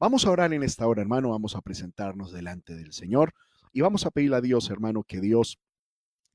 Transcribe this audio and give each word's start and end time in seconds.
Vamos 0.00 0.24
a 0.24 0.30
orar 0.30 0.54
en 0.54 0.62
esta 0.62 0.86
hora, 0.86 1.02
hermano, 1.02 1.28
vamos 1.28 1.54
a 1.54 1.60
presentarnos 1.60 2.32
delante 2.32 2.74
del 2.74 2.94
Señor 2.94 3.34
y 3.70 3.82
vamos 3.82 4.06
a 4.06 4.10
pedirle 4.10 4.36
a 4.36 4.40
Dios, 4.40 4.70
hermano, 4.70 5.04
que 5.04 5.20
Dios 5.20 5.58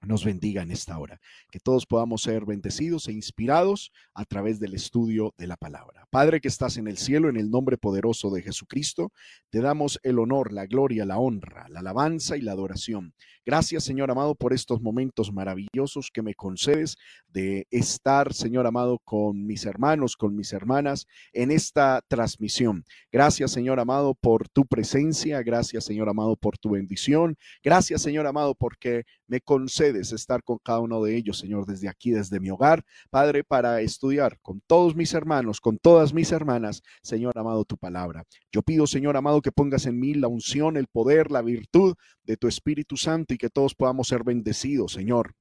nos 0.01 0.23
bendiga 0.23 0.61
en 0.61 0.69
esta 0.69 0.99
hora, 0.99 1.19
que 1.49 1.59
todos 1.59 1.87
podamos 1.87 2.21
ser 2.21 2.45
bendecidos 2.45 3.07
e 3.07 3.13
inspirados 3.13 3.91
a 4.13 4.23
través 4.25 4.59
del 4.59 4.75
estudio 4.75 5.33
de 5.39 5.47
la 5.47 5.57
palabra. 5.57 6.05
Padre 6.11 6.41
que 6.41 6.47
estás 6.47 6.77
en 6.77 6.87
el 6.87 6.99
cielo, 6.99 7.27
en 7.27 7.37
el 7.37 7.49
nombre 7.49 7.75
poderoso 7.75 8.29
de 8.29 8.43
Jesucristo, 8.43 9.11
te 9.49 9.61
damos 9.61 9.99
el 10.03 10.19
honor, 10.19 10.53
la 10.53 10.67
gloria, 10.67 11.03
la 11.03 11.17
honra, 11.17 11.65
la 11.69 11.79
alabanza 11.79 12.37
y 12.37 12.41
la 12.41 12.51
adoración. 12.51 13.15
Gracias, 13.45 13.83
Señor 13.83 14.09
amado, 14.09 14.33
por 14.33 14.53
estos 14.53 14.81
momentos 14.81 15.31
maravillosos 15.31 16.09
que 16.11 16.23
me 16.23 16.33
concedes 16.33 16.97
de 17.27 17.67
estar, 17.69 18.33
Señor 18.33 18.65
amado, 18.65 18.97
con 19.03 19.45
mis 19.45 19.67
hermanos, 19.67 20.15
con 20.15 20.35
mis 20.35 20.51
hermanas 20.51 21.05
en 21.31 21.51
esta 21.51 22.01
transmisión. 22.07 22.83
Gracias, 23.11 23.51
Señor 23.51 23.79
amado, 23.79 24.15
por 24.15 24.49
tu 24.49 24.65
presencia. 24.65 25.43
Gracias, 25.43 25.85
Señor 25.85 26.09
amado, 26.09 26.35
por 26.35 26.57
tu 26.57 26.71
bendición. 26.71 27.37
Gracias, 27.63 28.01
Señor 28.01 28.25
amado, 28.25 28.55
porque 28.55 29.03
me 29.27 29.41
concedes 29.41 30.11
estar 30.11 30.41
con 30.41 30.57
cada 30.57 30.79
uno 30.79 31.03
de 31.03 31.15
ellos, 31.15 31.37
Señor, 31.37 31.67
desde 31.67 31.87
aquí, 31.87 32.09
desde 32.09 32.39
mi 32.39 32.49
hogar, 32.49 32.83
Padre, 33.11 33.43
para 33.43 33.81
estudiar 33.81 34.39
con 34.41 34.59
todos 34.65 34.95
mis 34.95 35.13
hermanos, 35.13 35.61
con 35.61 35.77
todas 35.77 36.15
mis 36.15 36.31
hermanas, 36.31 36.81
Señor 37.03 37.37
amado, 37.37 37.63
tu 37.63 37.77
palabra. 37.77 38.23
Yo 38.51 38.63
pido, 38.63 38.87
Señor 38.87 39.17
amado, 39.17 39.43
que 39.43 39.51
pongas 39.51 39.85
en 39.85 39.99
mí 39.99 40.15
la 40.15 40.27
unción, 40.27 40.77
el 40.77 40.87
poder, 40.87 41.29
la 41.29 41.43
virtud 41.43 41.95
de 42.23 42.37
tu 42.37 42.47
Espíritu 42.47 42.97
Santo 42.97 43.34
y 43.35 43.37
que 43.37 43.49
todos 43.49 43.75
podamos 43.75 44.07
ser 44.07 44.23
bendecidos, 44.23 44.93
Señor. 44.93 45.35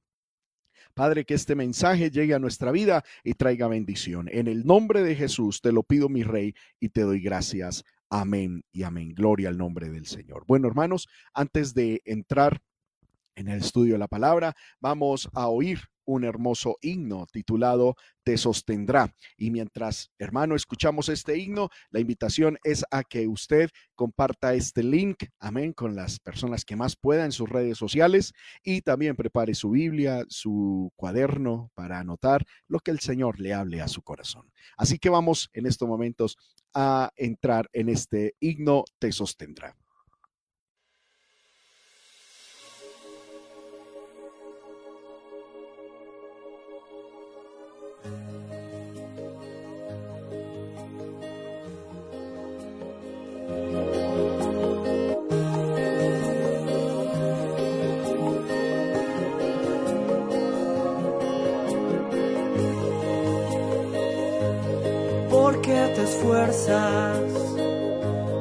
Padre, 0.93 1.25
que 1.25 1.33
este 1.33 1.55
mensaje 1.55 2.11
llegue 2.11 2.33
a 2.33 2.39
nuestra 2.39 2.71
vida 2.71 3.03
y 3.23 3.33
traiga 3.33 3.67
bendición. 3.67 4.29
En 4.31 4.47
el 4.47 4.65
nombre 4.65 5.01
de 5.01 5.15
Jesús 5.15 5.61
te 5.61 5.71
lo 5.71 5.83
pido, 5.83 6.07
mi 6.09 6.23
Rey, 6.23 6.53
y 6.79 6.89
te 6.89 7.01
doy 7.01 7.21
gracias. 7.21 7.83
Amén 8.09 8.63
y 8.71 8.83
amén. 8.83 9.13
Gloria 9.13 9.49
al 9.49 9.57
nombre 9.57 9.89
del 9.89 10.05
Señor. 10.05 10.43
Bueno, 10.47 10.67
hermanos, 10.67 11.07
antes 11.33 11.73
de 11.73 12.01
entrar 12.05 12.61
en 13.35 13.47
el 13.47 13.59
estudio 13.59 13.93
de 13.93 13.99
la 13.99 14.07
palabra, 14.07 14.55
vamos 14.79 15.29
a 15.33 15.47
oír 15.47 15.79
un 16.05 16.23
hermoso 16.23 16.77
himno 16.81 17.25
titulado 17.31 17.95
Te 18.23 18.37
sostendrá. 18.37 19.13
Y 19.37 19.51
mientras, 19.51 20.11
hermano, 20.17 20.55
escuchamos 20.55 21.09
este 21.09 21.37
himno, 21.37 21.69
la 21.89 21.99
invitación 21.99 22.57
es 22.63 22.85
a 22.91 23.03
que 23.03 23.27
usted 23.27 23.69
comparta 23.95 24.53
este 24.53 24.83
link, 24.83 25.25
amén, 25.39 25.73
con 25.73 25.95
las 25.95 26.19
personas 26.19 26.65
que 26.65 26.75
más 26.75 26.95
pueda 26.95 27.25
en 27.25 27.31
sus 27.31 27.49
redes 27.49 27.77
sociales 27.77 28.33
y 28.63 28.81
también 28.81 29.15
prepare 29.15 29.53
su 29.53 29.71
Biblia, 29.71 30.25
su 30.27 30.91
cuaderno 30.95 31.71
para 31.75 31.99
anotar 31.99 32.45
lo 32.67 32.79
que 32.79 32.91
el 32.91 32.99
Señor 32.99 33.39
le 33.39 33.53
hable 33.53 33.81
a 33.81 33.87
su 33.87 34.01
corazón. 34.01 34.51
Así 34.77 34.97
que 34.97 35.09
vamos 35.09 35.49
en 35.53 35.65
estos 35.65 35.87
momentos 35.87 36.37
a 36.73 37.11
entrar 37.15 37.69
en 37.73 37.89
este 37.89 38.35
himno 38.39 38.83
Te 38.99 39.11
sostendrá. 39.11 39.75
Porque 65.65 65.91
te 65.95 66.03
esfuerzas 66.03 67.31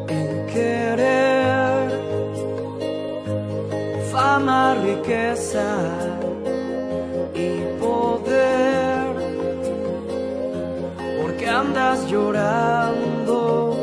en 0.08 0.46
querer 0.46 1.90
fama, 4.12 4.74
riqueza 4.74 6.13
llorando 12.10 13.78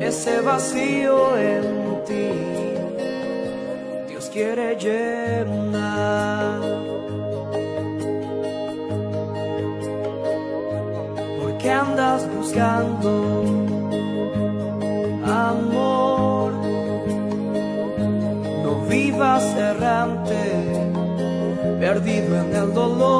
ese 0.00 0.40
vacío 0.40 1.36
en 1.36 2.04
ti. 2.06 2.30
Dios 4.08 4.30
quiere 4.32 4.76
llenar. 4.76 6.78
que 11.58 11.70
andas 11.70 12.26
buscando 12.34 13.44
amor. 15.24 16.52
No 18.62 18.80
vivas 18.88 19.44
errante, 19.56 20.42
perdido 21.80 22.36
en 22.42 22.56
el 22.56 22.74
dolor. 22.74 23.17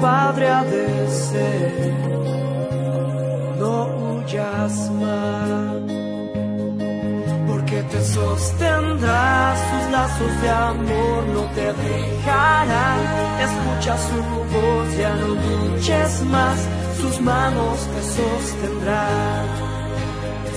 Padre 0.00 0.48
ha 0.48 0.64
de 0.64 1.08
ser. 1.08 1.94
No 3.58 3.86
huyas 3.86 4.90
más 5.00 5.76
porque 7.66 7.82
te 7.82 8.04
sostendrá, 8.04 9.56
sus 9.56 9.90
lazos 9.90 10.42
de 10.42 10.50
amor 10.50 11.24
no 11.34 11.42
te 11.54 11.72
dejarán. 11.72 13.00
Escucha 13.40 13.96
su 14.08 14.18
voz, 14.52 14.96
ya 14.98 15.14
no 15.16 15.28
luches 15.28 16.22
más, 16.26 16.58
sus 17.00 17.20
manos 17.20 17.78
te 17.92 18.02
sostendrán, 18.18 19.46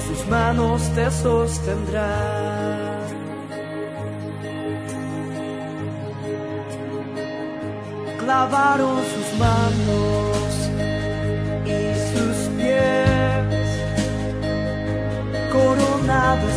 sus 0.08 0.28
manos 0.28 0.82
te 0.94 1.10
sostendrán. 1.10 2.39
Clavaron 8.30 8.98
sus 9.12 9.40
manos 9.40 10.54
y 11.66 11.82
sus 12.12 12.38
pies 12.58 13.66
coronados 15.52 16.56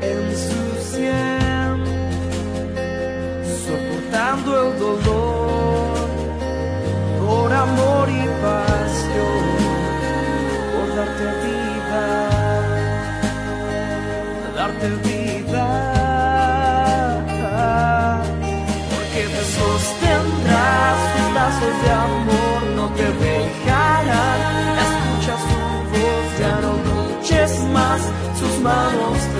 en 0.00 0.22
su 0.46 0.62
sien, 0.88 1.74
soportando 3.66 4.48
el 4.62 4.70
dolor 4.78 5.96
por 7.20 7.52
amor 7.52 8.08
y 8.08 8.24
pasión, 8.40 9.44
por 10.72 10.86
darte 10.96 11.26
vida, 11.44 12.04
darte 14.56 14.88
vida, 15.06 15.15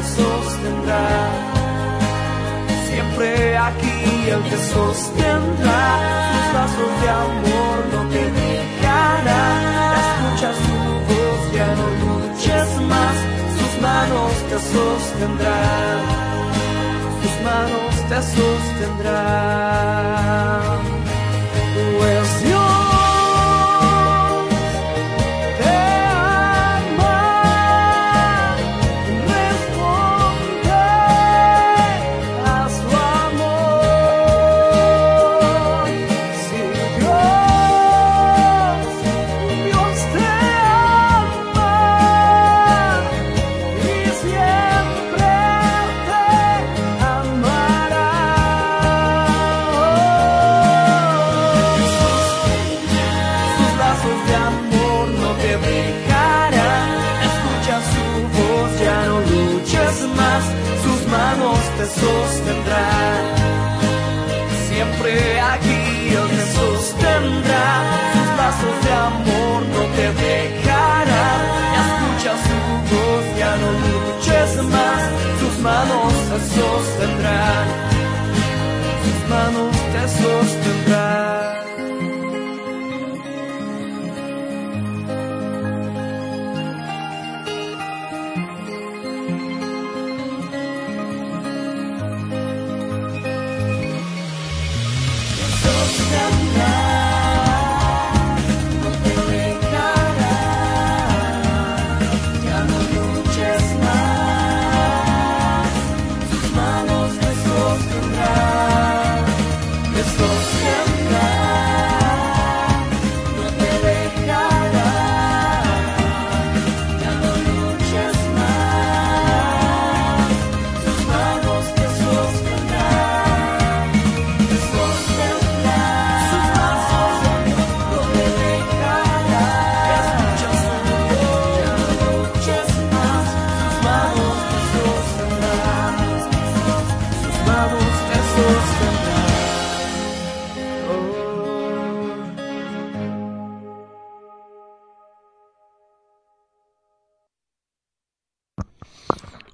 sostendrán. 0.07 1.31
Siempre 2.89 3.57
aquí 3.57 3.97
Él 4.29 4.43
te 4.51 4.59
sostendrá, 4.75 5.85
sus 6.33 6.47
brazos 6.53 6.93
de 7.03 7.09
amor 7.09 7.77
no 7.93 8.01
te 8.13 8.23
dejarán. 8.41 9.95
Escucha 10.03 10.51
su 10.65 10.77
voz, 11.09 11.41
ya 11.57 11.69
no 11.79 11.87
luches 12.03 12.71
más, 12.93 13.17
sus 13.59 13.73
manos 13.83 14.33
te 14.51 14.59
sostendrán. 14.75 16.01
Sus 17.23 17.37
manos 17.45 17.93
te 18.09 18.19
sostendrán. 18.37 20.76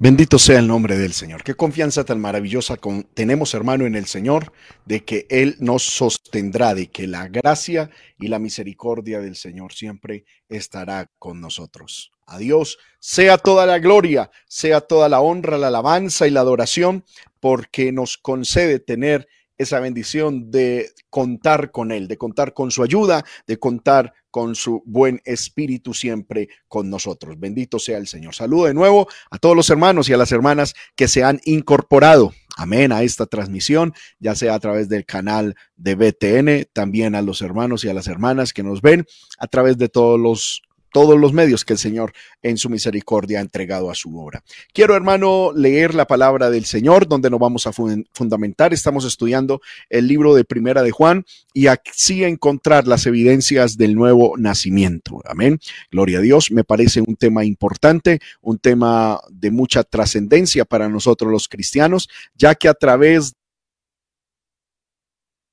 Bendito 0.02 0.36
sea 0.36 0.58
el 0.58 0.66
nombre 0.66 0.98
del 0.98 1.12
Señor. 1.12 1.44
Qué 1.44 1.54
confianza 1.54 2.02
tan 2.02 2.20
maravillosa 2.20 2.76
tenemos, 3.14 3.54
hermano, 3.54 3.86
en 3.86 3.94
el 3.94 4.06
Señor, 4.06 4.52
de 4.84 5.04
que 5.04 5.28
Él 5.30 5.54
nos 5.60 5.84
sostendrá, 5.84 6.74
de 6.74 6.88
que 6.88 7.06
la 7.06 7.28
gracia 7.28 7.88
y 8.18 8.26
la 8.26 8.40
misericordia 8.40 9.20
del 9.20 9.36
Señor 9.36 9.74
siempre 9.74 10.24
estará 10.48 11.08
con 11.20 11.40
nosotros. 11.40 12.10
A 12.26 12.38
Dios 12.38 12.78
sea 12.98 13.38
toda 13.38 13.64
la 13.64 13.78
gloria, 13.78 14.32
sea 14.48 14.80
toda 14.80 15.08
la 15.08 15.20
honra, 15.20 15.56
la 15.56 15.68
alabanza 15.68 16.26
y 16.26 16.32
la 16.32 16.40
adoración, 16.40 17.04
porque 17.38 17.92
nos 17.92 18.18
concede 18.18 18.80
tener 18.80 19.28
esa 19.62 19.80
bendición 19.80 20.50
de 20.50 20.90
contar 21.10 21.70
con 21.70 21.92
Él, 21.92 22.08
de 22.08 22.16
contar 22.16 22.54
con 22.54 22.70
su 22.70 22.82
ayuda, 22.82 23.24
de 23.46 23.58
contar 23.58 24.12
con 24.30 24.54
su 24.54 24.82
buen 24.86 25.20
espíritu 25.24 25.92
siempre 25.94 26.48
con 26.68 26.88
nosotros. 26.88 27.38
Bendito 27.38 27.78
sea 27.78 27.98
el 27.98 28.06
Señor. 28.06 28.34
Saludo 28.34 28.64
de 28.64 28.74
nuevo 28.74 29.06
a 29.30 29.38
todos 29.38 29.54
los 29.54 29.68
hermanos 29.70 30.08
y 30.08 30.14
a 30.14 30.16
las 30.16 30.32
hermanas 30.32 30.74
que 30.96 31.06
se 31.08 31.22
han 31.22 31.40
incorporado. 31.44 32.32
Amén 32.56 32.92
a 32.92 33.02
esta 33.02 33.26
transmisión, 33.26 33.92
ya 34.18 34.34
sea 34.34 34.54
a 34.54 34.58
través 34.58 34.88
del 34.88 35.04
canal 35.06 35.54
de 35.76 35.94
BTN, 35.94 36.68
también 36.72 37.14
a 37.14 37.22
los 37.22 37.42
hermanos 37.42 37.84
y 37.84 37.88
a 37.88 37.94
las 37.94 38.08
hermanas 38.08 38.52
que 38.52 38.62
nos 38.62 38.82
ven 38.82 39.06
a 39.38 39.46
través 39.46 39.78
de 39.78 39.88
todos 39.88 40.18
los 40.18 40.62
todos 40.92 41.18
los 41.18 41.32
medios 41.32 41.64
que 41.64 41.72
el 41.72 41.78
Señor 41.78 42.12
en 42.42 42.56
su 42.56 42.68
misericordia 42.70 43.38
ha 43.38 43.42
entregado 43.42 43.90
a 43.90 43.94
su 43.94 44.18
obra. 44.18 44.42
Quiero, 44.72 44.94
hermano, 44.94 45.52
leer 45.54 45.94
la 45.94 46.06
palabra 46.06 46.50
del 46.50 46.64
Señor, 46.64 47.08
donde 47.08 47.30
nos 47.30 47.40
vamos 47.40 47.66
a 47.66 47.72
fun- 47.72 48.06
fundamentar. 48.12 48.72
Estamos 48.72 49.04
estudiando 49.04 49.60
el 49.88 50.06
libro 50.06 50.34
de 50.34 50.44
Primera 50.44 50.82
de 50.82 50.90
Juan 50.90 51.24
y 51.52 51.66
así 51.66 52.24
encontrar 52.24 52.86
las 52.86 53.06
evidencias 53.06 53.76
del 53.76 53.94
nuevo 53.94 54.34
nacimiento. 54.36 55.20
Amén. 55.24 55.58
Gloria 55.90 56.18
a 56.18 56.22
Dios. 56.22 56.50
Me 56.50 56.64
parece 56.64 57.00
un 57.00 57.16
tema 57.16 57.44
importante, 57.44 58.20
un 58.40 58.58
tema 58.58 59.20
de 59.30 59.50
mucha 59.50 59.82
trascendencia 59.84 60.64
para 60.64 60.88
nosotros 60.88 61.30
los 61.30 61.48
cristianos, 61.48 62.08
ya 62.34 62.54
que 62.54 62.68
a 62.68 62.74
través 62.74 63.34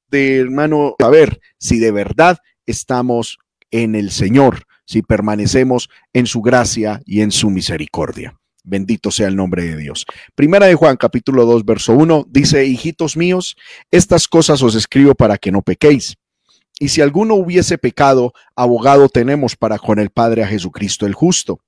de, 0.10 0.38
hermano, 0.38 0.96
saber 1.00 1.40
si 1.60 1.80
de 1.80 1.92
verdad 1.92 2.40
estamos 2.66 3.38
en 3.72 3.96
el 3.96 4.12
Señor, 4.12 4.64
si 4.90 5.04
permanecemos 5.04 5.88
en 6.14 6.26
su 6.26 6.42
gracia 6.42 7.00
y 7.06 7.22
en 7.22 7.30
su 7.30 7.52
misericordia. 7.52 8.40
Bendito 8.64 9.12
sea 9.12 9.28
el 9.28 9.36
nombre 9.36 9.64
de 9.64 9.78
Dios. 9.78 10.08
Primera 10.34 10.66
de 10.66 10.74
Juan, 10.74 10.98
capítulo 10.98 11.46
2, 11.46 11.64
verso 11.64 11.94
1, 11.94 12.26
dice, 12.28 12.66
hijitos 12.66 13.16
míos, 13.16 13.56
estas 13.92 14.28
cosas 14.28 14.64
os 14.64 14.74
escribo 14.74 15.14
para 15.14 15.38
que 15.38 15.52
no 15.52 15.62
pequéis. 15.62 16.16
Y 16.80 16.90
si 16.90 17.02
alguno 17.02 17.36
hubiese 17.36 17.78
pecado, 17.78 18.34
abogado 18.56 19.10
tenemos 19.10 19.56
para 19.56 19.78
con 19.78 20.00
el 20.00 20.10
Padre 20.10 20.42
a 20.44 20.48
Jesucristo 20.48 21.06
el 21.06 21.14
justo. 21.14 21.60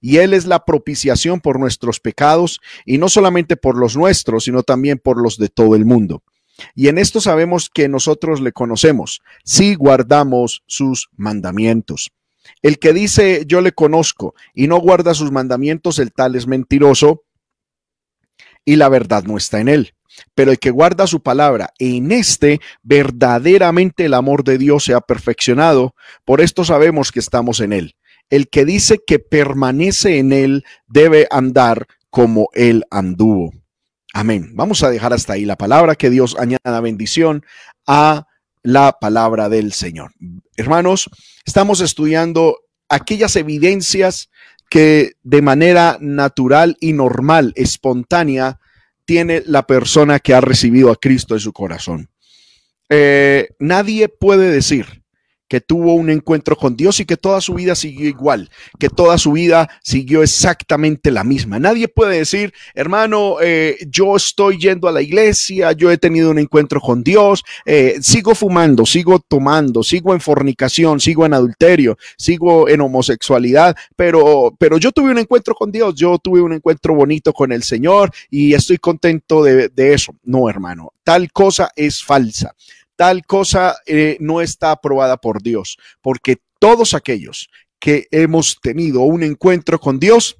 Y 0.00 0.16
Él 0.16 0.34
es 0.34 0.44
la 0.44 0.64
propiciación 0.64 1.40
por 1.40 1.60
nuestros 1.60 2.00
pecados, 2.00 2.60
y 2.84 2.98
no 2.98 3.08
solamente 3.08 3.56
por 3.56 3.78
los 3.78 3.96
nuestros, 3.96 4.44
sino 4.44 4.64
también 4.64 4.98
por 4.98 5.22
los 5.22 5.38
de 5.38 5.48
todo 5.48 5.76
el 5.76 5.84
mundo. 5.84 6.24
Y 6.74 6.88
en 6.88 6.98
esto 6.98 7.20
sabemos 7.20 7.70
que 7.72 7.88
nosotros 7.88 8.40
le 8.40 8.50
conocemos, 8.50 9.20
si 9.44 9.76
guardamos 9.76 10.64
sus 10.66 11.08
mandamientos. 11.16 12.10
El 12.62 12.78
que 12.78 12.92
dice 12.92 13.44
yo 13.46 13.60
le 13.60 13.72
conozco 13.72 14.34
y 14.54 14.66
no 14.66 14.78
guarda 14.78 15.14
sus 15.14 15.30
mandamientos, 15.30 15.98
el 15.98 16.12
tal 16.12 16.36
es 16.36 16.46
mentiroso 16.46 17.24
y 18.64 18.76
la 18.76 18.88
verdad 18.88 19.24
no 19.24 19.36
está 19.36 19.60
en 19.60 19.68
él. 19.68 19.94
Pero 20.34 20.52
el 20.52 20.58
que 20.58 20.70
guarda 20.70 21.06
su 21.06 21.22
palabra, 21.22 21.70
en 21.78 22.12
este 22.12 22.60
verdaderamente 22.82 24.04
el 24.04 24.14
amor 24.14 24.44
de 24.44 24.58
Dios 24.58 24.84
se 24.84 24.94
ha 24.94 25.00
perfeccionado. 25.00 25.94
Por 26.24 26.40
esto 26.40 26.64
sabemos 26.64 27.10
que 27.10 27.20
estamos 27.20 27.60
en 27.60 27.72
él. 27.72 27.96
El 28.30 28.48
que 28.48 28.64
dice 28.64 29.00
que 29.04 29.18
permanece 29.18 30.18
en 30.18 30.32
él 30.32 30.64
debe 30.86 31.26
andar 31.30 31.86
como 32.10 32.48
él 32.54 32.84
anduvo. 32.90 33.52
Amén. 34.12 34.52
Vamos 34.54 34.82
a 34.84 34.90
dejar 34.90 35.12
hasta 35.12 35.32
ahí 35.32 35.44
la 35.44 35.56
palabra, 35.56 35.96
que 35.96 36.10
Dios 36.10 36.36
añada 36.38 36.80
bendición 36.80 37.44
a 37.86 38.28
la 38.64 38.98
palabra 38.98 39.48
del 39.48 39.72
Señor. 39.72 40.12
Hermanos, 40.56 41.08
estamos 41.44 41.80
estudiando 41.80 42.58
aquellas 42.88 43.36
evidencias 43.36 44.30
que 44.68 45.12
de 45.22 45.42
manera 45.42 45.98
natural 46.00 46.76
y 46.80 46.94
normal, 46.94 47.52
espontánea, 47.54 48.58
tiene 49.04 49.42
la 49.46 49.66
persona 49.66 50.18
que 50.18 50.34
ha 50.34 50.40
recibido 50.40 50.90
a 50.90 50.96
Cristo 50.96 51.34
en 51.34 51.40
su 51.40 51.52
corazón. 51.52 52.08
Eh, 52.88 53.48
nadie 53.60 54.08
puede 54.08 54.50
decir 54.50 55.03
que 55.48 55.60
tuvo 55.60 55.94
un 55.94 56.10
encuentro 56.10 56.56
con 56.56 56.76
Dios 56.76 57.00
y 57.00 57.04
que 57.04 57.16
toda 57.16 57.40
su 57.40 57.54
vida 57.54 57.74
siguió 57.74 58.08
igual, 58.08 58.50
que 58.78 58.88
toda 58.88 59.18
su 59.18 59.32
vida 59.32 59.68
siguió 59.82 60.22
exactamente 60.22 61.10
la 61.10 61.24
misma. 61.24 61.58
Nadie 61.58 61.88
puede 61.88 62.18
decir, 62.18 62.52
hermano, 62.74 63.36
eh, 63.42 63.76
yo 63.88 64.16
estoy 64.16 64.58
yendo 64.58 64.88
a 64.88 64.92
la 64.92 65.02
iglesia, 65.02 65.72
yo 65.72 65.90
he 65.90 65.98
tenido 65.98 66.30
un 66.30 66.38
encuentro 66.38 66.80
con 66.80 67.02
Dios, 67.02 67.44
eh, 67.66 67.96
sigo 68.00 68.34
fumando, 68.34 68.86
sigo 68.86 69.18
tomando, 69.18 69.82
sigo 69.82 70.14
en 70.14 70.20
fornicación, 70.20 71.00
sigo 71.00 71.26
en 71.26 71.34
adulterio, 71.34 71.96
sigo 72.16 72.68
en 72.68 72.80
homosexualidad, 72.80 73.76
pero, 73.96 74.54
pero 74.58 74.78
yo 74.78 74.92
tuve 74.92 75.10
un 75.10 75.18
encuentro 75.18 75.54
con 75.54 75.70
Dios, 75.70 75.94
yo 75.94 76.18
tuve 76.18 76.40
un 76.40 76.52
encuentro 76.52 76.94
bonito 76.94 77.32
con 77.32 77.52
el 77.52 77.62
Señor 77.62 78.10
y 78.30 78.54
estoy 78.54 78.78
contento 78.78 79.42
de, 79.42 79.68
de 79.68 79.94
eso. 79.94 80.14
No, 80.24 80.48
hermano, 80.48 80.92
tal 81.02 81.30
cosa 81.32 81.70
es 81.76 82.02
falsa 82.02 82.54
tal 82.96 83.24
cosa 83.26 83.76
eh, 83.86 84.16
no 84.20 84.40
está 84.40 84.70
aprobada 84.70 85.16
por 85.16 85.42
Dios, 85.42 85.78
porque 86.00 86.38
todos 86.58 86.94
aquellos 86.94 87.48
que 87.78 88.06
hemos 88.10 88.58
tenido 88.60 89.00
un 89.00 89.22
encuentro 89.22 89.78
con 89.78 89.98
Dios, 89.98 90.36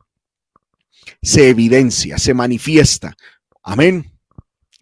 se 1.22 1.48
evidencia, 1.48 2.18
se 2.18 2.34
manifiesta. 2.34 3.16
Amén. 3.62 4.10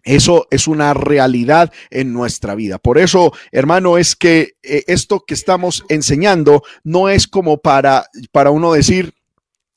Eso 0.03 0.47
es 0.51 0.67
una 0.67 0.93
realidad 0.93 1.71
en 1.89 2.11
nuestra 2.11 2.55
vida. 2.55 2.77
Por 2.77 2.97
eso, 2.97 3.33
hermano, 3.51 3.97
es 3.97 4.15
que 4.15 4.55
eh, 4.61 4.83
esto 4.87 5.23
que 5.25 5.33
estamos 5.33 5.85
enseñando 5.87 6.63
no 6.83 7.07
es 7.07 7.27
como 7.27 7.57
para, 7.57 8.05
para 8.31 8.51
uno 8.51 8.73
decir, 8.73 9.13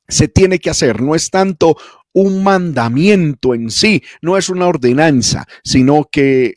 se 0.09 0.26
tiene 0.29 0.59
que 0.59 0.71
hacer, 0.71 1.00
no 1.00 1.15
es 1.15 1.31
tanto 1.31 1.76
un 2.12 2.43
mandamiento 2.43 3.55
en 3.55 3.71
sí, 3.71 4.03
no 4.21 4.37
es 4.37 4.49
una 4.49 4.67
ordenanza, 4.67 5.47
sino 5.62 6.09
que 6.11 6.55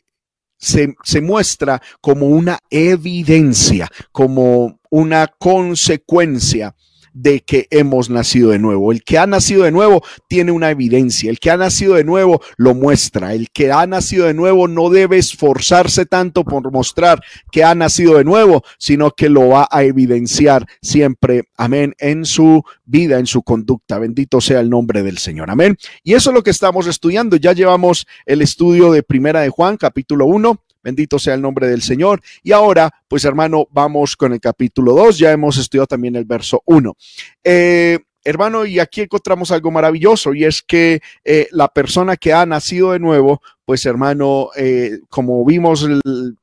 se, 0.60 0.94
se, 1.02 1.20
muestra 1.20 1.80
como 2.00 2.26
una 2.26 2.58
evidencia, 2.70 3.88
como 4.12 4.78
una 4.90 5.26
consecuencia 5.26 6.74
de 7.12 7.40
que 7.40 7.66
hemos 7.70 8.10
nacido 8.10 8.50
de 8.50 8.58
nuevo. 8.58 8.92
El 8.92 9.02
que 9.02 9.18
ha 9.18 9.26
nacido 9.26 9.64
de 9.64 9.72
nuevo 9.72 10.02
tiene 10.28 10.52
una 10.52 10.70
evidencia. 10.70 11.30
El 11.30 11.38
que 11.38 11.50
ha 11.50 11.56
nacido 11.56 11.94
de 11.94 12.04
nuevo 12.04 12.40
lo 12.56 12.74
muestra. 12.74 13.34
El 13.34 13.50
que 13.50 13.72
ha 13.72 13.86
nacido 13.86 14.26
de 14.26 14.34
nuevo 14.34 14.68
no 14.68 14.90
debe 14.90 15.18
esforzarse 15.18 16.06
tanto 16.06 16.44
por 16.44 16.70
mostrar 16.72 17.22
que 17.50 17.64
ha 17.64 17.74
nacido 17.74 18.16
de 18.16 18.24
nuevo, 18.24 18.62
sino 18.78 19.10
que 19.10 19.28
lo 19.28 19.48
va 19.48 19.68
a 19.70 19.82
evidenciar 19.82 20.66
siempre, 20.82 21.44
amén, 21.56 21.94
en 21.98 22.24
su 22.24 22.62
vida, 22.84 23.18
en 23.18 23.26
su 23.26 23.42
conducta. 23.42 23.98
Bendito 23.98 24.40
sea 24.40 24.60
el 24.60 24.70
nombre 24.70 25.02
del 25.02 25.18
Señor. 25.18 25.50
Amén. 25.50 25.76
Y 26.02 26.14
eso 26.14 26.30
es 26.30 26.34
lo 26.34 26.42
que 26.42 26.50
estamos 26.50 26.86
estudiando. 26.86 27.36
Ya 27.36 27.52
llevamos 27.52 28.06
el 28.26 28.42
estudio 28.42 28.92
de 28.92 29.02
Primera 29.02 29.40
de 29.40 29.50
Juan, 29.50 29.76
capítulo 29.76 30.26
1 30.26 30.60
Bendito 30.82 31.18
sea 31.18 31.34
el 31.34 31.42
nombre 31.42 31.68
del 31.68 31.82
Señor. 31.82 32.20
Y 32.42 32.52
ahora, 32.52 32.90
pues 33.08 33.24
hermano, 33.24 33.66
vamos 33.70 34.16
con 34.16 34.32
el 34.32 34.40
capítulo 34.40 34.94
2. 34.94 35.18
Ya 35.18 35.32
hemos 35.32 35.58
estudiado 35.58 35.86
también 35.86 36.16
el 36.16 36.24
verso 36.24 36.62
1. 36.66 36.96
Eh, 37.44 37.98
hermano, 38.24 38.64
y 38.66 38.78
aquí 38.78 39.02
encontramos 39.02 39.50
algo 39.50 39.70
maravilloso 39.70 40.34
y 40.34 40.44
es 40.44 40.62
que 40.62 41.00
eh, 41.24 41.48
la 41.52 41.68
persona 41.68 42.16
que 42.16 42.32
ha 42.32 42.44
nacido 42.46 42.92
de 42.92 42.98
nuevo, 42.98 43.40
pues 43.64 43.86
hermano, 43.86 44.50
eh, 44.56 45.00
como 45.08 45.44
vimos 45.44 45.86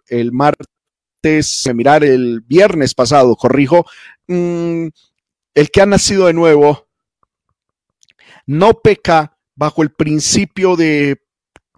el, 0.09 0.31
martes, 0.31 1.69
mirar 1.73 2.03
el 2.03 2.41
viernes 2.41 2.93
pasado, 2.93 3.35
corrijo, 3.35 3.85
mm, 4.27 4.87
el 5.53 5.71
que 5.71 5.81
ha 5.81 5.85
nacido 5.85 6.27
de 6.27 6.33
nuevo 6.33 6.87
no 8.45 8.73
peca 8.75 9.37
bajo 9.55 9.83
el 9.83 9.91
principio 9.91 10.75
de 10.75 11.21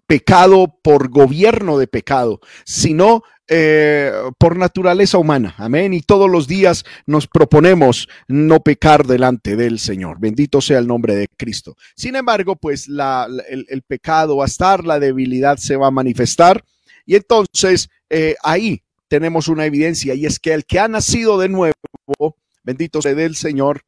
pecado 0.10 0.80
por 0.82 1.10
gobierno 1.10 1.78
de 1.78 1.86
pecado, 1.86 2.40
sino 2.66 3.22
eh, 3.48 4.12
por 4.40 4.58
naturaleza 4.58 5.20
humana. 5.20 5.54
Amén. 5.60 5.94
Y 5.94 6.02
todos 6.02 6.28
los 6.28 6.48
días 6.48 6.84
nos 7.06 7.28
proponemos 7.28 8.10
no 8.28 8.62
pecar 8.62 9.06
delante 9.06 9.56
del 9.56 9.78
Señor. 9.78 10.20
Bendito 10.20 10.62
sea 10.62 10.80
el 10.80 10.88
nombre 10.88 11.16
de 11.16 11.28
Cristo. 11.38 11.78
Sin 11.96 12.16
embargo, 12.16 12.56
pues 12.56 12.88
el, 12.88 13.84
pecado 13.84 14.38
va 14.38 14.46
a 14.46 14.48
estar, 14.48 14.84
la 14.84 15.00
debilidad 15.00 15.58
se 15.58 15.76
va 15.76 15.88
a 15.88 15.92
manifestar. 15.92 16.64
Y 17.06 17.16
entonces 17.16 17.88
eh, 18.10 18.36
ahí 18.42 18.82
tenemos 19.10 19.48
una 19.48 19.68
evidencia 19.68 20.16
y 20.16 20.26
es 20.26 20.40
que 20.40 20.56
el 20.56 20.66
que 20.66 20.80
ha 20.80 20.88
nacido 20.88 21.38
de 21.38 21.50
nuevo, 21.50 22.36
bendito 22.64 23.00
sea 23.04 23.12
el 23.12 23.36
Señor, 23.36 23.84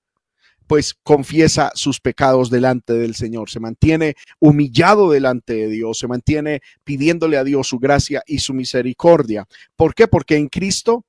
pues 0.72 0.94
confiesa 1.04 1.74
sus 1.75 2.00
pecados 2.00 2.50
delante 2.50 2.94
del 2.94 3.13
Señor, 3.13 3.50
se 3.50 3.60
mantiene 3.60 4.16
humillado 4.40 5.12
delante 5.12 5.54
de 5.54 5.68
Dios, 5.68 6.00
se 6.00 6.08
mantiene 6.08 6.62
pidiéndole 6.86 7.36
a 7.36 7.44
Dios 7.44 7.68
su 7.68 7.78
gracia 7.78 8.24
y 8.25 8.40
su 8.40 8.54
misericordia. 8.54 9.46
¿Por 9.75 9.94
qué? 9.94 10.08
Porque 10.08 10.38
en 10.38 10.48
Cristo 10.48 11.04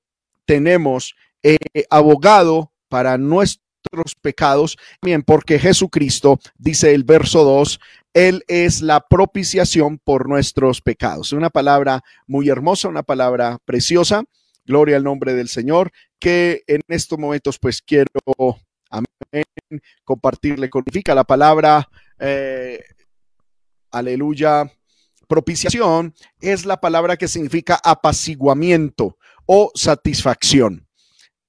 tenemos 0.47 1.14
eh, 1.45 1.59
abogado 1.90 2.73
para 2.88 3.19
nuestros 3.19 4.16
pecados, 4.21 4.78
bien, 5.00 5.23
porque 5.23 5.61
Jesucristo, 5.61 6.40
dice 6.59 6.92
el 6.92 7.04
verso 7.04 7.45
2, 7.45 7.78
Él 8.14 8.42
es 8.49 8.81
la 8.83 9.07
propiciación 9.09 10.00
por 10.02 10.28
nuestros 10.28 10.81
pecados. 10.81 11.33
Una 11.33 11.50
palabra 11.50 12.02
muy 12.26 12.49
hermosa, 12.49 12.88
una 12.88 13.04
palabra 13.04 13.59
preciosa. 13.64 14.25
Gloria 14.64 14.97
al 14.97 15.04
nombre 15.04 15.35
del 15.35 15.49
Señor, 15.49 15.92
que 16.19 16.64
en 16.66 16.81
estos 16.88 17.16
momentos 17.16 17.61
pues 17.61 17.81
quiero 17.81 18.09
Amén. 18.92 19.80
Compartirle 20.04 20.68
codifica 20.68 21.14
la 21.14 21.25
palabra, 21.25 21.88
eh, 22.18 22.84
aleluya, 23.90 24.70
propiciación 25.26 26.14
es 26.40 26.66
la 26.66 26.78
palabra 26.78 27.16
que 27.16 27.26
significa 27.26 27.80
apaciguamiento 27.82 29.16
o 29.46 29.72
satisfacción. 29.75 30.87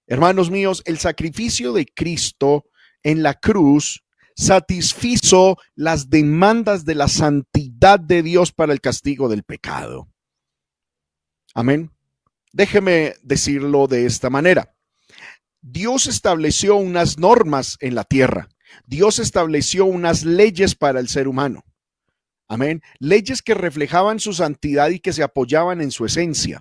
Hermanos 0.07 0.50
míos, 0.50 0.81
el 0.85 1.00
sacrificio 1.00 1.73
de 1.73 1.85
Cristo 1.85 2.65
en 3.03 3.23
la 3.23 3.33
cruz 3.33 4.03
satisfizo 4.35 5.57
las 5.75 6.09
demandas 6.09 6.85
de 6.85 6.95
la 6.95 7.09
santidad 7.09 8.00
de 8.00 8.23
Dios 8.23 8.53
para 8.53 8.71
el 8.71 8.79
castigo 8.79 9.27
del 9.27 9.43
pecado. 9.43 10.07
Amén. 11.53 11.91
Déjeme 12.53 13.15
decirlo 13.21 13.88
de 13.88 14.05
esta 14.05 14.29
manera. 14.29 14.73
Dios 15.63 16.08
estableció 16.08 16.75
unas 16.75 17.17
normas 17.17 17.77
en 17.79 17.96
la 17.96 18.03
tierra. 18.03 18.50
Dios 18.86 19.17
estableció 19.20 19.86
unas 19.86 20.25
leyes 20.25 20.75
para 20.75 21.00
el 21.00 21.08
ser 21.08 21.27
humano. 21.27 21.63
Amén. 22.50 22.82
Leyes 23.00 23.41
que 23.41 23.53
reflejaban 23.53 24.20
su 24.20 24.34
santidad 24.34 24.89
y 24.89 25.00
que 25.00 25.13
se 25.13 25.24
apoyaban 25.24 25.79
en 25.79 25.91
su 25.91 26.05
esencia. 26.05 26.60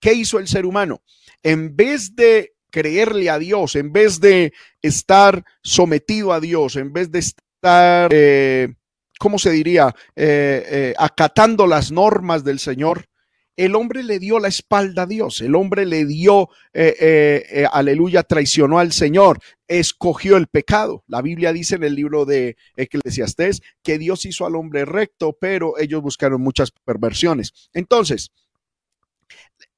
¿Qué 0.00 0.14
hizo 0.14 0.38
el 0.38 0.46
ser 0.46 0.66
humano? 0.66 1.02
En 1.42 1.74
vez 1.74 2.14
de 2.14 2.54
creerle 2.70 3.28
a 3.28 3.40
Dios, 3.40 3.74
en 3.74 3.92
vez 3.92 4.20
de 4.20 4.52
estar 4.80 5.44
sometido 5.62 6.32
a 6.32 6.38
Dios, 6.38 6.76
en 6.76 6.92
vez 6.92 7.10
de 7.10 7.18
estar, 7.18 8.08
eh, 8.12 8.72
¿cómo 9.18 9.38
se 9.40 9.50
diría?, 9.50 9.94
eh, 10.14 10.64
eh, 10.66 10.94
acatando 10.96 11.66
las 11.66 11.90
normas 11.90 12.44
del 12.44 12.60
Señor, 12.60 13.06
el 13.56 13.74
hombre 13.74 14.02
le 14.02 14.18
dio 14.18 14.38
la 14.38 14.48
espalda 14.48 15.02
a 15.02 15.06
Dios, 15.06 15.40
el 15.40 15.54
hombre 15.54 15.84
le 15.84 16.06
dio, 16.06 16.48
eh, 16.72 16.96
eh, 16.98 17.46
eh, 17.50 17.66
aleluya, 17.70 18.22
traicionó 18.22 18.78
al 18.78 18.92
Señor, 18.92 19.40
escogió 19.68 20.36
el 20.36 20.46
pecado. 20.46 21.04
La 21.06 21.20
Biblia 21.20 21.52
dice 21.52 21.74
en 21.74 21.84
el 21.84 21.94
libro 21.94 22.24
de 22.24 22.56
Eclesiastés 22.76 23.60
que 23.82 23.98
Dios 23.98 24.24
hizo 24.24 24.46
al 24.46 24.56
hombre 24.56 24.84
recto, 24.84 25.36
pero 25.38 25.78
ellos 25.78 26.00
buscaron 26.02 26.40
muchas 26.40 26.70
perversiones. 26.70 27.52
Entonces, 27.74 28.32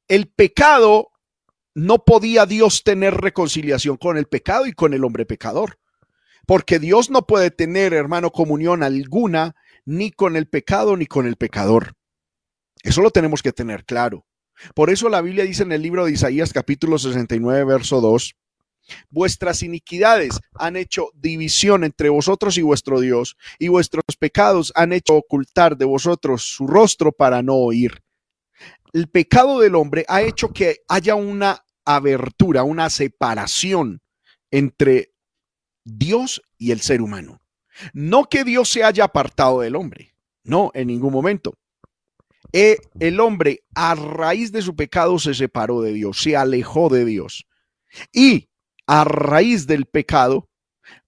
el 0.06 0.28
pecado 0.28 1.10
no 1.74 2.04
podía 2.04 2.46
Dios 2.46 2.84
tener 2.84 3.14
reconciliación 3.14 3.96
con 3.96 4.16
el 4.16 4.26
pecado 4.26 4.66
y 4.66 4.72
con 4.72 4.94
el 4.94 5.02
hombre 5.04 5.26
pecador, 5.26 5.80
porque 6.46 6.78
Dios 6.78 7.10
no 7.10 7.26
puede 7.26 7.50
tener, 7.50 7.92
hermano, 7.92 8.30
comunión 8.30 8.84
alguna 8.84 9.56
ni 9.84 10.12
con 10.12 10.36
el 10.36 10.46
pecado 10.46 10.96
ni 10.96 11.06
con 11.06 11.26
el 11.26 11.36
pecador. 11.36 11.96
Eso 12.84 13.00
lo 13.00 13.10
tenemos 13.10 13.42
que 13.42 13.52
tener 13.52 13.84
claro. 13.86 14.26
Por 14.74 14.90
eso 14.90 15.08
la 15.08 15.22
Biblia 15.22 15.44
dice 15.44 15.62
en 15.62 15.72
el 15.72 15.82
libro 15.82 16.04
de 16.04 16.12
Isaías 16.12 16.52
capítulo 16.52 16.98
69, 16.98 17.64
verso 17.64 18.00
2, 18.02 18.36
vuestras 19.08 19.62
iniquidades 19.62 20.38
han 20.54 20.76
hecho 20.76 21.08
división 21.14 21.82
entre 21.82 22.10
vosotros 22.10 22.58
y 22.58 22.62
vuestro 22.62 23.00
Dios, 23.00 23.36
y 23.58 23.68
vuestros 23.68 24.04
pecados 24.18 24.70
han 24.76 24.92
hecho 24.92 25.16
ocultar 25.16 25.78
de 25.78 25.86
vosotros 25.86 26.42
su 26.42 26.66
rostro 26.66 27.10
para 27.10 27.42
no 27.42 27.54
oír. 27.54 28.02
El 28.92 29.08
pecado 29.08 29.60
del 29.60 29.74
hombre 29.74 30.04
ha 30.06 30.20
hecho 30.20 30.50
que 30.50 30.82
haya 30.86 31.14
una 31.14 31.64
abertura, 31.86 32.64
una 32.64 32.90
separación 32.90 34.02
entre 34.50 35.14
Dios 35.84 36.42
y 36.58 36.70
el 36.70 36.82
ser 36.82 37.00
humano. 37.00 37.40
No 37.94 38.24
que 38.24 38.44
Dios 38.44 38.68
se 38.68 38.84
haya 38.84 39.04
apartado 39.04 39.60
del 39.60 39.74
hombre, 39.74 40.14
no, 40.44 40.70
en 40.74 40.88
ningún 40.88 41.12
momento. 41.12 41.58
Eh, 42.56 42.76
el 43.00 43.18
hombre 43.18 43.64
a 43.74 43.96
raíz 43.96 44.52
de 44.52 44.62
su 44.62 44.76
pecado 44.76 45.18
se 45.18 45.34
separó 45.34 45.82
de 45.82 45.92
Dios, 45.92 46.22
se 46.22 46.36
alejó 46.36 46.88
de 46.88 47.04
Dios. 47.04 47.48
Y 48.12 48.48
a 48.86 49.02
raíz 49.02 49.66
del 49.66 49.86
pecado, 49.86 50.48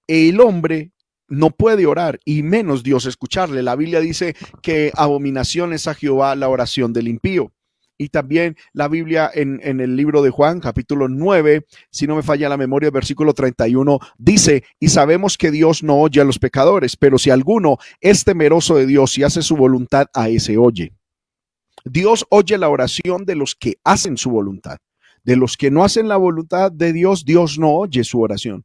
el 0.09 0.41
hombre 0.41 0.91
no 1.29 1.51
puede 1.51 1.87
orar 1.87 2.19
y 2.25 2.43
menos 2.43 2.83
Dios 2.83 3.07
escucharle. 3.07 3.63
La 3.63 3.77
Biblia 3.77 4.01
dice 4.01 4.35
que 4.61 4.91
abominación 4.97 5.73
es 5.73 5.87
a 5.87 5.95
Jehová 5.95 6.35
la 6.35 6.49
oración 6.49 6.93
del 6.93 7.07
impío. 7.07 7.53
Y 7.97 8.09
también 8.09 8.57
la 8.73 8.89
Biblia 8.89 9.31
en, 9.33 9.61
en, 9.63 9.81
el 9.81 9.95
libro 9.95 10.23
de 10.23 10.31
Juan, 10.31 10.59
capítulo 10.59 11.07
9, 11.09 11.65
si 11.93 12.09
no 12.09 12.17
me 12.17 12.25
falla 12.25 12.49
la 12.49 12.57
memoria, 12.57 12.91
versículo 12.91 13.35
31, 13.35 14.01
dice, 14.19 14.65
y 14.81 14.89
sabemos 14.89 15.39
que 15.39 15.53
Dios 15.53 15.85
no 15.85 16.01
oye 16.01 16.21
a 16.21 16.25
los 16.25 16.41
pecadores, 16.41 16.97
pero 16.97 17.19
si 17.19 17.31
alguno 17.31 17.79
es 18.01 18.25
temeroso 18.25 18.75
de 18.75 18.87
Dios 18.87 19.17
y 19.17 19.23
hace 19.23 19.43
su 19.43 19.57
voluntad, 19.57 20.09
a 20.13 20.29
ese 20.29 20.59
oye. 20.59 20.93
Dios 21.89 22.27
oye 22.31 22.59
la 22.59 22.69
oración 22.69 23.25
de 23.25 23.37
los 23.37 23.55
que 23.55 23.79
hacen 23.85 24.17
su 24.17 24.31
voluntad. 24.31 24.79
De 25.23 25.37
los 25.37 25.57
que 25.57 25.71
no 25.71 25.85
hacen 25.85 26.09
la 26.09 26.17
voluntad 26.17 26.73
de 26.73 26.93
Dios, 26.93 27.25
Dios 27.25 27.59
no 27.59 27.75
oye 27.75 28.03
su 28.03 28.21
oración. 28.21 28.65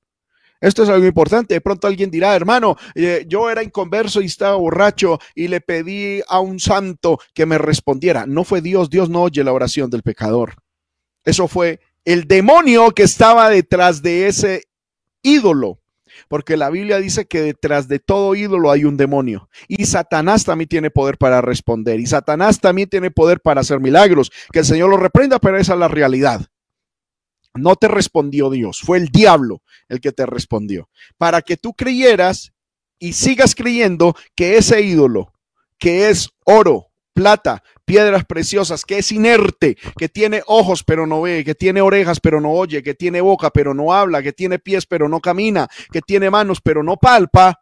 Esto 0.59 0.83
es 0.83 0.89
algo 0.89 1.05
importante. 1.05 1.53
De 1.53 1.61
pronto 1.61 1.87
alguien 1.87 2.11
dirá, 2.11 2.35
hermano, 2.35 2.77
eh, 2.95 3.25
yo 3.27 3.49
era 3.49 3.63
inconverso 3.63 4.21
y 4.21 4.25
estaba 4.25 4.55
borracho 4.55 5.19
y 5.35 5.47
le 5.47 5.61
pedí 5.61 6.21
a 6.27 6.39
un 6.39 6.59
santo 6.59 7.19
que 7.33 7.45
me 7.45 7.57
respondiera. 7.57 8.25
No 8.25 8.43
fue 8.43 8.61
Dios, 8.61 8.89
Dios 8.89 9.09
no 9.09 9.23
oye 9.23 9.43
la 9.43 9.53
oración 9.53 9.89
del 9.89 10.03
pecador. 10.03 10.55
Eso 11.23 11.47
fue 11.47 11.79
el 12.05 12.27
demonio 12.27 12.91
que 12.91 13.03
estaba 13.03 13.49
detrás 13.49 14.01
de 14.01 14.27
ese 14.27 14.63
ídolo 15.21 15.80
porque 16.27 16.57
la 16.57 16.69
Biblia 16.69 16.97
dice 16.97 17.25
que 17.25 17.41
detrás 17.41 17.87
de 17.87 17.99
todo 17.99 18.35
ídolo 18.35 18.71
hay 18.71 18.85
un 18.85 18.97
demonio. 18.97 19.49
Y 19.67 19.85
Satanás 19.85 20.43
también 20.43 20.67
tiene 20.67 20.91
poder 20.91 21.17
para 21.17 21.41
responder. 21.41 21.99
Y 21.99 22.05
Satanás 22.05 22.59
también 22.59 22.89
tiene 22.89 23.11
poder 23.11 23.39
para 23.41 23.61
hacer 23.61 23.79
milagros. 23.79 24.31
Que 24.51 24.59
el 24.59 24.65
Señor 24.65 24.89
lo 24.89 24.97
reprenda, 24.97 25.39
pero 25.39 25.57
esa 25.57 25.73
es 25.73 25.79
la 25.79 25.87
realidad. 25.87 26.45
No 27.53 27.75
te 27.75 27.87
respondió 27.87 28.49
Dios, 28.49 28.79
fue 28.79 28.97
el 28.97 29.09
diablo 29.09 29.61
el 29.89 29.99
que 29.99 30.11
te 30.11 30.25
respondió. 30.25 30.89
Para 31.17 31.41
que 31.41 31.57
tú 31.57 31.73
creyeras 31.73 32.53
y 32.97 33.13
sigas 33.13 33.55
creyendo 33.55 34.15
que 34.35 34.57
ese 34.57 34.81
ídolo, 34.81 35.33
que 35.77 36.09
es 36.09 36.29
oro 36.45 36.90
plata, 37.13 37.63
piedras 37.85 38.25
preciosas, 38.25 38.85
que 38.85 38.99
es 38.99 39.11
inerte, 39.11 39.77
que 39.97 40.09
tiene 40.09 40.43
ojos 40.47 40.83
pero 40.83 41.05
no 41.07 41.21
ve, 41.21 41.43
que 41.43 41.55
tiene 41.55 41.81
orejas 41.81 42.19
pero 42.19 42.41
no 42.41 42.51
oye, 42.51 42.83
que 42.83 42.93
tiene 42.93 43.21
boca 43.21 43.49
pero 43.49 43.73
no 43.73 43.93
habla, 43.93 44.21
que 44.21 44.33
tiene 44.33 44.59
pies 44.59 44.85
pero 44.85 45.09
no 45.09 45.19
camina, 45.19 45.67
que 45.91 46.01
tiene 46.01 46.29
manos 46.29 46.61
pero 46.61 46.83
no 46.83 46.97
palpa, 46.97 47.61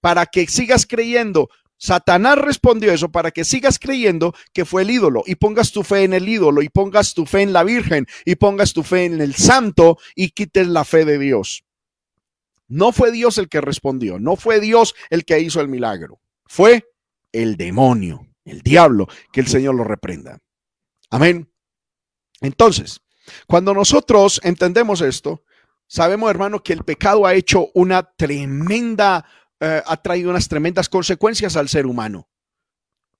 para 0.00 0.26
que 0.26 0.46
sigas 0.46 0.86
creyendo. 0.86 1.48
Satanás 1.76 2.36
respondió 2.36 2.92
eso 2.92 3.10
para 3.10 3.30
que 3.30 3.42
sigas 3.42 3.78
creyendo 3.78 4.34
que 4.52 4.66
fue 4.66 4.82
el 4.82 4.90
ídolo 4.90 5.22
y 5.24 5.36
pongas 5.36 5.72
tu 5.72 5.82
fe 5.82 6.04
en 6.04 6.12
el 6.12 6.28
ídolo 6.28 6.60
y 6.60 6.68
pongas 6.68 7.14
tu 7.14 7.24
fe 7.24 7.40
en 7.40 7.54
la 7.54 7.64
Virgen 7.64 8.06
y 8.26 8.34
pongas 8.34 8.74
tu 8.74 8.82
fe 8.82 9.06
en 9.06 9.22
el 9.22 9.34
Santo 9.34 9.96
y 10.14 10.30
quites 10.30 10.66
la 10.66 10.84
fe 10.84 11.06
de 11.06 11.18
Dios. 11.18 11.64
No 12.68 12.92
fue 12.92 13.10
Dios 13.10 13.38
el 13.38 13.48
que 13.48 13.62
respondió, 13.62 14.18
no 14.18 14.36
fue 14.36 14.60
Dios 14.60 14.94
el 15.08 15.24
que 15.24 15.40
hizo 15.40 15.60
el 15.62 15.68
milagro, 15.68 16.20
fue 16.44 16.89
el 17.32 17.56
demonio, 17.56 18.26
el 18.44 18.60
diablo, 18.62 19.08
que 19.32 19.40
el 19.40 19.46
Señor 19.46 19.74
lo 19.74 19.84
reprenda. 19.84 20.38
Amén. 21.10 21.52
Entonces, 22.40 23.00
cuando 23.46 23.74
nosotros 23.74 24.40
entendemos 24.44 25.00
esto, 25.00 25.42
sabemos, 25.86 26.30
hermano, 26.30 26.62
que 26.62 26.72
el 26.72 26.84
pecado 26.84 27.26
ha 27.26 27.34
hecho 27.34 27.68
una 27.74 28.02
tremenda, 28.02 29.24
eh, 29.60 29.82
ha 29.84 29.96
traído 29.98 30.30
unas 30.30 30.48
tremendas 30.48 30.88
consecuencias 30.88 31.56
al 31.56 31.68
ser 31.68 31.86
humano. 31.86 32.28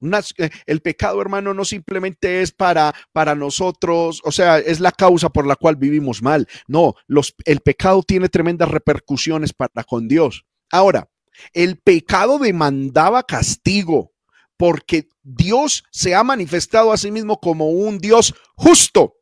Eh, 0.02 0.50
el 0.67 0.81
pecado, 0.81 1.21
hermano, 1.21 1.52
no 1.52 1.64
simplemente 1.64 2.40
es 2.40 2.52
para, 2.52 2.95
para 3.12 3.35
nosotros, 3.35 4.23
o 4.25 4.33
sea, 4.33 4.59
es 4.59 4.81
la 4.81 4.93
causa 4.93 5.29
por 5.29 5.47
la 5.47 5.57
cual 5.57 5.76
vivimos 5.76 6.23
mal. 6.23 6.49
No, 6.67 6.95
los, 7.07 7.35
el 7.45 7.61
pecado 7.61 8.02
tiene 8.02 8.29
tremendas 8.29 8.71
repercusiones 8.71 9.52
para 9.52 9.85
con 9.85 10.09
Dios. 10.09 10.47
Ahora, 10.71 11.11
el 11.53 11.79
pecado 11.79 12.39
demandaba 12.39 13.23
castigo 13.23 14.13
porque 14.57 15.09
Dios 15.23 15.85
se 15.91 16.15
ha 16.15 16.23
manifestado 16.23 16.93
a 16.93 16.97
sí 16.97 17.11
mismo 17.11 17.41
como 17.41 17.71
un 17.71 17.99
Dios 17.99 18.35
justo 18.57 19.15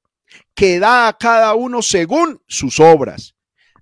que 0.54 0.78
da 0.80 1.08
a 1.08 1.16
cada 1.16 1.54
uno 1.54 1.82
según 1.82 2.42
sus 2.48 2.80
obras. 2.80 3.36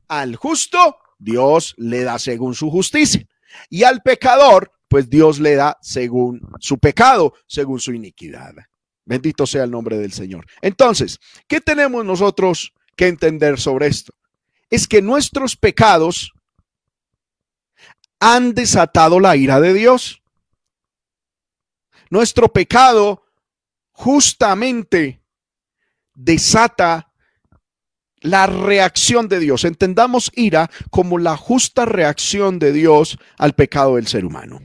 Al 0.09 0.37
justo, 0.37 0.99
Dios 1.19 1.75
le 1.79 2.03
da 2.03 2.19
según 2.19 2.55
su 2.55 2.71
justicia. 2.71 3.27
Y 3.71 3.85
al 3.85 4.03
pecador, 4.03 4.71
pues 4.89 5.09
Dios 5.09 5.41
le 5.41 5.55
da 5.55 5.79
según 5.81 6.41
su 6.61 6.79
pecado, 6.79 7.33
según 7.47 7.81
su 7.81 7.93
iniquidad. 7.93 8.55
Bendito 9.07 9.47
sea 9.47 9.65
el 9.65 9.71
nombre 9.71 9.97
del 9.99 10.13
Señor. 10.13 10.47
Entonces, 10.61 11.19
¿qué 11.49 11.61
tenemos 11.61 12.05
nosotros 12.05 12.75
que 12.97 13.07
entender 13.07 13.59
sobre 13.59 13.87
esto? 13.87 14.13
Es 14.69 14.87
que 14.87 15.01
nuestros 15.01 15.57
pecados 15.57 16.33
han 18.21 18.55
desatado 18.55 19.21
la 19.21 19.37
ira 19.37 19.61
de 19.61 19.75
Dios. 19.75 20.23
Nuestro 22.11 22.53
pecado 22.53 23.25
justamente 23.93 25.23
desata 26.15 27.13
la 28.21 28.47
reacción 28.47 29.29
de 29.29 29.39
Dios. 29.39 29.65
Entendamos 29.65 30.33
ira 30.35 30.71
como 30.91 31.19
la 31.19 31.37
justa 31.37 31.85
reacción 31.85 32.59
de 32.59 32.73
Dios 32.73 33.19
al 33.39 33.55
pecado 33.55 33.97
del 33.97 34.07
ser 34.07 34.25
humano. 34.25 34.61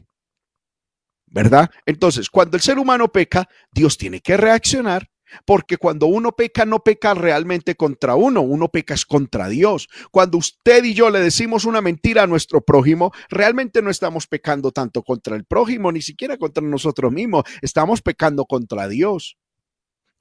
¿Verdad? 1.27 1.69
Entonces, 1.85 2.29
cuando 2.29 2.57
el 2.57 2.63
ser 2.63 2.77
humano 2.77 3.11
peca, 3.11 3.47
Dios 3.71 3.97
tiene 3.97 4.19
que 4.19 4.35
reaccionar 4.35 5.10
porque 5.45 5.77
cuando 5.77 6.05
uno 6.07 6.31
peca, 6.33 6.65
no 6.65 6.79
peca 6.79 7.13
realmente 7.13 7.75
contra 7.75 8.15
uno, 8.15 8.41
uno 8.41 8.69
peca 8.69 8.93
es 8.93 9.05
contra 9.05 9.47
Dios. 9.47 9.89
Cuando 10.11 10.37
usted 10.37 10.83
y 10.83 10.93
yo 10.93 11.09
le 11.09 11.19
decimos 11.19 11.65
una 11.65 11.81
mentira 11.81 12.23
a 12.23 12.27
nuestro 12.27 12.61
prójimo, 12.61 13.11
realmente 13.29 13.81
no 13.81 13.89
estamos 13.89 14.27
pecando 14.27 14.71
tanto 14.71 15.03
contra 15.03 15.35
el 15.35 15.45
prójimo, 15.45 15.91
ni 15.91 16.01
siquiera 16.01 16.37
contra 16.37 16.63
nosotros 16.63 17.11
mismos, 17.11 17.43
estamos 17.61 18.01
pecando 18.01 18.45
contra 18.45 18.87
Dios. 18.87 19.37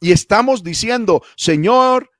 Y 0.00 0.12
estamos 0.12 0.62
diciendo, 0.62 1.22
Señor, 1.36 2.10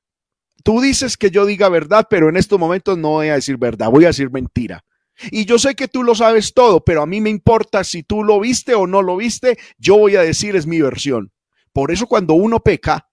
tú 0.63 0.81
dices 0.81 1.17
que 1.17 1.31
yo 1.31 1.47
diga 1.47 1.69
verdad, 1.69 2.07
pero 2.11 2.29
en 2.29 2.37
estos 2.37 2.59
momentos 2.59 2.99
no 2.99 3.11
voy 3.11 3.29
a 3.29 3.35
decir 3.35 3.57
verdad, 3.57 3.91
voy 3.91 4.05
a 4.05 4.09
decir 4.09 4.31
mentira. 4.31 4.85
Y 5.31 5.45
yo 5.45 5.59
sé 5.59 5.75
que 5.75 5.89
tú 5.89 6.03
lo 6.03 6.15
sabes 6.15 6.55
todo, 6.55 6.83
pero 6.83 7.03
a 7.03 7.07
mí 7.07 7.21
me 7.21 7.31
importa 7.31 7.85
si 7.85 8.03
tú 8.03 8.25
lo 8.25 8.41
viste 8.41 8.75
o 8.75 8.87
no 8.87 9.03
lo 9.03 9.17
viste, 9.17 9.59
yo 9.79 9.99
voy 9.99 10.17
a 10.17 10.23
decir 10.23 10.57
es 10.57 10.67
mi 10.67 10.81
versión. 10.81 11.33
Por 11.73 11.91
eso 11.91 12.07
cuando 12.07 12.35
uno 12.35 12.61
peca, 12.61 13.09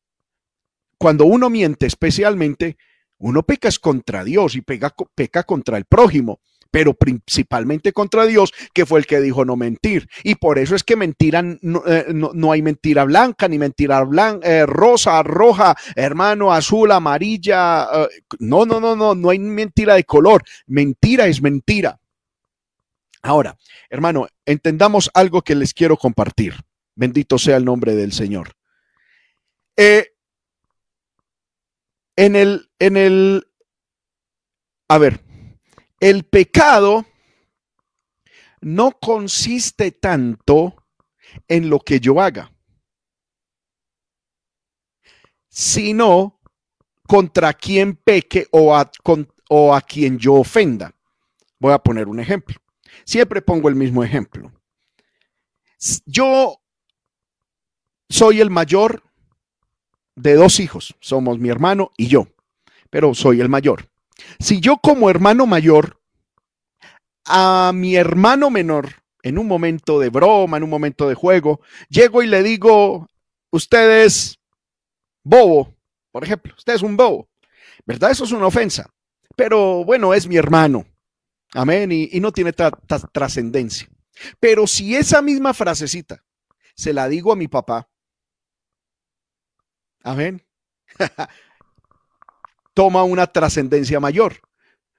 cuando 0.97 1.25
uno 1.25 1.49
miente 1.49 1.85
especialmente, 1.85 2.77
uno 3.19 3.43
peca 3.43 3.67
es 3.67 3.79
contra 3.79 4.23
Dios 4.23 4.55
y 4.55 4.61
peca, 4.61 5.43
contra 5.43 5.77
el 5.77 5.85
prójimo, 5.85 6.39
pero 6.69 6.93
principalmente 6.93 7.93
contra 7.93 8.25
Dios, 8.25 8.53
que 8.73 8.85
fue 8.85 8.99
el 8.99 9.05
que 9.05 9.21
dijo 9.21 9.45
no 9.45 9.55
mentir. 9.55 10.07
Y 10.23 10.35
por 10.35 10.59
eso 10.59 10.75
es 10.75 10.83
que 10.83 10.95
mentira, 10.95 11.41
no, 11.41 11.83
eh, 11.87 12.05
hay 12.51 12.61
mentira 12.61 13.05
blanca, 13.05 13.47
ni 13.47 13.57
mentira 13.57 14.03
blanca, 14.03 14.47
eh, 14.47 14.65
rosa, 14.65 15.23
roja, 15.23 15.75
hermano, 15.95 16.53
azul, 16.53 16.91
amarilla. 16.91 17.87
Eh, 17.93 18.21
no, 18.39 18.65
no, 18.65 18.79
no, 18.79 18.95
no, 18.95 19.15
no 19.15 19.29
hay 19.29 19.39
mentira 19.39 19.95
de 19.95 20.03
color. 20.03 20.43
Mentira 20.67 21.27
es 21.27 21.41
mentira. 21.41 21.99
Ahora, 23.23 23.57
hermano, 23.89 24.27
entendamos 24.45 25.09
algo 25.13 25.41
que 25.41 25.55
les 25.55 25.73
quiero 25.73 25.97
compartir. 25.97 26.55
Bendito 26.97 27.37
sea 27.37 27.57
el 27.57 27.63
nombre 27.63 27.95
del 27.95 28.11
Señor. 28.11 28.53
Eh, 29.75 30.15
en 32.15 32.35
el, 32.35 32.71
en 32.79 32.97
el, 32.97 33.47
a 34.87 34.97
ver, 34.97 35.23
el 35.99 36.23
pecado 36.23 37.05
no 38.61 38.93
consiste 38.93 39.91
tanto 39.91 40.87
en 41.47 41.69
lo 41.69 41.79
que 41.81 41.99
yo 41.99 42.19
haga, 42.19 42.51
sino 45.49 46.41
contra 47.07 47.53
quien 47.53 47.95
peque 47.95 48.47
o 48.51 48.75
a, 48.75 48.89
o 49.49 49.75
a 49.75 49.81
quien 49.81 50.17
yo 50.17 50.33
ofenda. 50.33 50.95
Voy 51.59 51.73
a 51.73 51.77
poner 51.77 52.07
un 52.07 52.19
ejemplo. 52.19 52.57
Siempre 53.05 53.43
pongo 53.43 53.69
el 53.69 53.75
mismo 53.75 54.03
ejemplo. 54.03 54.51
Yo 56.07 56.59
soy 58.09 58.41
el 58.41 58.49
mayor 58.49 59.03
de 60.15 60.33
dos 60.35 60.59
hijos. 60.59 60.95
Somos 60.99 61.39
mi 61.39 61.49
hermano 61.49 61.91
y 61.97 62.07
yo, 62.07 62.27
pero 62.89 63.13
soy 63.13 63.41
el 63.41 63.49
mayor. 63.49 63.89
Si 64.39 64.59
yo 64.59 64.77
como 64.77 65.09
hermano 65.09 65.45
mayor 65.45 65.99
a 67.25 67.71
mi 67.73 67.95
hermano 67.95 68.49
menor, 68.49 68.89
en 69.21 69.37
un 69.37 69.47
momento 69.47 69.99
de 69.99 70.09
broma, 70.09 70.57
en 70.57 70.63
un 70.63 70.69
momento 70.69 71.07
de 71.07 71.15
juego, 71.15 71.61
llego 71.89 72.23
y 72.23 72.27
le 72.27 72.43
digo, 72.43 73.07
usted 73.51 74.05
es 74.05 74.39
bobo, 75.23 75.75
por 76.11 76.23
ejemplo, 76.23 76.53
usted 76.57 76.73
es 76.73 76.81
un 76.81 76.95
bobo, 76.95 77.27
¿verdad? 77.85 78.11
Eso 78.11 78.23
es 78.23 78.31
una 78.31 78.47
ofensa, 78.47 78.89
pero 79.35 79.83
bueno, 79.83 80.13
es 80.13 80.27
mi 80.27 80.37
hermano, 80.37 80.85
amén, 81.53 81.91
y, 81.91 82.19
no 82.19 82.31
tiene 82.31 82.53
trascendencia. 83.11 83.89
Pero 84.39 84.65
si 84.65 84.95
esa 84.95 85.21
misma 85.21 85.53
frasecita 85.53 86.23
se 86.73 86.93
la 86.93 87.07
digo 87.09 87.31
a 87.31 87.35
mi 87.35 87.47
papá, 87.47 87.89
Amén. 90.07 90.41
Toma 92.73 93.03
una 93.03 93.27
trascendencia 93.27 93.99
mayor. 93.99 94.39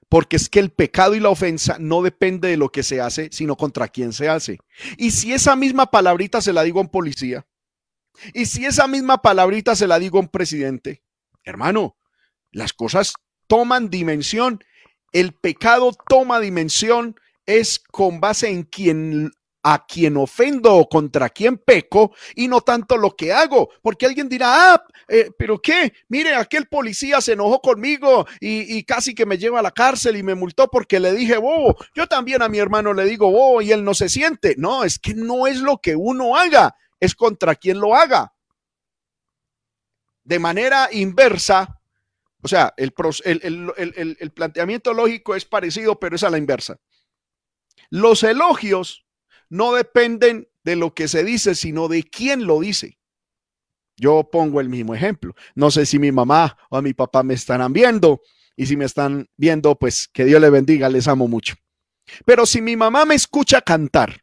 Porque 0.07 0.35
es 0.35 0.49
que 0.49 0.59
el 0.59 0.69
pecado 0.69 1.15
y 1.15 1.19
la 1.19 1.29
ofensa 1.29 1.77
no 1.79 2.03
depende 2.03 2.47
de 2.47 2.57
lo 2.57 2.71
que 2.71 2.83
se 2.83 3.01
hace, 3.01 3.29
sino 3.31 3.57
contra 3.57 3.87
quién 3.87 4.13
se 4.13 4.29
hace. 4.29 4.59
Y 4.97 5.09
si 5.11 5.33
esa 5.33 5.55
misma 5.55 5.87
palabrita 5.87 6.41
se 6.41 6.53
la 6.53 6.61
digo 6.61 6.79
a 6.79 6.83
un 6.83 6.89
policía, 6.89 7.47
y 8.33 8.45
si 8.45 8.65
esa 8.65 8.87
misma 8.87 9.21
palabrita 9.21 9.75
se 9.75 9.87
la 9.87 9.97
digo 9.97 10.19
a 10.19 10.21
un 10.21 10.27
presidente, 10.27 11.03
hermano, 11.43 11.97
las 12.51 12.73
cosas 12.73 13.13
toman 13.47 13.89
dimensión. 13.89 14.63
El 15.11 15.33
pecado 15.33 15.91
toma 16.07 16.39
dimensión 16.39 17.19
es 17.47 17.79
con 17.79 18.19
base 18.19 18.49
en 18.49 18.61
quien 18.61 19.31
a 19.63 19.85
quien 19.85 20.17
ofendo 20.17 20.73
o 20.73 20.87
contra 20.87 21.29
quien 21.29 21.57
peco 21.57 22.13
y 22.35 22.47
no 22.47 22.61
tanto 22.61 22.97
lo 22.97 23.15
que 23.15 23.33
hago, 23.33 23.69
porque 23.81 24.05
alguien 24.05 24.29
dirá, 24.29 24.73
ah, 24.73 24.83
eh, 25.07 25.31
pero 25.37 25.61
qué, 25.61 25.93
mire, 26.07 26.35
aquel 26.35 26.67
policía 26.67 27.19
se 27.19 27.33
enojó 27.33 27.59
conmigo 27.61 28.25
y, 28.39 28.83
casi 28.83 29.13
que 29.13 29.25
me 29.25 29.37
lleva 29.37 29.59
a 29.59 29.63
la 29.63 29.71
cárcel 29.71 30.15
y 30.15 30.23
me 30.23 30.35
multó 30.35 30.69
porque 30.69 30.99
le 30.99 31.13
dije 31.13 31.37
bobo. 31.37 31.75
Yo 31.93 32.07
también 32.07 32.41
a 32.41 32.49
mi 32.49 32.57
hermano 32.57 32.93
le 32.93 33.05
digo 33.05 33.29
bobo 33.31 33.61
y 33.61 33.71
él 33.71 33.83
no 33.83 33.93
se 33.93 34.09
siente. 34.09 34.55
No, 34.57 34.83
es 34.83 34.99
que 34.99 35.13
no 35.13 35.47
es 35.47 35.57
lo 35.59 35.77
que 35.79 35.95
uno 35.95 36.37
haga, 36.37 36.75
es 36.99 37.15
contra 37.15 37.55
quien 37.55 37.79
lo 37.79 37.95
haga. 37.95 38.33
De 40.23 40.39
manera 40.39 40.89
inversa, 40.91 41.81
o 42.41 42.47
sea, 42.47 42.73
el, 42.77 42.93
el, 43.25 44.17
el 44.19 44.31
planteamiento 44.31 44.93
lógico 44.93 45.35
es 45.35 45.45
parecido, 45.45 45.99
pero 45.99 46.15
es 46.15 46.23
a 46.23 46.29
la 46.29 46.37
inversa. 46.37 46.77
Los 47.89 48.23
elogios 48.23 49.05
no 49.49 49.73
dependen 49.73 50.47
de 50.63 50.75
lo 50.75 50.93
que 50.93 51.07
se 51.07 51.23
dice, 51.23 51.55
sino 51.55 51.87
de 51.87 52.03
quién 52.03 52.45
lo 52.45 52.59
dice. 52.59 52.99
Yo 53.97 54.29
pongo 54.31 54.61
el 54.61 54.69
mismo 54.69 54.95
ejemplo. 54.95 55.33
No 55.55 55.71
sé 55.71 55.85
si 55.85 55.99
mi 55.99 56.11
mamá 56.11 56.57
o 56.69 56.81
mi 56.81 56.93
papá 56.93 57.23
me 57.23 57.33
estarán 57.33 57.73
viendo 57.73 58.21
y 58.55 58.65
si 58.65 58.77
me 58.77 58.85
están 58.85 59.27
viendo, 59.35 59.77
pues 59.77 60.07
que 60.07 60.25
Dios 60.25 60.39
le 60.39 60.49
bendiga, 60.49 60.89
les 60.89 61.07
amo 61.07 61.27
mucho. 61.27 61.55
Pero 62.25 62.45
si 62.45 62.61
mi 62.61 62.75
mamá 62.75 63.05
me 63.05 63.15
escucha 63.15 63.61
cantar 63.61 64.21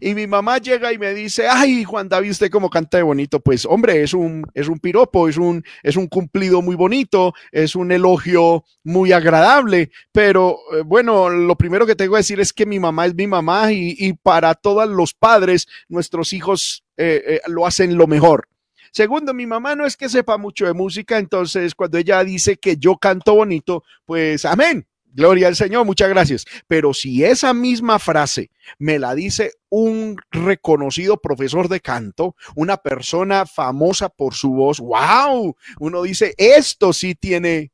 Y 0.00 0.14
mi 0.14 0.26
mamá 0.26 0.58
llega 0.58 0.92
y 0.92 0.98
me 0.98 1.14
dice, 1.14 1.48
ay, 1.48 1.84
Juan 1.84 2.08
David, 2.08 2.30
usted 2.30 2.50
cómo 2.50 2.70
canta 2.70 2.96
de 2.96 3.02
bonito. 3.02 3.40
Pues, 3.40 3.64
hombre, 3.66 4.02
es 4.02 4.14
un, 4.14 4.44
es 4.54 4.68
un 4.68 4.78
piropo, 4.78 5.28
es 5.28 5.36
un, 5.36 5.64
es 5.82 5.96
un 5.96 6.06
cumplido 6.06 6.62
muy 6.62 6.76
bonito, 6.76 7.34
es 7.50 7.74
un 7.74 7.92
elogio 7.92 8.64
muy 8.84 9.12
agradable. 9.12 9.90
Pero 10.12 10.58
eh, 10.72 10.82
bueno, 10.84 11.28
lo 11.28 11.56
primero 11.56 11.86
que 11.86 11.96
tengo 11.96 12.12
que 12.12 12.18
decir 12.18 12.40
es 12.40 12.52
que 12.52 12.66
mi 12.66 12.78
mamá 12.78 13.06
es 13.06 13.14
mi 13.14 13.26
mamá 13.26 13.72
y, 13.72 14.12
para 14.22 14.54
todos 14.54 14.88
los 14.88 15.14
padres, 15.14 15.66
nuestros 15.88 16.32
hijos 16.32 16.84
eh, 16.96 17.22
eh, 17.26 17.40
lo 17.46 17.66
hacen 17.66 17.96
lo 17.96 18.06
mejor. 18.06 18.48
Segundo, 18.92 19.32
mi 19.32 19.46
mamá 19.46 19.74
no 19.74 19.86
es 19.86 19.96
que 19.96 20.10
sepa 20.10 20.36
mucho 20.36 20.66
de 20.66 20.74
música, 20.74 21.18
entonces 21.18 21.74
cuando 21.74 21.96
ella 21.96 22.22
dice 22.22 22.58
que 22.58 22.76
yo 22.76 22.98
canto 22.98 23.34
bonito, 23.34 23.84
pues 24.04 24.44
amén, 24.44 24.86
Gloria 25.14 25.48
al 25.48 25.56
Señor, 25.56 25.84
muchas 25.84 26.08
gracias. 26.08 26.46
Pero 26.66 26.94
si 26.94 27.22
esa 27.22 27.52
misma 27.52 27.98
frase 27.98 28.50
me 28.78 28.98
la 28.98 29.14
dice 29.14 29.52
un 29.68 30.16
reconocido 30.30 31.18
profesor 31.18 31.68
de 31.68 31.80
canto, 31.80 32.34
una 32.54 32.78
persona 32.78 33.44
famosa 33.44 34.08
por 34.08 34.34
su 34.34 34.52
voz, 34.52 34.80
wow, 34.80 35.54
uno 35.80 36.02
dice, 36.02 36.34
esto 36.38 36.94
sí 36.94 37.14
tiene 37.14 37.72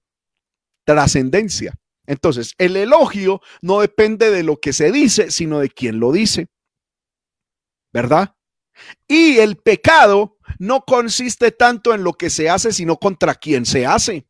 trascendencia. 0.84 1.74
Entonces, 2.06 2.54
el 2.58 2.76
elogio 2.76 3.40
no 3.60 3.80
depende 3.80 4.30
de 4.30 4.42
lo 4.42 4.56
que 4.56 4.72
se 4.72 4.90
dice, 4.90 5.30
sino 5.30 5.60
de 5.60 5.68
quién 5.68 6.00
lo 6.00 6.10
dice. 6.10 6.48
¿Verdad? 7.92 8.34
Y 9.06 9.38
el 9.38 9.56
pecado 9.56 10.38
no 10.58 10.80
consiste 10.84 11.52
tanto 11.52 11.94
en 11.94 12.02
lo 12.02 12.14
que 12.14 12.30
se 12.30 12.48
hace, 12.48 12.72
sino 12.72 12.96
contra 12.96 13.34
quién 13.34 13.66
se 13.66 13.86
hace. 13.86 14.26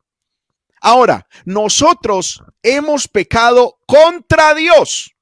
Ahora, 0.81 1.27
nosotros 1.45 2.43
hemos 2.63 3.07
pecado 3.07 3.79
contra 3.85 4.53
Dios. 4.53 5.15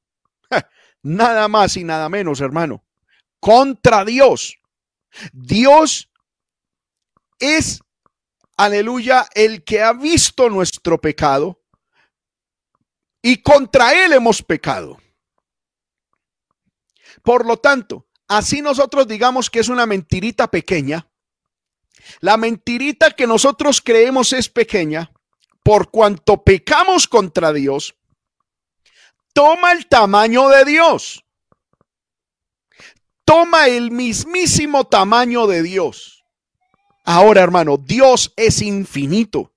Nada 1.02 1.48
más 1.48 1.78
y 1.78 1.84
nada 1.84 2.10
menos, 2.10 2.42
hermano. 2.42 2.84
Contra 3.40 4.06
Dios. 4.06 4.58
Dios 5.32 6.10
es, 7.40 7.82
aleluya, 8.58 9.28
el 9.34 9.64
que 9.64 9.82
ha 9.82 9.94
visto 9.94 10.50
nuestro 10.50 11.00
pecado 11.00 11.62
y 13.22 13.42
contra 13.42 13.94
Él 14.06 14.14
hemos 14.14 14.42
pecado. 14.42 15.00
Por 17.24 17.46
lo 17.46 17.58
tanto, 17.58 18.08
así 18.28 18.62
nosotros 18.62 19.08
digamos 19.08 19.50
que 19.50 19.60
es 19.60 19.70
una 19.70 19.86
mentirita 19.86 20.50
pequeña, 20.50 21.10
la 22.20 22.38
mentirita 22.38 23.12
que 23.12 23.28
nosotros 23.28 23.82
creemos 23.82 24.34
es 24.34 24.50
pequeña, 24.50 25.12
por 25.68 25.92
cuanto 25.92 26.46
pecamos 26.46 27.10
contra 27.10 27.52
Dios, 27.52 27.94
toma 29.34 29.74
el 29.74 29.86
tamaño 29.88 30.48
de 30.48 30.64
Dios. 30.64 31.26
Toma 33.26 33.68
el 33.68 33.92
mismísimo 33.92 34.86
tamaño 34.86 35.46
de 35.46 35.64
Dios. 35.64 36.24
Ahora, 37.04 37.42
hermano, 37.42 37.76
Dios 37.76 38.32
es 38.38 38.62
infinito. 38.62 39.52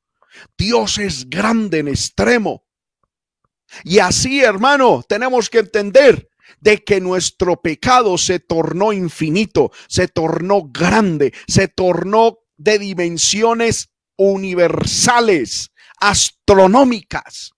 Dios 0.58 0.98
es 0.98 1.30
grande 1.30 1.78
en 1.78 1.86
extremo. 1.86 2.64
Y 3.84 4.00
así, 4.00 4.42
hermano, 4.42 5.04
tenemos 5.08 5.48
que 5.48 5.60
entender 5.60 6.28
de 6.58 6.82
que 6.82 7.00
nuestro 7.00 7.62
pecado 7.62 8.18
se 8.18 8.40
tornó 8.40 8.92
infinito, 8.92 9.70
se 9.86 10.08
tornó 10.08 10.62
grande, 10.72 11.32
se 11.46 11.68
tornó 11.68 12.38
de 12.56 12.80
dimensiones 12.80 13.92
universales 14.16 15.69
astronómicas. 16.00 17.52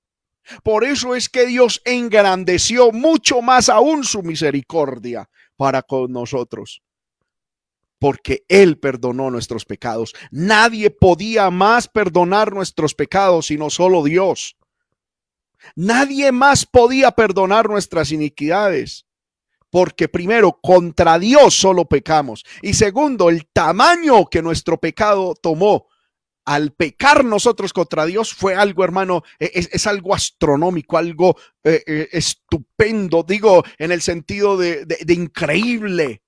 Por 0.62 0.84
eso 0.84 1.14
es 1.14 1.28
que 1.28 1.46
Dios 1.46 1.80
engrandeció 1.84 2.92
mucho 2.92 3.40
más 3.40 3.68
aún 3.68 4.04
su 4.04 4.22
misericordia 4.22 5.30
para 5.56 5.82
con 5.82 6.12
nosotros. 6.12 6.82
Porque 7.98 8.44
Él 8.48 8.78
perdonó 8.78 9.30
nuestros 9.30 9.64
pecados. 9.64 10.12
Nadie 10.30 10.90
podía 10.90 11.50
más 11.50 11.88
perdonar 11.88 12.52
nuestros 12.52 12.94
pecados 12.94 13.46
sino 13.46 13.70
solo 13.70 14.02
Dios. 14.02 14.56
Nadie 15.76 16.32
más 16.32 16.66
podía 16.66 17.12
perdonar 17.12 17.68
nuestras 17.68 18.10
iniquidades. 18.10 19.06
Porque 19.70 20.08
primero, 20.08 20.58
contra 20.60 21.18
Dios 21.18 21.54
solo 21.54 21.86
pecamos. 21.86 22.44
Y 22.60 22.74
segundo, 22.74 23.30
el 23.30 23.46
tamaño 23.46 24.26
que 24.26 24.42
nuestro 24.42 24.78
pecado 24.78 25.34
tomó 25.40 25.86
al 26.44 26.72
pecar 26.72 27.24
nosotros 27.24 27.72
contra 27.72 28.04
Dios 28.04 28.34
fue 28.34 28.54
algo, 28.54 28.84
hermano, 28.84 29.22
e, 29.38 29.50
es, 29.54 29.86
algo 29.86 30.14
astronómico, 30.14 30.98
algo 30.98 31.36
eh, 31.62 31.82
eh, 31.86 32.08
estupendo, 32.12 33.22
digo, 33.22 33.64
en 33.78 33.92
el 33.92 34.02
sentido 34.02 34.56
de, 34.56 34.84
de 34.84 35.14
increíble, 35.14 36.22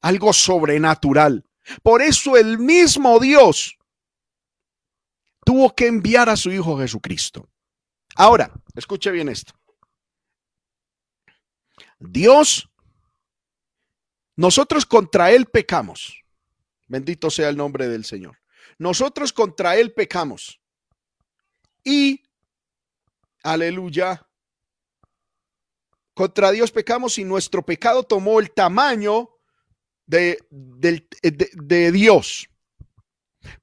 algo 0.00 0.32
sobrenatural. 0.32 1.44
Por 1.82 2.02
eso 2.02 2.36
el 2.36 2.58
mismo 2.58 3.18
Dios 3.18 3.76
tuvo 5.44 5.74
que 5.74 5.86
enviar 5.86 6.28
a 6.28 6.36
su 6.36 6.50
Hijo 6.52 6.78
Jesucristo. 6.78 7.48
Ahora, 8.14 8.52
escuche 8.74 9.10
bien 9.10 9.28
esto. 9.28 9.52
Dios, 11.98 12.68
nosotros 14.36 14.86
contra 14.86 15.30
Él 15.30 15.46
pecamos. 15.46 16.22
Bendito 16.88 17.30
sea 17.30 17.48
el 17.48 17.56
nombre 17.56 17.88
del 17.88 18.04
Señor. 18.04 18.38
Nosotros 18.78 19.32
contra 19.32 19.76
Él 19.76 19.92
pecamos. 19.92 20.60
Y, 21.84 22.22
aleluya, 23.42 24.26
contra 26.14 26.50
Dios 26.50 26.72
pecamos 26.72 27.18
y 27.18 27.24
nuestro 27.24 27.62
pecado 27.64 28.02
tomó 28.02 28.40
el 28.40 28.50
tamaño 28.50 29.30
de, 30.06 30.38
de, 30.50 31.92
Dios. 31.92 32.48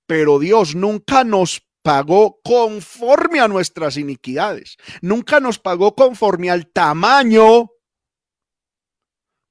Pero 0.06 0.40
Dios 0.40 0.76
nunca 0.76 1.24
nos 1.24 1.68
pagó 1.82 2.40
conforme 2.44 3.40
a 3.40 3.48
nuestras 3.48 3.98
iniquidades. 3.98 4.78
Nunca 5.02 5.40
nos 5.40 5.60
pagó 5.60 5.96
conforme 5.96 6.50
al 6.50 6.68
tamaño 6.68 7.72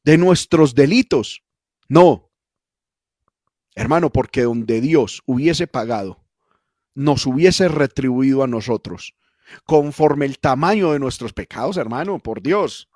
de 0.05 0.19
nuestros 0.19 0.75
delitos. 0.75 1.43
No, 1.89 2.32
Hermano, 3.75 4.11
porque 4.11 4.43
donde 4.43 4.81
Dios 4.81 5.23
hubiese 5.27 5.67
pagado, 5.67 6.19
nos 6.95 7.27
hubiese 7.27 7.69
retribuido 7.69 8.43
a 8.43 8.47
nosotros 8.47 9.15
conforme 9.65 10.27
el 10.27 10.39
tamaño 10.39 10.93
de 10.93 10.99
nuestros 10.99 11.33
pecados, 11.33 11.77
hermano, 11.77 12.19
por 12.19 12.43
Dios. 12.43 12.89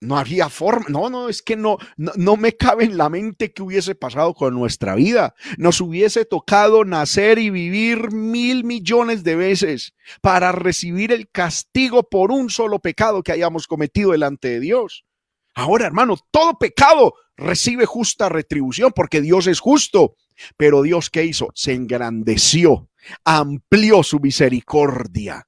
No 0.00 0.18
había 0.18 0.50
forma, 0.50 0.84
no, 0.88 1.08
no, 1.08 1.30
es 1.30 1.40
que 1.40 1.56
no, 1.56 1.78
no, 1.96 2.36
me 2.36 2.52
cabe 2.52 2.84
en 2.84 2.98
la 2.98 3.08
mente 3.08 3.54
que 3.54 3.62
hubiese 3.62 3.94
pasado 3.94 4.34
con 4.34 4.52
nuestra 4.52 4.94
vida. 4.94 5.34
Nos 5.56 5.80
hubiese 5.80 6.26
tocado 6.26 6.84
nacer 6.84 7.38
y 7.38 7.48
vivir 7.48 8.12
mil 8.12 8.64
millones 8.64 9.24
de 9.24 9.34
veces 9.34 9.94
para 10.20 10.52
recibir 10.52 11.10
el 11.10 11.30
castigo 11.30 12.02
por 12.02 12.32
un 12.32 12.50
solo 12.50 12.80
pecado 12.80 13.22
que 13.22 13.32
hayamos 13.32 13.66
cometido 13.66 14.12
delante 14.12 14.48
de 14.48 14.60
Dios. 14.60 15.06
Ahora, 15.54 15.86
hermano, 15.86 16.16
todo 16.30 16.58
pecado 16.58 17.14
recibe 17.36 17.86
justa 17.86 18.28
retribución 18.28 18.92
porque 18.94 19.20
Dios 19.20 19.46
es 19.46 19.60
justo. 19.60 20.16
Pero 20.56 20.82
Dios, 20.82 21.10
¿qué 21.10 21.24
hizo? 21.24 21.48
Se 21.54 21.72
engrandeció, 21.72 22.88
amplió 23.24 24.02
su 24.02 24.20
misericordia. 24.20 25.46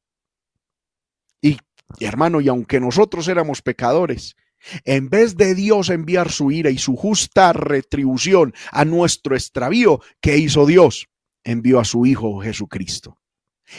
Y, 1.40 1.58
hermano, 2.00 2.40
y 2.40 2.48
aunque 2.48 2.80
nosotros 2.80 3.28
éramos 3.28 3.62
pecadores, 3.62 4.36
en 4.84 5.08
vez 5.08 5.36
de 5.36 5.54
Dios 5.54 5.90
enviar 5.90 6.30
su 6.30 6.50
ira 6.50 6.70
y 6.70 6.78
su 6.78 6.96
justa 6.96 7.52
retribución 7.52 8.54
a 8.70 8.84
nuestro 8.84 9.34
extravío, 9.36 10.00
¿qué 10.20 10.38
hizo 10.38 10.66
Dios? 10.66 11.08
Envió 11.44 11.80
a 11.80 11.84
su 11.84 12.06
Hijo 12.06 12.40
Jesucristo. 12.40 13.18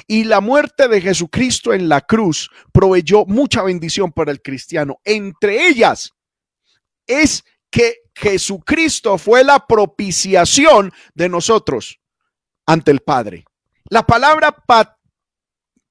Y 0.05 0.25
la 0.25 0.41
muerte 0.41 0.87
de 0.87 1.01
Jesucristo 1.01 1.73
en 1.73 1.87
la 1.87 2.01
cruz 2.01 2.49
proveyó 2.73 3.25
mucha 3.25 3.63
bendición 3.63 4.11
para 4.11 4.31
el 4.31 4.41
cristiano. 4.41 4.99
Entre 5.03 5.67
ellas 5.67 6.13
es 7.05 7.45
que 7.69 7.97
Jesucristo 8.15 9.17
fue 9.17 9.43
la 9.43 9.65
propiciación 9.67 10.91
de 11.13 11.29
nosotros 11.29 11.99
ante 12.65 12.91
el 12.91 13.01
Padre. 13.01 13.45
La 13.89 14.05
palabra 14.05 14.55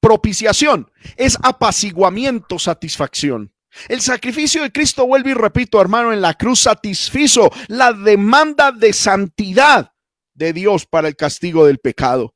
propiciación 0.01 0.91
es 1.17 1.39
apaciguamiento, 1.43 2.59
satisfacción. 2.59 3.53
El 3.89 4.01
sacrificio 4.01 4.63
de 4.63 4.73
Cristo, 4.73 5.07
vuelvo 5.07 5.29
y 5.29 5.35
repito, 5.35 5.81
hermano, 5.81 6.13
en 6.13 6.23
la 6.23 6.35
cruz 6.35 6.61
satisfizo 6.61 7.51
la 7.69 7.93
demanda 7.93 8.73
de 8.73 8.93
santidad 8.93 9.93
de 10.35 10.53
Dios 10.53 10.87
para 10.87 11.09
el 11.09 11.17
castigo 11.17 11.67
del 11.67 11.79
pecado. 11.79 12.35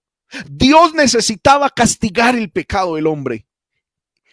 Dios 0.48 0.94
necesitaba 0.94 1.70
castigar 1.70 2.37
el 2.37 2.50
pecado 2.50 2.94
del 2.94 3.07
hombre. 3.07 3.46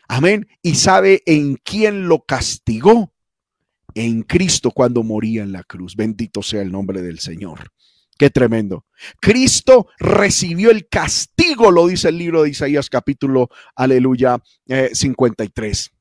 Amén. 0.08 0.48
Y 0.62 0.76
sabe 0.76 1.24
en 1.26 1.56
quién 1.56 2.08
lo 2.08 2.24
castigó 2.24 3.13
en 3.98 4.22
Cristo 4.24 4.72
cuando 4.72 5.04
moría 5.04 5.44
en 5.44 5.52
la 5.52 5.64
cruz. 5.64 5.96
Bendito 5.96 6.44
sea 6.44 6.62
el 6.62 6.72
nombre 6.72 7.02
del 7.02 7.20
Señor. 7.20 7.72
Qué 8.18 8.30
tremendo. 8.30 8.86
Cristo 9.20 9.88
recibió 10.00 10.72
el 10.72 10.88
castigo, 10.88 11.72
lo 11.72 11.88
dice 11.88 12.10
el 12.10 12.18
libro 12.18 12.44
de 12.44 12.50
Isaías 12.50 12.90
capítulo, 12.90 13.50
aleluya, 13.76 14.40
53. 14.94 15.88
Eh, 15.88 15.98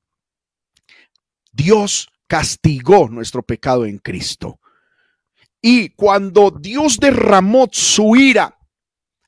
Dios 1.52 2.08
castigó 2.26 3.08
nuestro 3.08 3.42
pecado 3.42 3.86
en 3.86 3.98
Cristo. 3.98 4.60
Y 5.60 5.90
cuando 5.90 6.50
Dios 6.50 6.98
derramó 6.98 7.68
su 7.72 8.16
ira 8.16 8.58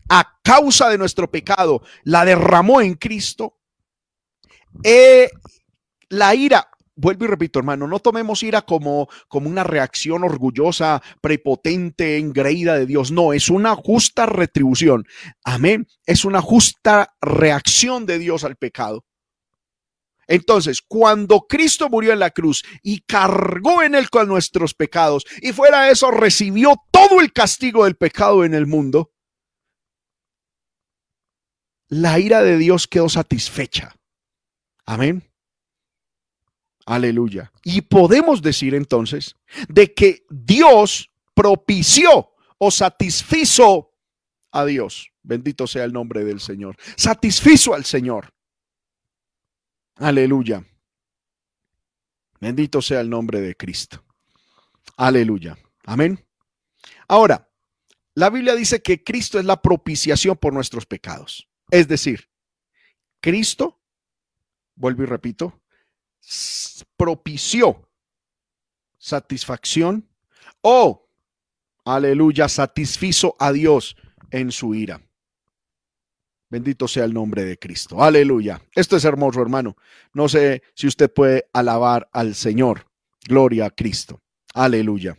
a 0.09 0.39
causa 0.43 0.89
de 0.89 0.99
nuestro 0.99 1.31
pecado, 1.31 1.83
la 2.05 2.25
derramó 2.25 2.81
en 2.81 2.95
Cristo, 2.95 3.59
eh, 4.83 5.31
la 6.09 6.35
ira, 6.35 6.69
vuelvo 6.99 7.25
y 7.25 7.29
repito, 7.29 7.59
hermano, 7.59 7.87
no 7.87 8.01
tomemos 8.01 8.43
ira 8.43 8.63
como, 8.63 9.09
como 9.29 9.49
una 9.49 9.65
reacción 9.65 10.25
orgullosa, 10.25 11.03
prepotente, 11.21 12.19
engreída 12.19 12.75
de 12.75 12.87
Dios. 12.87 13.11
No, 13.11 13.33
es 13.33 13.49
una 13.49 13.75
justa 13.75 14.27
retribución. 14.27 15.07
Amén. 15.45 15.87
Es 16.05 16.25
una 16.25 16.43
justa 16.43 17.15
reacción 17.21 18.05
de 18.05 18.19
Dios 18.19 18.45
al 18.45 18.57
pecado. 18.57 19.05
Entonces, 20.27 20.83
cuando 20.83 21.47
Cristo 21.49 21.89
murió 21.89 22.13
en 22.13 22.19
la 22.19 22.31
cruz 22.31 22.63
y 22.83 23.01
cargó 23.01 23.83
en 23.83 23.95
él 23.95 24.11
con 24.11 24.29
nuestros 24.29 24.75
pecados, 24.75 25.25
y 25.41 25.53
fuera 25.53 25.91
eso, 25.91 26.11
recibió 26.11 26.75
todo 26.91 27.21
el 27.21 27.33
castigo 27.33 27.85
del 27.85 27.97
pecado 27.97 28.45
en 28.45 28.53
el 28.53 28.67
mundo, 28.67 29.13
la 31.89 32.19
ira 32.19 32.43
de 32.43 32.59
Dios 32.59 32.87
quedó 32.87 33.09
satisfecha. 33.09 33.97
Amén. 34.85 35.28
Aleluya. 36.89 37.53
Y 37.65 37.83
podemos 37.83 38.41
decir 38.41 38.75
entonces 38.75 39.37
de 39.69 39.93
que 39.93 40.25
Dios 40.31 41.11
propició 41.35 42.31
o 42.57 42.71
satisfizo 42.71 43.93
a 44.51 44.65
Dios. 44.65 45.13
Bendito 45.23 45.67
sea 45.67 45.85
el 45.85 45.93
nombre 45.93 46.25
del 46.25 46.41
Señor. 46.41 46.77
Satisfizo 46.97 47.75
al 47.75 47.85
Señor. 47.85 48.33
Aleluya. 49.97 50.65
Bendito 52.41 52.81
sea 52.81 53.03
el 53.03 53.11
nombre 53.11 53.43
de 53.43 53.55
Cristo. 53.55 54.03
Aleluya. 54.97 55.59
Amén. 55.85 56.25
Ahora, 57.07 57.51
la 58.15 58.31
Biblia 58.31 58.55
dice 58.55 58.81
que 58.81 59.05
Cristo 59.05 59.39
es 59.39 59.45
la 59.45 59.61
propiciación 59.61 60.39
por 60.39 60.55
nuestros 60.55 60.87
pecados. 60.87 61.51
Es 61.71 61.87
decir, 61.87 62.31
Cristo, 63.21 63.79
vuelvo 64.75 65.03
y 65.03 65.07
repito, 65.07 65.61
propició 66.97 67.89
satisfacción 68.99 70.09
o, 70.61 71.09
aleluya, 71.85 72.49
satisfizo 72.49 73.37
a 73.39 73.53
Dios 73.53 73.97
en 74.31 74.53
su 74.53 74.75
ira. 74.75 75.01
Bendito 76.51 76.89
sea 76.89 77.05
el 77.05 77.13
nombre 77.13 77.45
de 77.45 77.59
Cristo. 77.59 78.03
Aleluya. 78.03 78.61
Esto 78.75 78.97
es 78.97 79.05
hermoso, 79.05 79.43
hermano. 79.43 79.77
No 80.15 80.29
sé 80.29 80.63
si 80.75 80.87
usted 80.87 81.13
puede 81.13 81.49
alabar 81.53 82.09
al 82.13 82.35
Señor. 82.35 82.87
Gloria 83.27 83.67
a 83.67 83.71
Cristo. 83.71 84.23
Aleluya. 84.55 85.19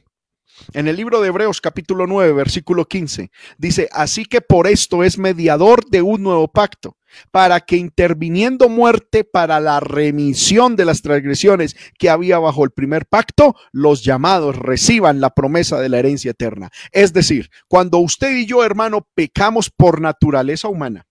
En 0.74 0.88
el 0.88 0.96
libro 0.96 1.22
de 1.22 1.30
Hebreos 1.30 1.62
capítulo 1.62 2.08
9, 2.08 2.34
versículo 2.34 2.86
15, 2.86 3.32
dice, 3.58 3.88
así 3.92 4.26
que 4.26 4.42
por 4.42 4.68
esto 4.68 5.04
es 5.04 5.18
mediador 5.18 5.86
de 5.86 6.02
un 6.02 6.22
nuevo 6.24 6.48
pacto, 6.50 6.98
para 7.32 7.60
que 7.62 7.78
interviniendo 7.78 8.70
muerte 8.70 9.24
para 9.24 9.60
la 9.60 9.80
remisión 9.80 10.76
de 10.76 10.86
las 10.86 11.02
transgresiones 11.02 11.76
que 11.98 12.10
había 12.10 12.40
bajo 12.40 12.64
el 12.64 12.72
primer 12.72 13.06
pacto, 13.06 13.56
los 13.72 14.04
llamados 14.04 14.56
reciban 14.56 15.22
la 15.22 15.32
promesa 15.32 15.80
de 15.80 15.90
la 15.90 16.00
herencia 16.00 16.32
eterna. 16.32 16.70
Es 16.92 17.14
decir, 17.14 17.50
cuando 17.68 18.00
usted 18.00 18.36
y 18.36 18.46
yo, 18.46 18.64
hermano, 18.64 19.08
pecamos 19.16 19.70
por 19.70 20.02
naturaleza 20.02 20.68
humana, 20.68 21.08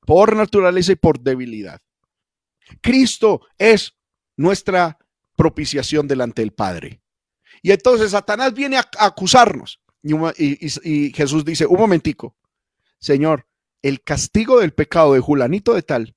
por 0.00 0.36
naturaleza 0.36 0.92
y 0.92 0.96
por 0.96 1.20
debilidad. 1.20 1.80
Cristo 2.80 3.42
es 3.58 3.94
nuestra 4.36 4.98
propiciación 5.36 6.08
delante 6.08 6.42
del 6.42 6.52
Padre. 6.52 7.00
Y 7.62 7.72
entonces 7.72 8.12
Satanás 8.12 8.54
viene 8.54 8.76
a, 8.76 8.88
acusarnos. 8.98 9.80
Y, 10.02 11.12
Jesús 11.12 11.44
dice, 11.44 11.66
un 11.66 11.78
momentico, 11.78 12.36
Señor, 12.98 13.46
el 13.82 14.02
castigo 14.02 14.60
del 14.60 14.72
pecado 14.72 15.14
de 15.14 15.20
Julanito 15.20 15.74
de 15.74 15.82
tal, 15.82 16.16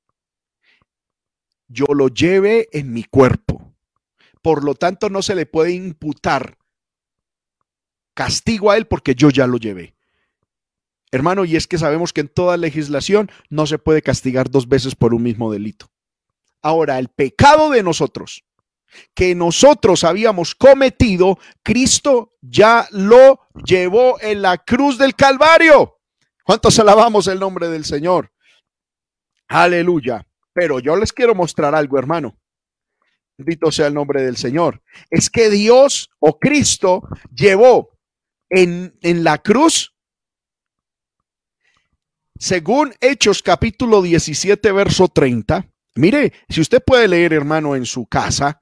yo 1.67 1.85
lo 1.93 2.09
lleve 2.09 2.67
en 2.71 2.91
mi 2.93 3.03
cuerpo. 3.03 3.73
Por 4.41 4.63
lo 4.63 4.75
tanto, 4.75 5.09
no 5.09 5.21
se 5.21 5.35
le 5.35 5.45
puede 5.45 5.71
imputar 5.71 6.57
castigo 8.13 8.71
a 8.71 8.77
él 8.77 8.87
porque 8.87 9.15
yo 9.15 9.29
ya 9.29 9.47
lo 9.47 9.57
llevé. 9.57 9.95
Hermano, 11.11 11.45
y 11.45 11.55
es 11.55 11.67
que 11.67 11.77
sabemos 11.77 12.13
que 12.13 12.21
en 12.21 12.29
toda 12.29 12.57
legislación 12.57 13.29
no 13.49 13.67
se 13.67 13.77
puede 13.77 14.01
castigar 14.01 14.49
dos 14.49 14.67
veces 14.67 14.95
por 14.95 15.13
un 15.13 15.23
mismo 15.23 15.51
delito. 15.51 15.87
Ahora, 16.61 16.99
el 16.99 17.09
pecado 17.09 17.69
de 17.69 17.83
nosotros, 17.83 18.45
que 19.13 19.35
nosotros 19.35 20.03
habíamos 20.03 20.55
cometido, 20.55 21.37
Cristo 21.63 22.37
ya 22.41 22.87
lo 22.91 23.41
llevó 23.65 24.19
en 24.21 24.41
la 24.41 24.57
cruz 24.57 24.97
del 24.97 25.15
Calvario. 25.15 26.00
¿Cuántos 26.43 26.77
alabamos 26.79 27.27
el 27.27 27.39
nombre 27.39 27.69
del 27.69 27.85
Señor? 27.85 28.31
Aleluya. 29.47 30.25
Pero 30.53 30.79
yo 30.79 30.95
les 30.95 31.13
quiero 31.13 31.35
mostrar 31.35 31.73
algo, 31.75 31.97
hermano. 31.97 32.37
Bendito 33.37 33.71
sea 33.71 33.87
el 33.87 33.93
nombre 33.93 34.21
del 34.21 34.37
Señor. 34.37 34.81
Es 35.09 35.29
que 35.29 35.49
Dios 35.49 36.09
o 36.19 36.37
Cristo 36.37 37.07
llevó 37.33 37.97
en, 38.49 38.97
en 39.01 39.23
la 39.23 39.37
cruz 39.37 39.91
según 42.41 42.91
Hechos 42.99 43.43
capítulo 43.43 44.01
17, 44.01 44.71
verso 44.71 45.07
30, 45.09 45.69
mire, 45.93 46.33
si 46.49 46.59
usted 46.59 46.81
puede 46.83 47.07
leer, 47.07 47.33
hermano, 47.33 47.75
en 47.75 47.85
su 47.85 48.07
casa, 48.07 48.59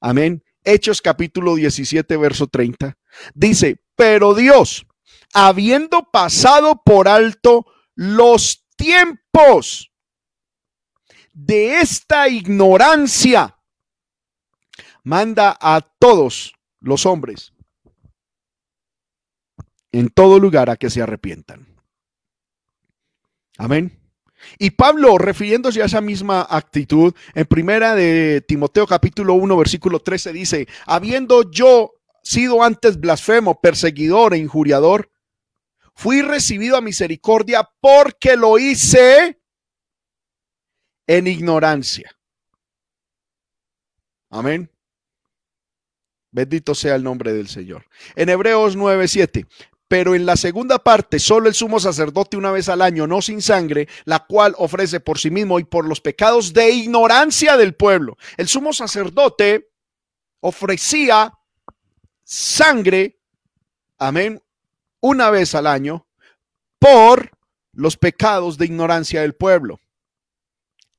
amén. 0.00 0.42
Hechos 0.64 1.00
capítulo 1.00 1.54
17, 1.54 2.16
verso 2.16 2.48
30, 2.48 2.98
dice, 3.32 3.76
pero 3.94 4.34
Dios, 4.34 4.88
habiendo 5.32 6.08
pasado 6.10 6.82
por 6.84 7.08
alto 7.08 7.66
los 7.94 8.66
tiempos 8.76 9.90
de 11.32 11.80
esta 11.80 12.28
ignorancia, 12.28 13.58
manda 15.02 15.56
a 15.60 15.80
todos 15.80 16.54
los 16.80 17.06
hombres 17.06 17.52
en 19.92 20.08
todo 20.08 20.38
lugar 20.38 20.70
a 20.70 20.76
que 20.76 20.90
se 20.90 21.02
arrepientan. 21.02 21.66
Amén. 23.58 23.98
Y 24.58 24.70
Pablo, 24.70 25.18
refiriéndose 25.18 25.82
a 25.82 25.84
esa 25.84 26.00
misma 26.00 26.46
actitud, 26.48 27.14
en 27.34 27.46
primera 27.46 27.94
de 27.94 28.42
Timoteo 28.46 28.86
capítulo 28.86 29.34
1, 29.34 29.56
versículo 29.56 30.00
13, 30.00 30.32
dice, 30.32 30.68
habiendo 30.86 31.48
yo 31.50 31.92
sido 32.24 32.62
antes 32.62 32.98
blasfemo, 32.98 33.60
perseguidor 33.60 34.34
e 34.34 34.38
injuriador, 34.38 35.10
fui 35.94 36.22
recibido 36.22 36.76
a 36.76 36.80
misericordia 36.80 37.68
porque 37.80 38.36
lo 38.36 38.58
hice 38.58 39.40
en 41.06 41.26
ignorancia. 41.26 42.10
Amén. 44.30 44.70
Bendito 46.30 46.74
sea 46.74 46.94
el 46.94 47.04
nombre 47.04 47.32
del 47.34 47.48
Señor. 47.48 47.84
En 48.16 48.30
Hebreos 48.30 48.74
9, 48.74 49.06
7, 49.06 49.46
pero 49.86 50.14
en 50.14 50.24
la 50.24 50.36
segunda 50.36 50.78
parte, 50.78 51.18
solo 51.18 51.48
el 51.48 51.54
sumo 51.54 51.78
sacerdote 51.78 52.38
una 52.38 52.50
vez 52.50 52.70
al 52.70 52.80
año, 52.80 53.06
no 53.06 53.20
sin 53.20 53.42
sangre, 53.42 53.88
la 54.06 54.20
cual 54.20 54.54
ofrece 54.56 55.00
por 55.00 55.18
sí 55.18 55.30
mismo 55.30 55.58
y 55.58 55.64
por 55.64 55.86
los 55.86 56.00
pecados 56.00 56.54
de 56.54 56.70
ignorancia 56.70 57.58
del 57.58 57.74
pueblo. 57.74 58.16
El 58.38 58.48
sumo 58.48 58.72
sacerdote 58.72 59.68
ofrecía 60.40 61.34
sangre, 62.24 63.20
amén, 63.98 64.42
una 65.02 65.28
vez 65.28 65.54
al 65.54 65.66
año 65.66 66.06
por 66.78 67.30
los 67.72 67.98
pecados 67.98 68.56
de 68.56 68.64
ignorancia 68.66 69.20
del 69.20 69.34
pueblo. 69.34 69.80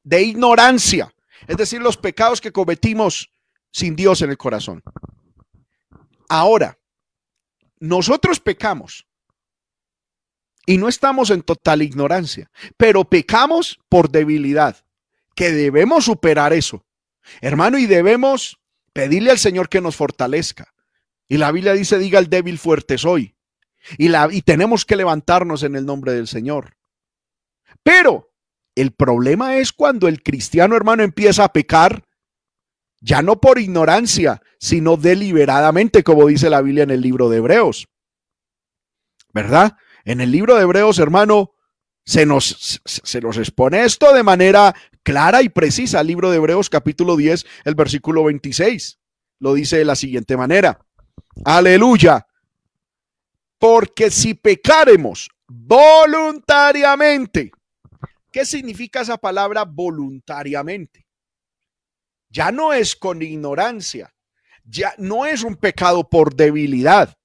De 0.03 0.21
ignorancia, 0.21 1.13
es 1.47 1.57
decir, 1.57 1.81
los 1.81 1.97
pecados 1.97 2.41
que 2.41 2.51
cometimos 2.51 3.31
sin 3.71 3.95
Dios 3.95 4.21
en 4.21 4.29
el 4.29 4.37
corazón. 4.37 4.83
Ahora, 6.29 6.77
nosotros 7.79 8.39
pecamos 8.39 9.07
y 10.65 10.77
no 10.77 10.87
estamos 10.87 11.29
en 11.29 11.41
total 11.41 11.81
ignorancia, 11.81 12.51
pero 12.77 13.05
pecamos 13.05 13.79
por 13.89 14.09
debilidad, 14.09 14.85
que 15.35 15.51
debemos 15.51 16.05
superar 16.05 16.53
eso. 16.53 16.85
Hermano, 17.41 17.77
y 17.77 17.85
debemos 17.85 18.59
pedirle 18.91 19.31
al 19.31 19.39
Señor 19.39 19.69
que 19.69 19.81
nos 19.81 19.95
fortalezca. 19.95 20.73
Y 21.27 21.37
la 21.37 21.51
Biblia 21.51 21.73
dice, 21.73 21.97
diga 21.97 22.19
el 22.19 22.29
débil 22.29 22.59
fuerte 22.59 22.97
soy. 22.97 23.35
Y, 23.97 24.09
la, 24.09 24.29
y 24.31 24.41
tenemos 24.41 24.85
que 24.85 24.95
levantarnos 24.95 25.63
en 25.63 25.75
el 25.75 25.85
nombre 25.85 26.13
del 26.13 26.27
Señor. 26.27 26.77
Pero 27.83 28.31
el 28.75 28.91
problema 28.91 29.57
es 29.57 29.73
cuando 29.73 30.07
el 30.07 30.23
cristiano 30.23 30.75
hermano 30.75 31.03
empieza 31.03 31.43
a 31.43 31.53
pecar 31.53 32.05
ya 33.01 33.21
no 33.21 33.41
por 33.41 33.59
ignorancia, 33.59 34.41
sino 34.59 34.95
deliberadamente, 34.95 36.03
como 36.03 36.25
dice 36.27 36.49
la 36.49 36.61
Biblia 36.61 36.83
en 36.83 36.91
el 36.91 37.01
libro 37.01 37.29
de 37.29 37.37
Hebreos. 37.37 37.87
¿Verdad? 39.33 39.75
En 40.05 40.21
el 40.21 40.31
libro 40.31 40.55
de 40.55 40.63
Hebreos, 40.63 40.99
hermano, 40.99 41.51
Se 42.05 42.25
nos, 42.25 42.81
se 42.83 43.21
nos 43.21 43.37
expone 43.37 43.85
esto 43.85 44.13
de 44.13 44.23
manera 44.23 44.75
clara 45.03 45.41
y 45.41 45.47
precisa. 45.47 46.01
El 46.01 46.07
libro 46.07 46.31
de 46.31 46.37
Hebreos 46.37 46.69
capítulo 46.69 47.15
10, 47.15 47.45
el 47.63 47.75
versículo 47.75 48.25
26. 48.25 48.99
Lo 49.39 49.53
dice 49.53 49.77
de 49.77 49.85
la 49.85 49.95
siguiente 49.95 50.35
manera. 50.35 50.85
Aleluya. 51.45 52.27
Porque 53.63 54.11
si 54.11 54.33
pecaremos 54.33 55.29
voluntariamente, 55.47 57.49
¿qué 58.29 58.43
significa 58.43 58.99
esa 58.99 59.17
palabra 59.17 59.63
voluntariamente? 59.63 61.07
Ya 62.29 62.51
no 62.51 62.73
es 62.73 62.93
con 62.93 63.21
ignorancia, 63.21 64.13
ya 64.65 64.93
no 64.97 65.25
es 65.25 65.43
un 65.43 65.55
pecado 65.55 66.09
por 66.09 66.35
debilidad. 66.35 67.15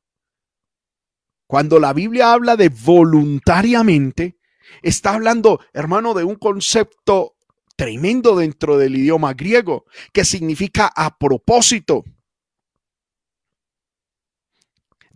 Cuando 1.48 1.80
la 1.80 1.92
Biblia 1.92 2.32
habla 2.32 2.54
de 2.54 2.68
voluntariamente, 2.68 4.38
está 4.80 5.14
hablando, 5.14 5.58
hermano, 5.72 6.14
de 6.14 6.22
un 6.22 6.36
concepto 6.36 7.34
tremendo 7.74 8.36
dentro 8.36 8.78
del 8.78 8.94
idioma 8.94 9.34
griego, 9.34 9.86
que 10.12 10.24
significa 10.24 10.88
a 10.94 11.18
propósito, 11.18 12.04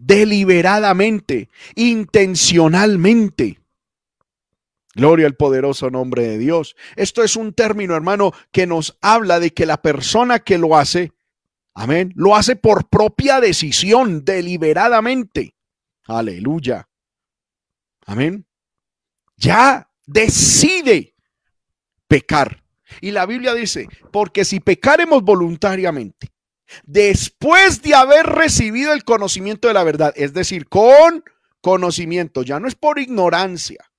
deliberadamente, 0.05 1.49
intencionalmente. 1.75 3.61
Gloria 4.95 5.27
al 5.27 5.37
poderoso 5.37 5.91
nombre 5.91 6.27
de 6.27 6.39
Dios. 6.39 6.77
Esto 6.97 7.23
es 7.23 7.37
un 7.37 7.55
término, 7.55 7.95
hermano, 7.95 8.33
que 8.51 8.67
nos 8.67 8.99
habla 9.01 9.41
de 9.41 9.53
que 9.53 9.65
la 9.65 9.81
persona 9.81 10.41
que 10.41 10.59
lo 10.59 10.77
hace, 10.77 11.13
amén, 11.73 12.13
lo 12.15 12.37
hace 12.37 12.57
por 12.57 12.89
propia 12.89 13.41
decisión, 13.41 14.25
deliberadamente. 14.25 15.55
Aleluya. 16.05 16.89
Amén. 18.05 18.45
Ya 19.37 19.89
decide 20.05 21.15
pecar. 22.07 22.63
Y 23.01 23.13
la 23.13 23.25
Biblia 23.25 23.55
dice, 23.55 23.89
porque 24.11 24.45
si 24.45 24.61
pecaremos 24.61 25.23
voluntariamente, 25.23 26.32
después 26.85 27.83
de 27.83 27.95
haber 27.95 28.27
recibido 28.27 28.93
el 28.93 29.05
conocimiento 29.05 29.69
de 29.69 29.75
la 29.75 29.85
verdad, 29.85 30.13
es 30.17 30.33
decir, 30.33 30.69
con 30.69 31.25
conocimiento, 31.61 32.43
ya 32.43 32.59
no 32.61 32.69
es 32.69 32.75
por 32.75 32.99
ignorancia, 32.99 33.93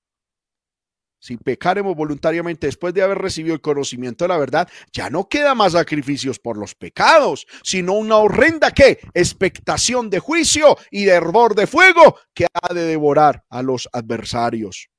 si 1.24 1.38
pecaremos 1.38 1.96
voluntariamente 1.96 2.66
después 2.66 2.92
de 2.92 3.00
haber 3.00 3.16
recibido 3.16 3.54
el 3.54 3.62
conocimiento 3.62 4.24
de 4.24 4.28
la 4.28 4.36
verdad, 4.36 4.68
ya 4.92 5.08
no 5.08 5.26
queda 5.26 5.54
más 5.54 5.72
sacrificios 5.72 6.38
por 6.38 6.58
los 6.58 6.74
pecados, 6.74 7.46
sino 7.62 7.94
una 7.94 8.18
horrenda 8.18 8.72
que 8.72 8.98
expectación 9.14 10.10
de 10.10 10.18
juicio 10.18 10.76
y 10.90 11.06
de 11.06 11.12
hervor 11.12 11.54
de 11.54 11.66
fuego 11.66 12.18
que 12.34 12.46
ha 12.52 12.74
de 12.74 12.82
devorar 12.82 13.42
a 13.48 13.62
los 13.62 13.88
adversarios. 13.94 14.90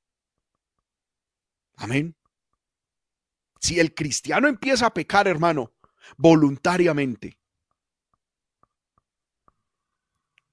Amén. 1.75 2.15
Si 3.59 3.79
el 3.79 3.93
cristiano 3.93 4.47
empieza 4.47 4.87
a 4.87 4.93
pecar, 4.95 5.27
hermano, 5.27 5.73
voluntariamente, 6.17 7.37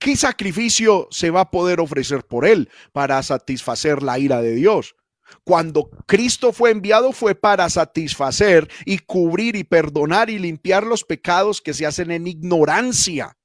¿qué 0.03 0.17
sacrificio 0.17 1.07
se 1.11 1.31
va 1.31 1.43
a 1.43 1.51
poder 1.51 1.81
ofrecer 1.81 2.25
por 2.25 2.45
él 2.45 2.69
para 2.93 3.23
satisfacer 3.23 4.03
la 4.03 4.19
ira 4.19 4.43
de 4.43 4.55
Dios? 4.55 4.97
Cuando 5.45 5.88
Cristo 6.07 6.53
fue 6.53 6.71
enviado 6.71 7.12
fue 7.12 7.35
para 7.35 7.71
satisfacer 7.71 8.69
y 8.85 8.99
cubrir 8.99 9.57
y 9.57 9.65
perdonar 9.65 10.29
y 10.29 10.38
limpiar 10.38 10.85
los 10.85 11.05
pecados 11.05 11.62
que 11.62 11.73
se 11.73 11.87
hacen 11.87 12.11
en 12.11 12.27
ignorancia. 12.27 13.37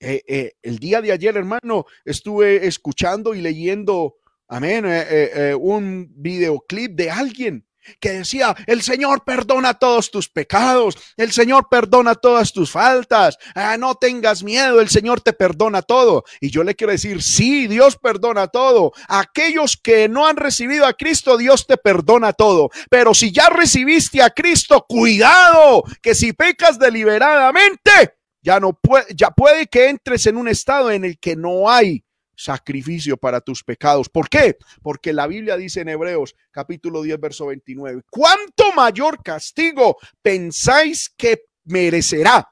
Eh, 0.00 0.22
eh, 0.26 0.52
el 0.62 0.78
día 0.78 1.00
de 1.00 1.12
ayer, 1.12 1.36
hermano, 1.36 1.84
estuve 2.04 2.66
escuchando 2.66 3.34
y 3.34 3.40
leyendo, 3.40 4.16
amén, 4.48 4.84
eh, 4.86 5.54
un 5.56 6.10
videoclip 6.16 6.96
de 6.96 7.10
alguien 7.10 7.66
que 8.00 8.10
decía, 8.10 8.54
el 8.66 8.82
Señor 8.82 9.24
perdona 9.24 9.74
todos 9.74 10.10
tus 10.10 10.28
pecados, 10.28 10.96
el 11.16 11.32
Señor 11.32 11.68
perdona 11.70 12.14
todas 12.14 12.52
tus 12.52 12.70
faltas, 12.70 13.38
ah, 13.54 13.76
no 13.78 13.94
tengas 13.94 14.42
miedo, 14.42 14.80
el 14.80 14.88
Señor 14.88 15.20
te 15.20 15.32
perdona 15.32 15.82
todo. 15.82 16.24
Y 16.40 16.50
yo 16.50 16.64
le 16.64 16.74
quiero 16.74 16.92
decir, 16.92 17.22
sí, 17.22 17.66
Dios 17.66 17.96
perdona 17.96 18.48
todo. 18.48 18.92
Aquellos 19.08 19.76
que 19.76 20.08
no 20.08 20.26
han 20.26 20.36
recibido 20.36 20.86
a 20.86 20.94
Cristo, 20.94 21.36
Dios 21.36 21.66
te 21.66 21.76
perdona 21.76 22.32
todo. 22.32 22.70
Pero 22.90 23.14
si 23.14 23.32
ya 23.32 23.48
recibiste 23.48 24.22
a 24.22 24.30
Cristo, 24.30 24.84
cuidado, 24.88 25.84
que 26.00 26.14
si 26.14 26.32
pecas 26.32 26.78
deliberadamente, 26.78 28.14
ya 28.42 28.58
no 28.58 28.72
puede, 28.72 29.06
ya 29.14 29.30
puede 29.30 29.66
que 29.66 29.88
entres 29.88 30.26
en 30.26 30.36
un 30.36 30.48
estado 30.48 30.90
en 30.90 31.04
el 31.04 31.18
que 31.18 31.36
no 31.36 31.70
hay 31.70 32.04
sacrificio 32.42 33.16
para 33.16 33.40
tus 33.40 33.62
pecados. 33.62 34.08
¿Por 34.08 34.28
qué? 34.28 34.56
Porque 34.82 35.12
la 35.12 35.26
Biblia 35.26 35.56
dice 35.56 35.80
en 35.80 35.88
Hebreos 35.88 36.34
capítulo 36.50 37.02
10, 37.02 37.20
verso 37.20 37.46
29, 37.46 38.02
¿cuánto 38.10 38.72
mayor 38.74 39.22
castigo 39.22 39.96
pensáis 40.22 41.10
que 41.16 41.44
merecerá 41.64 42.48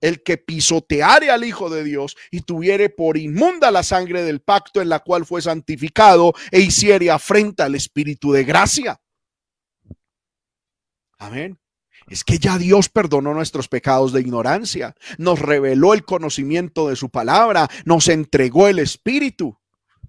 el 0.00 0.22
que 0.22 0.36
pisoteare 0.36 1.30
al 1.30 1.44
Hijo 1.44 1.70
de 1.70 1.82
Dios 1.82 2.14
y 2.30 2.42
tuviere 2.42 2.90
por 2.90 3.16
inmunda 3.16 3.70
la 3.70 3.82
sangre 3.82 4.22
del 4.22 4.40
pacto 4.40 4.82
en 4.82 4.88
la 4.88 5.00
cual 5.00 5.24
fue 5.24 5.40
santificado 5.40 6.34
e 6.50 6.60
hiciere 6.60 7.10
afrenta 7.10 7.64
al 7.64 7.74
Espíritu 7.74 8.32
de 8.32 8.44
gracia? 8.44 9.00
Amén 11.18 11.58
es 12.08 12.24
que 12.24 12.38
ya 12.38 12.58
Dios 12.58 12.88
perdonó 12.88 13.34
nuestros 13.34 13.68
pecados 13.68 14.12
de 14.12 14.20
ignorancia, 14.20 14.94
nos 15.18 15.38
reveló 15.38 15.94
el 15.94 16.04
conocimiento 16.04 16.88
de 16.88 16.96
su 16.96 17.10
palabra, 17.10 17.68
nos 17.84 18.08
entregó 18.08 18.68
el 18.68 18.78
Espíritu. 18.78 19.58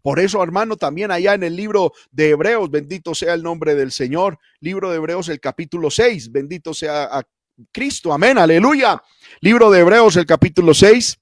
Por 0.01 0.19
eso, 0.19 0.43
hermano, 0.43 0.77
también 0.77 1.10
allá 1.10 1.34
en 1.34 1.43
el 1.43 1.55
libro 1.55 1.93
de 2.12 2.31
Hebreos, 2.31 2.69
bendito 2.69 3.15
sea 3.15 3.34
el 3.34 3.41
nombre 3.41 3.73
del 3.75 3.91
Señor, 3.91 4.38
libro 4.60 4.91
de 4.91 4.97
Hebreos, 4.97 5.29
el 5.29 5.39
capítulo 5.39 5.89
6, 5.89 6.31
bendito 6.31 6.73
sea 6.73 7.05
a 7.05 7.23
Cristo, 7.71 8.13
amén, 8.13 8.38
aleluya. 8.38 9.01
Libro 9.39 9.71
de 9.71 9.79
Hebreos, 9.79 10.15
el 10.17 10.25
capítulo 10.25 10.73
6, 10.73 11.17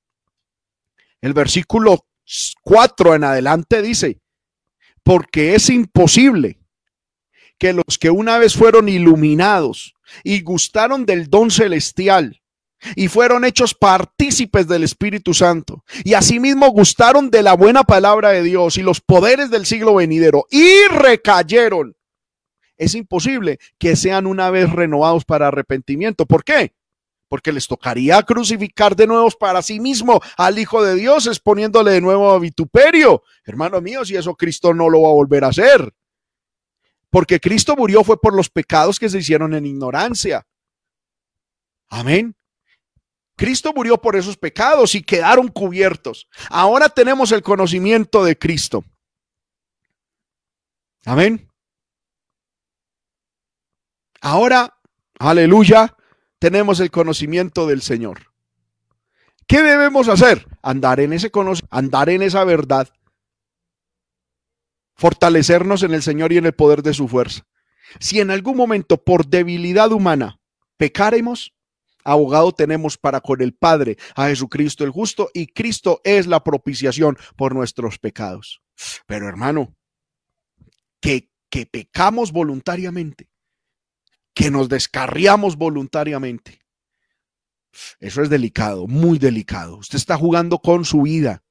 el 1.22 1.34
versículo 1.34 2.06
4 2.64 3.16
en 3.16 3.24
adelante 3.24 3.82
dice, 3.82 4.20
porque 5.04 5.56
es 5.56 5.70
imposible 5.70 6.60
que 7.58 7.74
los 7.74 7.98
que 8.00 8.10
una 8.10 8.38
vez 8.38 8.56
fueron 8.56 8.90
iluminados 8.90 9.94
y 10.24 10.42
gustaron 10.42 11.06
del 11.06 11.30
don 11.30 11.52
celestial 11.52 12.42
y 12.96 13.08
fueron 13.08 13.46
hechos 13.46 13.74
partícipes 13.74 14.68
del 14.68 14.84
Espíritu 14.84 15.34
Santo 15.34 15.84
y 16.04 16.14
asimismo 16.14 16.70
gustaron 16.70 17.30
de 17.30 17.44
la 17.44 17.54
buena 17.54 17.84
palabra 17.84 18.30
de 18.30 18.44
Dios 18.44 18.78
y 18.78 18.84
los 18.84 19.02
poderes 19.02 19.50
del 19.50 19.66
siglo 19.66 19.96
venidero 19.96 20.46
y 20.52 20.88
recayeron. 20.90 21.96
Es 22.78 22.96
imposible 22.96 23.60
que 23.78 23.96
sean 23.96 24.26
una 24.26 24.50
vez 24.50 24.70
renovados 24.72 25.26
para 25.26 25.48
arrepentimiento. 25.48 26.26
¿Por 26.26 26.44
qué? 26.44 26.74
Porque 27.30 27.54
les 27.54 27.68
tocaría 27.68 28.22
crucificar 28.24 28.96
de 28.96 29.08
nuevo 29.08 29.30
para 29.40 29.62
sí 29.62 29.80
mismo 29.80 30.22
al 30.38 30.60
Hijo 30.60 30.84
de 30.84 30.96
Dios, 30.96 31.28
exponiéndole 31.28 31.92
de 31.92 32.02
nuevo 32.02 32.32
a 32.32 32.40
vituperio. 32.40 33.24
Hermano 33.46 33.80
mío, 33.80 34.04
si 34.04 34.16
eso 34.16 34.36
Cristo 34.36 34.74
no 34.74 34.90
lo 34.90 35.04
va 35.04 35.10
a 35.10 35.14
volver 35.14 35.44
a 35.44 35.48
hacer 35.48 35.94
porque 37.14 37.40
Cristo 37.40 37.76
murió 37.76 38.04
fue 38.04 38.20
por 38.20 38.34
los 38.34 38.50
pecados 38.50 38.98
que 38.98 39.08
se 39.08 39.20
hicieron 39.20 39.54
en 39.54 39.68
ignorancia. 39.68 40.48
Amén. 41.88 42.36
Cristo 43.36 43.72
murió 43.72 44.00
por 44.02 44.16
esos 44.16 44.36
pecados 44.36 44.96
y 44.96 45.04
quedaron 45.04 45.50
cubiertos. 45.50 46.28
Ahora 46.50 46.90
tenemos 46.90 47.32
el 47.32 47.44
conocimiento 47.44 48.24
de 48.24 48.36
Cristo. 48.36 48.84
Amén. 51.06 51.48
Ahora, 54.20 54.76
aleluya, 55.20 55.96
tenemos 56.40 56.80
el 56.80 56.90
conocimiento 56.90 57.68
del 57.68 57.84
Señor. 57.84 58.34
¿Qué 59.46 59.62
debemos 59.62 60.08
hacer? 60.08 60.48
Andar 60.64 61.00
en 61.00 61.14
ese 61.14 61.30
andar 61.70 62.10
en 62.10 62.24
esa 62.24 62.44
verdad 62.44 62.90
fortalecernos 64.96 65.84
en 65.84 65.94
el 65.94 66.02
Señor 66.02 66.32
y 66.34 66.38
en 66.38 66.46
el 66.46 66.54
poder 66.54 66.84
de 66.84 66.94
su 66.94 67.08
fuerza. 67.08 67.46
Si 68.00 68.20
en 68.20 68.32
algún 68.32 68.58
momento 68.58 69.04
por 69.04 69.28
debilidad 69.28 69.92
humana 69.92 70.40
pecaremos, 70.78 71.54
abogado 72.04 72.52
tenemos 72.54 72.98
para 72.98 73.22
con 73.22 73.42
el 73.42 73.54
Padre 73.54 73.98
a 74.16 74.28
Jesucristo 74.28 74.84
el 74.84 74.92
justo 74.92 75.30
y 75.34 75.48
Cristo 75.48 76.02
es 76.04 76.28
la 76.28 76.44
propiciación 76.44 77.18
por 77.36 77.54
nuestros 77.54 78.00
pecados. 78.00 78.62
Pero 79.06 79.28
hermano, 79.28 79.76
que, 81.00 81.30
que 81.50 81.66
pecamos 81.66 82.32
voluntariamente, 82.32 83.30
que 84.34 84.50
nos 84.50 84.70
descarriamos 84.70 85.58
voluntariamente. 85.58 86.62
Eso 88.00 88.22
es 88.22 88.30
delicado, 88.30 88.88
muy 88.88 89.20
delicado. 89.20 89.78
Usted 89.78 89.98
está 89.98 90.18
jugando 90.18 90.60
con 90.60 90.86
su 90.86 91.04
vida. 91.04 91.44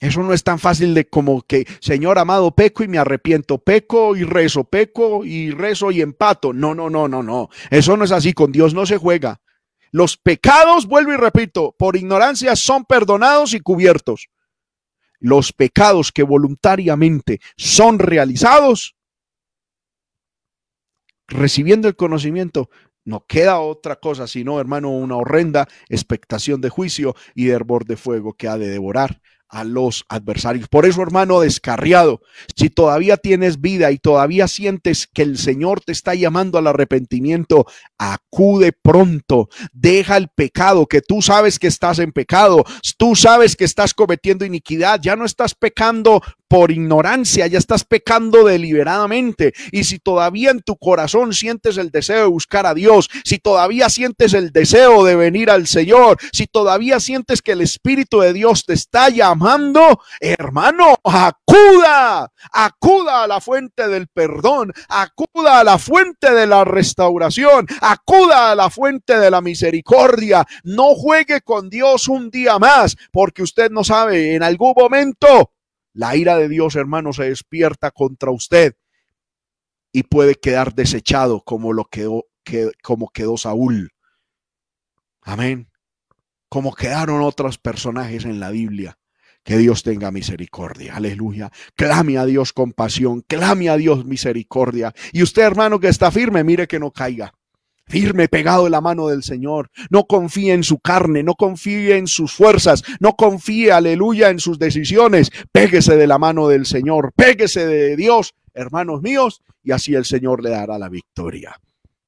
Eso 0.00 0.22
no 0.22 0.32
es 0.34 0.44
tan 0.44 0.58
fácil 0.58 0.92
de 0.94 1.06
como 1.06 1.42
que, 1.42 1.66
Señor 1.80 2.18
amado, 2.18 2.54
peco 2.54 2.84
y 2.84 2.88
me 2.88 2.98
arrepiento, 2.98 3.58
peco 3.58 4.16
y 4.16 4.24
rezo, 4.24 4.64
peco 4.64 5.24
y 5.24 5.50
rezo 5.50 5.90
y 5.90 6.02
empato. 6.02 6.52
No, 6.52 6.74
no, 6.74 6.90
no, 6.90 7.08
no, 7.08 7.22
no. 7.22 7.48
Eso 7.70 7.96
no 7.96 8.04
es 8.04 8.12
así, 8.12 8.32
con 8.34 8.52
Dios 8.52 8.74
no 8.74 8.84
se 8.86 8.98
juega. 8.98 9.40
Los 9.92 10.16
pecados, 10.16 10.86
vuelvo 10.86 11.12
y 11.12 11.16
repito, 11.16 11.74
por 11.78 11.96
ignorancia 11.96 12.56
son 12.56 12.84
perdonados 12.84 13.54
y 13.54 13.60
cubiertos. 13.60 14.28
los 15.20 15.52
pecados 15.54 16.12
que 16.12 16.22
voluntariamente 16.22 17.40
son 17.56 17.98
realizados, 17.98 18.94
recibiendo 21.26 21.88
el 21.88 21.96
conocimiento, 21.96 22.68
no 23.06 23.24
queda 23.26 23.58
otra 23.60 23.96
cosa 23.96 24.26
sino, 24.26 24.60
hermano, 24.60 24.90
una 24.90 25.16
horrenda 25.16 25.66
expectación 25.88 26.60
de 26.60 26.68
juicio 26.68 27.14
y 27.34 27.46
de 27.46 27.54
hervor 27.54 27.86
de 27.86 27.96
fuego 27.96 28.34
que 28.34 28.48
ha 28.48 28.58
de 28.58 28.68
devorar 28.68 29.22
a 29.54 29.62
los 29.62 30.04
adversarios. 30.08 30.66
Por 30.68 30.84
eso, 30.84 31.00
hermano, 31.00 31.38
descarriado, 31.38 32.20
si 32.56 32.70
todavía 32.70 33.16
tienes 33.16 33.60
vida 33.60 33.92
y 33.92 33.98
todavía 33.98 34.48
sientes 34.48 35.06
que 35.06 35.22
el 35.22 35.38
Señor 35.38 35.80
te 35.80 35.92
está 35.92 36.16
llamando 36.16 36.58
al 36.58 36.66
arrepentimiento, 36.66 37.64
acude 37.96 38.72
pronto, 38.72 39.48
deja 39.72 40.16
el 40.16 40.26
pecado, 40.28 40.86
que 40.86 41.02
tú 41.02 41.22
sabes 41.22 41.60
que 41.60 41.68
estás 41.68 42.00
en 42.00 42.10
pecado, 42.10 42.64
tú 42.98 43.14
sabes 43.14 43.54
que 43.54 43.64
estás 43.64 43.94
cometiendo 43.94 44.44
iniquidad, 44.44 45.00
ya 45.00 45.14
no 45.14 45.24
estás 45.24 45.54
pecando 45.54 46.20
por 46.48 46.70
ignorancia, 46.70 47.46
ya 47.46 47.58
estás 47.58 47.84
pecando 47.84 48.44
deliberadamente. 48.44 49.54
Y 49.72 49.84
si 49.84 49.98
todavía 49.98 50.50
en 50.50 50.60
tu 50.60 50.76
corazón 50.76 51.32
sientes 51.32 51.76
el 51.78 51.90
deseo 51.90 52.22
de 52.22 52.26
buscar 52.26 52.66
a 52.66 52.74
Dios, 52.74 53.08
si 53.24 53.38
todavía 53.38 53.88
sientes 53.88 54.34
el 54.34 54.50
deseo 54.50 55.04
de 55.04 55.16
venir 55.16 55.50
al 55.50 55.66
Señor, 55.66 56.18
si 56.32 56.46
todavía 56.46 57.00
sientes 57.00 57.40
que 57.40 57.52
el 57.52 57.60
Espíritu 57.60 58.20
de 58.20 58.32
Dios 58.32 58.64
te 58.66 58.74
está 58.74 59.08
llamando, 59.08 59.43
hermano, 60.20 60.96
acuda, 61.04 62.32
acuda 62.52 63.22
a 63.24 63.26
la 63.26 63.40
fuente 63.40 63.88
del 63.88 64.08
perdón, 64.08 64.72
acuda 64.88 65.60
a 65.60 65.64
la 65.64 65.78
fuente 65.78 66.32
de 66.32 66.46
la 66.46 66.64
restauración, 66.64 67.66
acuda 67.80 68.52
a 68.52 68.54
la 68.54 68.70
fuente 68.70 69.18
de 69.18 69.30
la 69.30 69.40
misericordia. 69.40 70.46
No 70.62 70.94
juegue 70.94 71.40
con 71.42 71.68
Dios 71.70 72.08
un 72.08 72.30
día 72.30 72.58
más, 72.58 72.96
porque 73.12 73.42
usted 73.42 73.70
no 73.70 73.84
sabe, 73.84 74.34
en 74.34 74.42
algún 74.42 74.74
momento 74.76 75.52
la 75.94 76.16
ira 76.16 76.36
de 76.36 76.48
Dios, 76.48 76.74
hermano, 76.74 77.12
se 77.12 77.24
despierta 77.24 77.92
contra 77.92 78.30
usted 78.32 78.76
y 79.92 80.02
puede 80.02 80.34
quedar 80.34 80.74
desechado 80.74 81.40
como 81.42 81.72
lo 81.72 81.84
quedó, 81.84 82.24
como 82.82 83.10
quedó 83.10 83.36
Saúl. 83.36 83.92
Amén. 85.22 85.70
Como 86.48 86.74
quedaron 86.74 87.22
otros 87.22 87.58
personajes 87.58 88.24
en 88.24 88.40
la 88.40 88.50
Biblia. 88.50 88.98
Que 89.44 89.58
Dios 89.58 89.82
tenga 89.82 90.10
misericordia. 90.10 90.96
Aleluya. 90.96 91.52
Clame 91.76 92.18
a 92.18 92.24
Dios 92.24 92.52
compasión. 92.52 93.22
Clame 93.26 93.68
a 93.68 93.76
Dios 93.76 94.04
misericordia. 94.04 94.92
Y 95.12 95.22
usted, 95.22 95.42
hermano, 95.42 95.78
que 95.78 95.88
está 95.88 96.10
firme, 96.10 96.42
mire 96.42 96.66
que 96.66 96.80
no 96.80 96.90
caiga 96.90 97.32
firme, 97.86 98.28
pegado 98.28 98.66
en 98.66 98.72
la 98.72 98.80
mano 98.80 99.08
del 99.08 99.22
Señor. 99.22 99.70
No 99.90 100.04
confíe 100.04 100.52
en 100.52 100.64
su 100.64 100.78
carne, 100.78 101.22
no 101.22 101.34
confíe 101.34 101.96
en 101.96 102.06
sus 102.06 102.32
fuerzas, 102.32 102.82
no 103.00 103.14
confíe, 103.14 103.72
aleluya, 103.72 104.30
en 104.30 104.38
sus 104.38 104.58
decisiones. 104.58 105.30
Péguese 105.52 105.96
de 105.96 106.06
la 106.06 106.18
mano 106.18 106.48
del 106.48 106.66
Señor, 106.66 107.12
péguese 107.14 107.66
de 107.66 107.96
Dios, 107.96 108.34
hermanos 108.54 109.02
míos, 109.02 109.42
y 109.62 109.72
así 109.72 109.94
el 109.94 110.04
Señor 110.04 110.42
le 110.42 110.50
dará 110.50 110.78
la 110.78 110.88
victoria. 110.88 111.60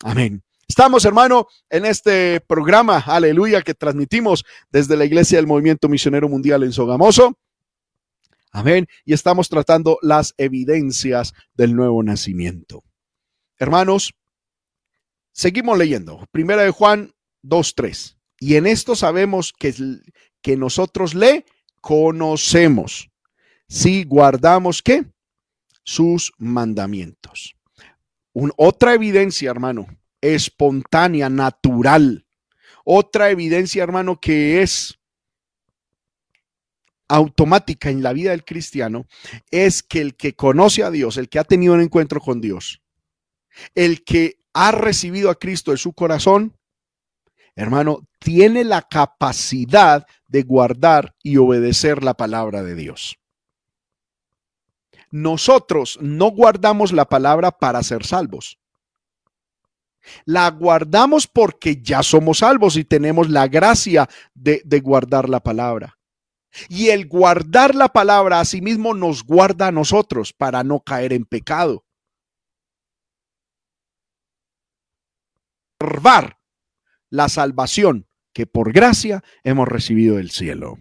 Amén. 0.03 0.43
Estamos, 0.69 1.05
hermano, 1.05 1.47
en 1.71 1.87
este 1.87 2.41
programa, 2.41 2.99
aleluya, 2.99 3.62
que 3.62 3.75
transmitimos 3.75 4.45
desde 4.71 4.97
la 4.97 5.05
Iglesia 5.05 5.39
del 5.39 5.47
Movimiento 5.47 5.89
Misionero 5.89 6.29
Mundial 6.29 6.62
en 6.64 6.73
Sogamoso. 6.73 7.39
Amén. 8.51 8.87
Y 9.05 9.12
estamos 9.12 9.49
tratando 9.49 9.99
las 10.03 10.35
evidencias 10.39 11.35
del 11.55 11.77
nuevo 11.77 12.03
nacimiento. 12.03 12.83
Hermanos, 13.59 14.14
Seguimos 15.37 15.77
leyendo. 15.77 16.27
Primera 16.33 16.62
de 16.62 16.71
Juan 16.71 17.12
2.3. 17.45 18.17
Y 18.41 18.55
en 18.57 18.67
esto 18.67 18.97
sabemos 18.97 19.53
que, 19.53 19.75
que 20.41 20.57
nosotros 20.57 21.14
le 21.14 21.45
conocemos. 21.83 23.11
Si 23.69 24.05
guardamos 24.05 24.81
qué? 24.81 25.05
Sus 25.85 26.33
mandamientos. 26.39 27.55
otra 28.57 28.95
evidencia, 28.95 29.51
hermano, 29.51 29.87
espontánea, 30.35 31.29
natural. 31.29 32.27
Otra 32.85 33.31
evidencia, 33.31 33.83
hermano, 33.83 34.20
que 34.20 34.62
es 34.62 34.99
automática 37.09 37.91
en 37.91 38.03
la 38.03 38.12
vida 38.12 38.31
del 38.31 38.45
cristiano 38.45 39.07
es 39.51 39.83
que 39.83 40.01
el 40.01 40.16
que 40.16 40.35
conoce 40.35 40.83
a 40.83 40.91
Dios, 40.91 41.16
el 41.16 41.29
que 41.29 41.39
ha 41.39 41.45
tenido 41.45 41.74
un 41.74 41.81
encuentro 41.81 42.20
con 42.20 42.41
Dios, 42.41 42.83
el 43.74 44.05
que 44.05 44.41
ha 44.53 44.72
recibido 44.72 45.31
a 45.31 45.39
Cristo 45.39 45.70
en 45.70 45.79
su 45.79 45.93
corazón, 45.93 46.57
hermano, 47.55 48.09
tiene 48.18 48.64
la 48.64 48.83
capacidad 48.83 50.07
de 50.29 50.43
guardar 50.43 51.14
y 51.22 51.37
obedecer 51.37 52.03
la 52.03 52.14
palabra 52.14 52.62
de 52.62 52.74
Dios. 52.74 53.18
Nosotros 55.11 55.99
no 56.01 56.31
guardamos 56.31 56.93
la 56.93 57.09
palabra 57.09 57.53
para 57.53 57.83
ser 57.83 58.05
salvos. 58.05 58.59
La 60.25 60.51
guardamos 60.51 61.27
porque 61.27 61.81
ya 61.83 62.03
somos 62.03 62.39
salvos 62.39 62.77
y 62.77 62.85
tenemos 62.85 63.29
la 63.31 63.49
gracia 63.49 64.09
de, 64.35 64.63
guardar 64.81 65.29
la 65.29 65.41
palabra. 65.41 65.99
Y 66.69 66.89
el 66.89 67.07
guardar 67.07 67.75
la 67.75 67.89
palabra 67.89 68.41
a 68.41 68.45
sí 68.45 68.63
mismo 68.63 68.95
nos 68.95 69.25
guarda 69.25 69.69
a 69.69 69.73
nosotros 69.73 70.33
para 70.33 70.65
no 70.65 70.81
caer 70.81 71.13
en 71.13 71.25
pecado. 71.25 71.85
la 77.11 77.29
salvación 77.29 78.07
que 78.33 78.47
por 78.47 78.73
gracia 78.73 79.23
hemos 79.45 79.67
recibido 79.67 80.17
del 80.17 80.31
cielo. 80.31 80.79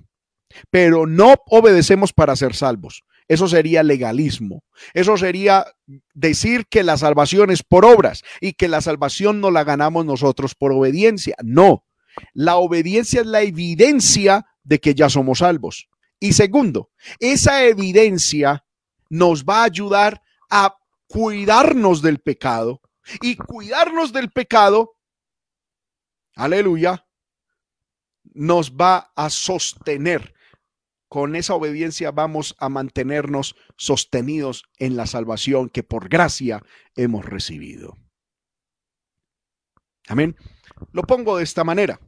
Pero 0.69 1.07
no 1.07 1.36
obedecemos 1.47 2.13
para 2.13 2.36
ser 2.36 2.55
salvos. 2.55 3.03
Eso 3.28 3.47
sería 3.47 3.82
legalismo. 3.82 4.63
Eso 4.93 5.17
sería 5.17 5.65
decir 6.13 6.67
que 6.69 6.84
la 6.84 6.97
salvación 6.97 7.49
es 7.49 7.63
por 7.63 7.86
obras 7.86 8.23
y 8.39 8.53
que 8.53 8.67
la 8.67 8.82
salvación 8.82 9.41
no 9.41 9.49
la 9.51 9.63
ganamos 9.63 10.05
nosotros 10.05 10.53
por 10.53 10.71
obediencia. 10.71 11.36
No, 11.43 11.86
la 12.34 12.57
obediencia 12.57 13.21
es 13.21 13.28
la 13.28 13.41
evidencia 13.41 14.45
de 14.63 14.80
que 14.80 14.93
ya 14.93 15.09
somos 15.09 15.39
salvos. 15.39 15.88
Y 16.19 16.34
segundo, 16.34 16.91
esa 17.19 17.65
evidencia 17.65 18.65
nos 19.09 19.43
va 19.43 19.61
a 19.61 19.65
ayudar 19.65 20.21
a 20.49 20.76
cuidarnos 21.07 22.01
del 22.01 22.19
pecado 22.19 22.82
y 23.21 23.36
cuidarnos 23.36 24.13
del 24.13 24.32
pecado, 24.32 24.95
aleluya, 26.36 27.05
nos 28.34 28.71
va 28.71 29.11
a 29.15 29.30
sostener. 29.30 30.34
Con 31.07 31.35
esa 31.35 31.53
obediencia 31.53 32.11
vamos 32.11 32.55
a 32.59 32.69
mantenernos 32.69 33.55
sostenidos 33.77 34.63
en 34.77 34.95
la 34.95 35.05
salvación 35.05 35.69
que 35.69 35.83
por 35.83 36.09
gracia 36.09 36.63
hemos 36.95 37.25
recibido. 37.25 37.97
Amén. 40.07 40.35
Lo 40.91 41.03
pongo 41.03 41.37
de 41.37 41.43
esta 41.43 41.63
manera. 41.63 41.99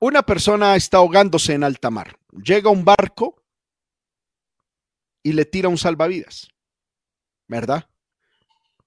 Una 0.00 0.22
persona 0.22 0.74
está 0.74 0.96
ahogándose 0.98 1.54
en 1.54 1.64
alta 1.64 1.90
mar. 1.90 2.18
Llega 2.32 2.70
un 2.70 2.84
barco 2.84 3.44
y 5.22 5.32
le 5.32 5.44
tira 5.44 5.68
un 5.68 5.78
salvavidas. 5.78 6.48
¿Verdad? 7.46 7.88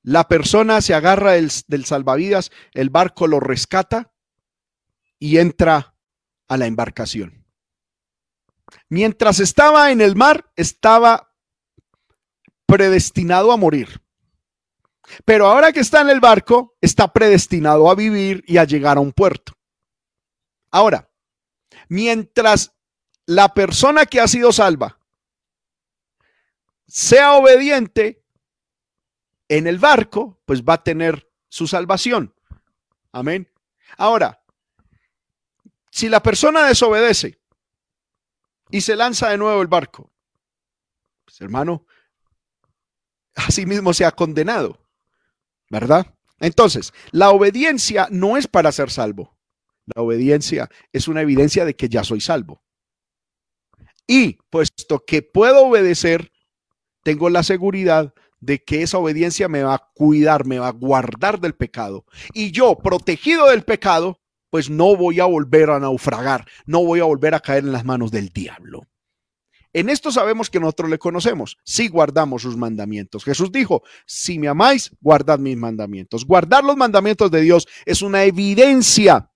La 0.01 0.27
persona 0.27 0.81
se 0.81 0.93
agarra 0.93 1.31
del, 1.31 1.49
salvavidas, 1.85 2.51
el 2.73 2.89
barco 2.89 3.27
lo 3.27 3.39
rescata 3.39 4.13
y 5.17 5.37
entra 5.37 5.95
a 6.47 6.57
la 6.57 6.67
embarcación. 6.67 7.44
Mientras 8.89 9.39
estaba 9.39 9.91
en 9.91 10.01
el 10.01 10.15
mar, 10.15 10.51
estaba 10.55 11.31
predestinado 12.65 13.51
a 13.51 13.57
morir. 13.57 14.01
Pero 15.23 15.47
ahora 15.47 15.71
que 15.71 15.79
está 15.79 16.01
en 16.01 16.09
el 16.09 16.19
barco, 16.19 16.75
está 16.81 17.11
predestinado 17.13 17.89
a 17.89 17.95
vivir 17.95 18.43
y 18.47 18.57
a 18.57 18.63
llegar 18.63 18.97
a 18.97 19.01
un 19.01 19.13
puerto. 19.13 19.53
Ahora, 20.71 21.09
mientras 21.89 22.75
la 23.25 23.53
persona 23.53 24.05
que 24.05 24.19
ha 24.19 24.27
sido 24.27 24.51
salva 24.51 24.99
sea 26.87 27.33
obediente, 27.33 28.25
en 29.47 29.67
el 29.67 29.79
barco, 29.79 30.41
pues 30.45 30.63
va 30.63 30.75
a 30.75 30.83
tener 30.83 31.29
su 31.49 31.67
salvación. 31.67 32.33
Amén. 33.11 33.51
Ahora, 33.97 34.41
si 35.91 36.09
la 36.09 36.21
persona 36.21 36.65
desobedece 36.65 37.39
y 38.75 38.81
se 38.81 38.97
lanza 38.97 39.29
de 39.29 39.37
nuevo 39.37 39.61
el 39.61 39.69
barco, 39.69 40.11
pues 41.23 41.39
hermano, 41.39 41.85
así 43.33 43.65
mismo 43.65 43.93
se 43.93 44.03
ha 44.03 44.11
condenado, 44.11 44.85
¿verdad? 45.69 46.13
Entonces, 46.41 46.91
la 47.11 47.29
obediencia 47.29 48.09
no 48.11 48.35
es 48.35 48.47
para 48.47 48.73
ser 48.73 48.91
salvo. 48.91 49.39
La 49.95 50.01
obediencia 50.01 50.69
es 50.91 51.07
una 51.07 51.21
evidencia 51.21 51.63
de 51.63 51.77
que 51.77 51.87
ya 51.87 52.03
soy 52.03 52.19
salvo. 52.19 52.65
Y 54.07 54.39
puesto 54.49 55.05
que 55.05 55.21
puedo 55.21 55.67
obedecer, 55.67 56.33
tengo 57.01 57.29
la 57.29 57.43
seguridad 57.43 58.13
de 58.41 58.61
que 58.61 58.81
esa 58.81 58.97
obediencia 58.97 59.47
me 59.47 59.63
va 59.63 59.75
a 59.75 59.91
cuidar, 59.93 60.45
me 60.45 60.59
va 60.59 60.67
a 60.67 60.73
guardar 60.73 61.39
del 61.39 61.55
pecado. 61.55 62.03
Y 62.33 62.51
yo, 62.51 62.77
protegido 62.77 63.47
del 63.47 63.63
pecado, 63.63 64.19
pues 64.49 64.69
no 64.69 64.95
voy 64.95 65.19
a 65.19 65.25
volver 65.25 65.69
a 65.69 65.79
naufragar, 65.79 66.45
no 66.65 66.83
voy 66.83 66.99
a 66.99 67.05
volver 67.05 67.35
a 67.35 67.39
caer 67.39 67.63
en 67.63 67.71
las 67.71 67.85
manos 67.85 68.11
del 68.11 68.29
diablo. 68.29 68.87
En 69.73 69.89
esto 69.89 70.09
sabemos 70.09 70.49
que 70.49 70.61
nosotros 70.61 70.89
le 70.89 70.97
conocemos, 70.97 71.57
si 71.65 71.89
guardamos 71.89 72.43
sus 72.43 72.55
mandamientos. 72.55 73.25
Jesús 73.25 73.51
dijo, 73.51 73.83
si 74.05 74.39
me 74.39 74.47
amáis, 74.47 74.91
guardad 75.01 75.37
mis 75.37 75.57
mandamientos. 75.57 76.25
Guardar 76.25 76.63
los 76.63 76.77
mandamientos 76.77 77.29
de 77.29 77.41
Dios 77.41 77.67
es 77.85 78.01
una 78.01 78.23
evidencia 78.23 79.29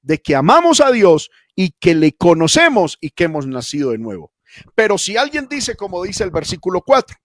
de 0.00 0.16
que 0.16 0.34
amamos 0.34 0.80
a 0.80 0.90
Dios 0.90 1.30
y 1.54 1.72
que 1.72 1.94
le 1.94 2.12
conocemos 2.12 2.96
y 3.02 3.10
que 3.10 3.24
hemos 3.24 3.46
nacido 3.46 3.90
de 3.90 3.98
nuevo. 3.98 4.32
Pero 4.74 4.96
si 4.96 5.18
alguien 5.18 5.46
dice, 5.46 5.76
como 5.76 6.02
dice 6.02 6.24
el 6.24 6.30
versículo 6.30 6.80
4, 6.80 7.18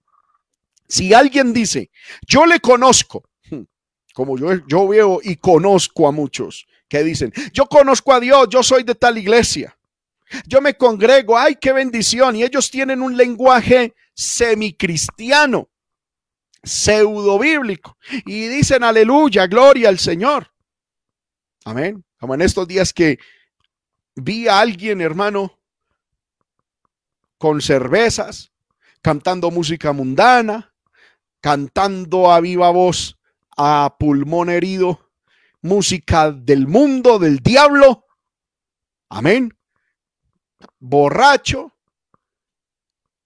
si 0.89 1.13
alguien 1.13 1.53
dice, 1.53 1.89
yo 2.27 2.45
le 2.45 2.59
conozco, 2.59 3.29
como 4.13 4.37
yo, 4.37 4.49
yo 4.67 4.89
veo 4.89 5.21
y 5.23 5.37
conozco 5.37 6.05
a 6.05 6.11
muchos 6.11 6.67
que 6.87 7.03
dicen, 7.03 7.33
yo 7.51 7.65
conozco 7.65 8.13
a 8.13 8.19
Dios, 8.19 8.47
yo 8.49 8.63
soy 8.63 8.83
de 8.83 8.95
tal 8.95 9.17
iglesia, 9.17 9.77
yo 10.47 10.61
me 10.61 10.75
congrego, 10.75 11.37
ay, 11.37 11.55
qué 11.59 11.71
bendición, 11.73 12.35
y 12.35 12.43
ellos 12.43 12.69
tienen 12.69 13.01
un 13.01 13.15
lenguaje 13.15 13.93
semicristiano, 14.13 15.69
pseudo 16.63 17.37
bíblico, 17.39 17.97
y 18.25 18.47
dicen, 18.47 18.83
aleluya, 18.83 19.47
gloria 19.47 19.89
al 19.89 19.99
Señor. 19.99 20.51
Amén. 21.63 22.03
Como 22.19 22.35
en 22.35 22.41
estos 22.41 22.67
días 22.67 22.93
que 22.93 23.19
vi 24.15 24.47
a 24.47 24.59
alguien, 24.59 25.01
hermano, 25.01 25.59
con 27.37 27.61
cervezas, 27.61 28.51
cantando 29.01 29.51
música 29.51 29.91
mundana, 29.93 30.73
cantando 31.41 32.31
a 32.31 32.39
viva 32.39 32.71
voz, 32.71 33.17
a 33.57 33.95
pulmón 33.99 34.49
herido, 34.49 35.04
música 35.65 36.31
del 36.31 36.67
mundo, 36.67 37.19
del 37.19 37.39
diablo. 37.39 38.05
Amén. 39.09 39.51
Borracho. 40.79 41.73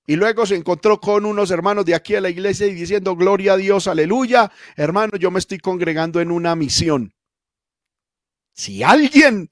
Y 0.08 0.16
luego 0.16 0.46
se 0.46 0.56
encontró 0.56 1.00
con 1.00 1.26
unos 1.26 1.52
hermanos 1.52 1.86
de 1.86 1.94
aquí 1.94 2.16
a 2.16 2.22
la 2.22 2.30
iglesia 2.30 2.66
y 2.66 2.74
diciendo, 2.74 3.16
gloria 3.16 3.54
a 3.54 3.58
Dios, 3.58 3.88
aleluya. 3.88 4.52
Hermano, 4.76 5.18
yo 5.18 5.30
me 5.30 5.38
estoy 5.38 5.60
congregando 5.60 6.20
en 6.20 6.32
una 6.32 6.56
misión. 6.56 7.14
Si 8.54 8.82
alguien 8.82 9.50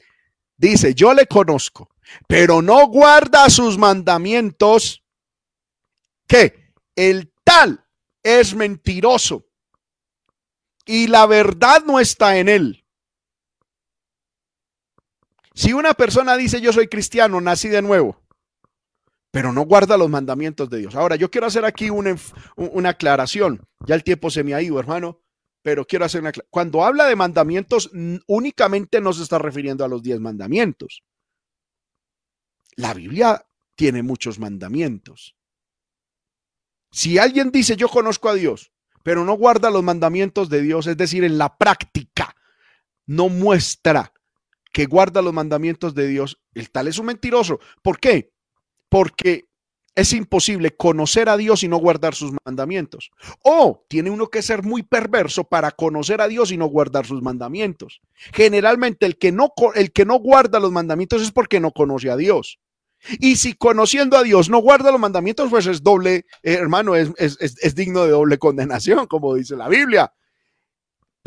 dice, 0.57 0.95
yo 0.95 1.13
le 1.13 1.27
conozco, 1.27 1.91
pero 2.27 2.63
no 2.63 2.87
guarda 2.87 3.49
sus 3.49 3.77
mandamientos, 3.77 5.03
que 6.27 6.73
el 6.95 7.31
tal 7.43 7.85
es 8.23 8.55
mentiroso 8.55 9.46
y 10.87 11.07
la 11.07 11.25
verdad 11.27 11.83
no 11.85 11.99
está 11.99 12.37
en 12.37 12.49
él. 12.49 12.85
Si 15.53 15.73
una 15.73 15.93
persona 15.93 16.37
dice 16.37 16.61
yo 16.61 16.73
soy 16.73 16.87
cristiano, 16.87 17.41
nací 17.41 17.67
de 17.67 17.81
nuevo, 17.81 18.21
pero 19.31 19.51
no 19.53 19.61
guarda 19.61 19.97
los 19.97 20.09
mandamientos 20.09 20.69
de 20.69 20.79
Dios. 20.79 20.95
Ahora, 20.95 21.15
yo 21.15 21.29
quiero 21.29 21.47
hacer 21.47 21.65
aquí 21.65 21.89
una, 21.89 22.15
una 22.55 22.89
aclaración. 22.89 23.67
Ya 23.85 23.95
el 23.95 24.03
tiempo 24.03 24.29
se 24.29 24.43
me 24.43 24.53
ha 24.53 24.61
ido, 24.61 24.79
hermano 24.79 25.21
pero 25.67 25.85
quiero 25.85 26.05
hacer 26.05 26.21
una... 26.21 26.31
Cuando 26.49 26.85
habla 26.85 27.07
de 27.07 27.17
mandamientos, 27.17 27.91
únicamente 28.25 29.01
no 29.01 29.11
se 29.11 29.23
está 29.23 29.37
refiriendo 29.37 29.83
a 29.83 29.89
los 29.89 30.01
diez 30.01 30.17
mandamientos. 30.17 31.03
La 32.77 32.93
Biblia 32.93 33.45
tiene 33.75 34.01
muchos 34.01 34.39
mandamientos. 34.39 35.35
Si 36.89 37.17
alguien 37.17 37.51
dice 37.51 37.75
yo 37.75 37.89
conozco 37.89 38.29
a 38.29 38.35
Dios, 38.35 38.71
pero 39.07 39.23
no 39.23 39.37
guarda 39.37 39.71
los 39.71 39.83
mandamientos 39.83 40.49
de 40.49 40.61
Dios, 40.61 40.85
es 40.85 40.97
decir, 40.97 41.23
en 41.23 41.37
la 41.37 41.57
práctica, 41.57 42.35
no 43.05 43.29
muestra 43.29 44.11
que 44.73 44.85
guarda 44.85 45.21
los 45.21 45.33
mandamientos 45.33 45.95
de 45.95 46.07
Dios, 46.07 46.41
el 46.53 46.69
tal 46.71 46.89
es 46.89 46.99
un 46.99 47.05
mentiroso. 47.05 47.61
¿Por 47.81 48.01
qué? 48.01 48.33
Porque 48.89 49.45
es 49.95 50.11
imposible 50.11 50.75
conocer 50.75 51.29
a 51.29 51.37
Dios 51.37 51.63
y 51.63 51.69
no 51.69 51.77
guardar 51.77 52.15
sus 52.15 52.33
mandamientos. 52.45 53.11
O 53.43 53.85
tiene 53.87 54.09
uno 54.09 54.27
que 54.27 54.41
ser 54.41 54.63
muy 54.63 54.83
perverso 54.83 55.45
para 55.45 55.71
conocer 55.71 56.19
a 56.19 56.27
Dios 56.27 56.51
y 56.51 56.57
no 56.57 56.65
guardar 56.65 57.05
sus 57.05 57.21
mandamientos. 57.21 58.01
Generalmente 58.33 59.05
el 59.05 59.17
que 59.17 59.31
no, 59.31 59.53
el 59.75 59.93
que 59.93 60.03
no 60.03 60.15
guarda 60.15 60.59
los 60.59 60.73
mandamientos 60.73 61.21
es 61.21 61.31
porque 61.31 61.61
no 61.61 61.71
conoce 61.71 62.09
a 62.09 62.17
Dios. 62.17 62.59
Y 63.19 63.35
si 63.37 63.53
conociendo 63.53 64.17
a 64.17 64.23
Dios 64.23 64.49
no 64.49 64.59
guarda 64.59 64.91
los 64.91 64.99
mandamientos, 64.99 65.49
pues 65.49 65.65
es 65.67 65.83
doble, 65.83 66.25
eh, 66.43 66.53
hermano, 66.53 66.95
es, 66.95 67.11
es 67.17 67.75
digno 67.75 68.03
de 68.03 68.11
doble 68.11 68.37
condenación, 68.37 69.05
como 69.07 69.35
dice 69.35 69.55
la 69.55 69.67
Biblia. 69.67 70.11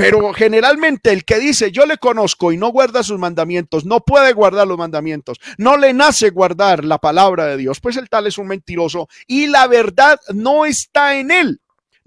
Pero 0.00 0.32
generalmente 0.32 1.12
el 1.12 1.26
que 1.26 1.38
dice 1.38 1.70
yo 1.72 1.84
le 1.84 1.98
conozco 1.98 2.52
y 2.52 2.56
no 2.56 2.68
guarda 2.68 3.02
sus 3.02 3.18
mandamientos, 3.18 3.84
no 3.84 4.00
puede 4.00 4.32
guardar 4.32 4.66
los 4.66 4.78
mandamientos, 4.78 5.38
no 5.58 5.76
le 5.76 5.92
nace 5.92 6.30
guardar 6.30 6.86
la 6.86 6.96
palabra 6.96 7.44
de 7.44 7.58
Dios, 7.58 7.80
pues 7.80 7.98
el 7.98 8.08
tal 8.08 8.26
es 8.26 8.38
un 8.38 8.46
mentiroso 8.46 9.10
y 9.26 9.48
la 9.48 9.66
verdad 9.66 10.18
no 10.32 10.64
está 10.64 11.18
en 11.18 11.30
él. 11.30 11.60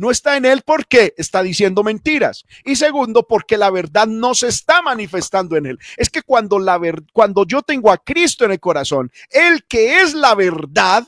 No 0.04 0.12
está 0.12 0.36
en 0.36 0.44
él 0.44 0.64
porque 0.66 1.14
está 1.16 1.42
diciendo 1.42 1.82
mentiras. 1.82 2.44
Y 2.66 2.76
segundo, 2.76 3.26
porque 3.26 3.56
la 3.58 3.70
verdad 3.70 4.06
no 4.06 4.34
se 4.34 4.50
está 4.50 4.82
manifestando 4.82 5.56
en 5.56 5.66
él. 5.66 5.80
Es 5.96 6.10
que 6.10 6.24
cuando, 6.24 6.60
la 6.60 6.78
cuando 7.14 7.46
yo 7.48 7.62
tengo 7.62 7.90
a 7.90 7.98
Cristo 7.98 8.44
en 8.44 8.52
el 8.52 8.60
corazón, 8.60 9.14
el 9.30 9.64
que 9.64 10.02
es 10.02 10.14
la 10.14 10.36
verdad, 10.36 11.08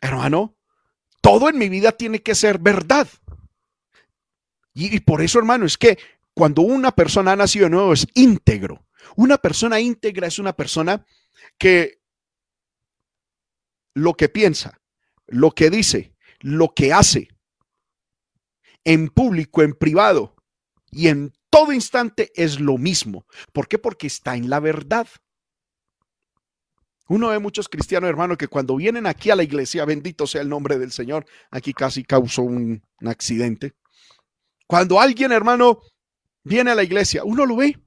hermano, 0.00 0.56
todo 1.20 1.50
en 1.50 1.58
mi 1.58 1.68
vida 1.68 1.92
tiene 1.92 2.22
que 2.22 2.34
ser 2.34 2.58
verdad. 2.58 3.06
Y, 4.72 5.00
por 5.00 5.20
eso, 5.20 5.38
hermano, 5.38 5.66
es 5.66 5.76
que 5.76 5.98
cuando 6.32 6.62
una 6.62 6.90
persona 6.92 7.32
ha 7.32 7.36
nacido 7.36 7.64
de 7.64 7.70
nuevo 7.70 7.92
es 7.92 8.06
íntegro. 8.14 8.86
Una 9.14 9.36
persona 9.36 9.78
íntegra 9.78 10.26
es 10.26 10.38
una 10.38 10.54
persona 10.54 11.04
que 11.58 12.00
lo 13.92 14.14
que 14.14 14.30
piensa, 14.30 14.80
lo 15.26 15.50
que 15.52 15.70
dice, 15.70 16.14
lo 16.40 16.74
que 16.74 16.92
hace, 16.92 17.28
en 18.84 19.08
público, 19.08 19.62
en 19.62 19.74
privado 19.74 20.36
y 20.90 21.08
en 21.08 21.32
todo 21.50 21.72
instante 21.72 22.30
es 22.34 22.60
lo 22.60 22.78
mismo. 22.78 23.26
¿Por 23.52 23.66
qué? 23.66 23.78
Porque 23.78 24.06
está 24.06 24.36
en 24.36 24.48
la 24.48 24.60
verdad. 24.60 25.08
Uno 27.08 27.28
ve 27.28 27.38
muchos 27.38 27.68
cristianos, 27.68 28.08
hermanos, 28.08 28.36
que 28.36 28.48
cuando 28.48 28.76
vienen 28.76 29.06
aquí 29.06 29.30
a 29.30 29.36
la 29.36 29.42
iglesia, 29.42 29.84
bendito 29.84 30.26
sea 30.26 30.42
el 30.42 30.48
nombre 30.48 30.78
del 30.78 30.90
Señor, 30.90 31.24
aquí 31.50 31.72
casi 31.72 32.04
causó 32.04 32.42
un, 32.42 32.82
accidente. 33.04 33.74
Cuando 34.66 35.00
alguien, 35.00 35.30
hermano, 35.30 35.80
viene 36.42 36.72
a 36.72 36.74
la 36.74 36.82
iglesia, 36.82 37.22
uno 37.24 37.46
lo 37.46 37.56
ve, 37.56 37.78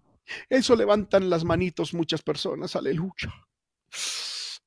eso 0.50 0.76
levantan 0.76 1.30
las 1.30 1.44
manitos 1.44 1.94
muchas 1.94 2.22
personas, 2.22 2.76
aleluya. 2.76 3.34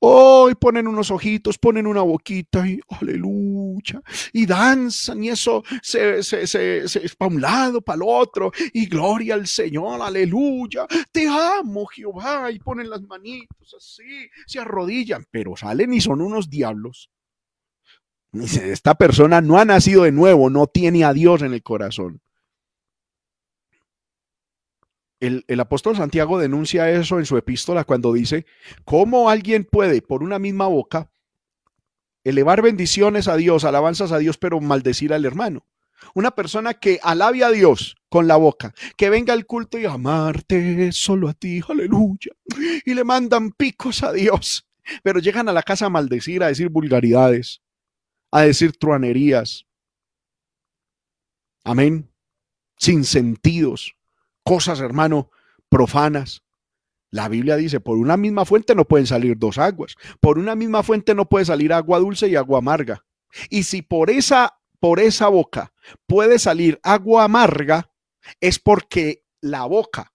Oh, 0.05 0.51
ponen 0.59 0.89
unos 0.89 1.13
ojitos, 1.13 1.59
ponen 1.59 1.87
una 1.87 2.03
boquita 2.03 2.67
y 2.67 2.81
aleluya. 2.89 4.03
Y 4.33 4.47
danzan 4.47 5.23
y 5.23 5.29
eso 5.29 5.63
se, 5.81 6.25
se, 6.25 6.49
se, 6.49 6.89
se 6.89 7.07
es 7.07 7.15
para 7.15 7.33
un 7.33 7.41
lado, 7.41 7.81
para 7.81 7.99
el 7.99 8.03
otro. 8.05 8.51
Y 8.73 8.87
gloria 8.87 9.35
al 9.35 9.47
Señor, 9.47 10.03
aleluya. 10.03 10.89
Te 11.13 11.29
amo, 11.29 11.87
Jehová. 11.87 12.51
Y 12.51 12.59
ponen 12.59 12.91
las 12.91 13.03
manitos 13.03 13.75
así, 13.77 14.29
se 14.45 14.59
arrodillan, 14.59 15.25
pero 15.31 15.57
salen 15.57 15.95
y 15.95 16.01
son 16.01 16.21
unos 16.21 16.51
diablos. 16.51 17.09
Esta 18.33 18.97
persona 18.97 19.41
no 19.41 19.59
ha 19.59 19.65
nacido 19.65 20.03
de 20.03 20.11
nuevo, 20.11 20.51
no 20.51 20.67
tiene 20.67 21.05
a 21.05 21.13
Dios 21.13 21.43
en 21.43 21.53
el 21.53 21.63
corazón 21.63 22.21
el, 25.23 25.61
apóstol 25.61 25.97
Santiago 25.97 26.39
denuncia 26.39 26.91
eso 26.91 27.21
en 27.21 27.27
su 27.27 27.37
epístola 27.37 27.85
cuando 27.85 28.13
dice, 28.13 28.45
¿cómo 28.85 29.31
alguien 29.31 29.65
puede 29.65 30.03
por 30.03 30.23
una 30.25 30.41
misma 30.41 30.67
boca 30.67 31.11
elevar 32.25 32.61
bendiciones 32.61 33.29
a 33.29 33.37
Dios, 33.37 33.65
alabanzas 33.65 34.11
a 34.11 34.19
Dios, 34.19 34.37
pero 34.37 34.61
maldecir 34.61 35.13
al 35.13 35.25
hermano? 35.25 35.65
Una 36.15 36.33
persona 36.33 36.75
que 36.75 36.99
alabe 37.05 37.45
a 37.45 37.51
Dios 37.51 37.97
con 38.09 38.27
la 38.27 38.37
boca, 38.37 38.75
que 38.97 39.11
venga 39.11 39.33
al 39.33 39.47
culto 39.47 39.79
y 39.79 39.85
amarte 39.85 40.91
solo 40.91 41.29
a 41.29 41.35
ti, 41.35 41.61
aleluya, 41.69 42.33
y 42.85 42.93
le 42.93 43.05
mandan 43.05 43.53
picos 43.53 44.03
a 44.03 44.13
Dios, 44.13 44.69
pero 45.05 45.21
llegan 45.21 45.49
a 45.49 45.53
la 45.53 45.63
casa 45.63 45.87
a 45.87 45.91
maldecir, 45.91 46.43
a 46.43 46.49
decir 46.49 46.69
vulgaridades, 46.69 47.63
a 48.33 48.43
decir 48.43 48.73
truanerías. 48.77 49.67
Amén. 51.63 52.11
Sin 52.77 53.05
sentidos 53.05 53.95
cosas, 54.45 54.81
hermano, 54.81 55.31
profanas. 55.69 56.43
La 57.11 57.29
Biblia 57.29 57.57
dice, 57.57 57.81
por 57.81 57.99
una 57.99 58.17
misma 58.17 58.45
fuente 58.45 58.75
no 58.75 58.87
pueden 58.87 59.07
salir 59.07 59.37
dos 59.39 59.59
aguas. 59.59 59.97
Por 60.21 60.39
una 60.39 60.55
misma 60.55 60.83
fuente 60.83 61.15
no 61.15 61.29
puede 61.29 61.45
salir 61.45 61.73
agua 61.73 61.99
dulce 61.99 62.29
y 62.29 62.37
agua 62.37 62.59
amarga. 62.59 63.05
Y 63.51 63.65
si 63.65 63.83
por 63.83 64.11
esa 64.11 64.59
por 64.83 64.99
esa 64.99 65.29
boca 65.29 65.73
puede 66.09 66.41
salir 66.41 66.81
agua 66.83 67.23
amarga, 67.23 67.93
es 68.41 68.59
porque 68.59 69.25
la 69.41 69.65
boca, 69.65 70.13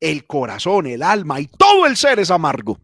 el 0.00 0.26
corazón, 0.26 0.88
el 0.88 1.00
alma 1.00 1.40
y 1.40 1.46
todo 1.46 1.86
el 1.86 1.96
ser 1.96 2.18
es 2.18 2.32
amargo. 2.32 2.80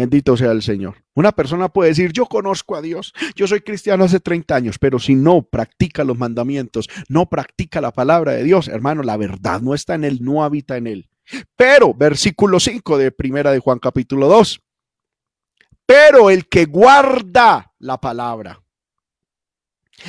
Bendito 0.00 0.34
sea 0.34 0.52
el 0.52 0.62
Señor. 0.62 1.04
Una 1.14 1.30
persona 1.30 1.68
puede 1.68 1.90
decir, 1.90 2.10
yo 2.14 2.24
conozco 2.24 2.74
a 2.74 2.80
Dios, 2.80 3.12
yo 3.34 3.46
soy 3.46 3.60
cristiano 3.60 4.04
hace 4.04 4.18
30 4.18 4.54
años, 4.54 4.78
pero 4.78 4.98
si 4.98 5.14
no 5.14 5.42
practica 5.42 6.04
los 6.04 6.16
mandamientos, 6.16 6.88
no 7.10 7.28
practica 7.28 7.82
la 7.82 7.92
palabra 7.92 8.32
de 8.32 8.42
Dios, 8.42 8.68
hermano, 8.68 9.02
la 9.02 9.18
verdad 9.18 9.60
no 9.60 9.74
está 9.74 9.96
en 9.96 10.04
él, 10.04 10.20
no 10.22 10.42
habita 10.42 10.78
en 10.78 10.86
él. 10.86 11.10
Pero, 11.54 11.92
versículo 11.92 12.60
5 12.60 12.96
de 12.96 13.12
primera 13.12 13.52
de 13.52 13.58
Juan 13.58 13.78
capítulo 13.78 14.28
2. 14.28 14.62
Pero 15.84 16.30
el 16.30 16.48
que 16.48 16.64
guarda 16.64 17.74
la 17.78 18.00
palabra, 18.00 18.62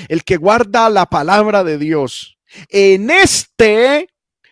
el 0.07 0.23
que 0.23 0.37
guarda 0.37 0.89
la 0.89 1.07
palabra 1.07 1.65
de 1.65 1.77
Dios, 1.77 2.39
en 2.69 3.09
este 3.09 4.07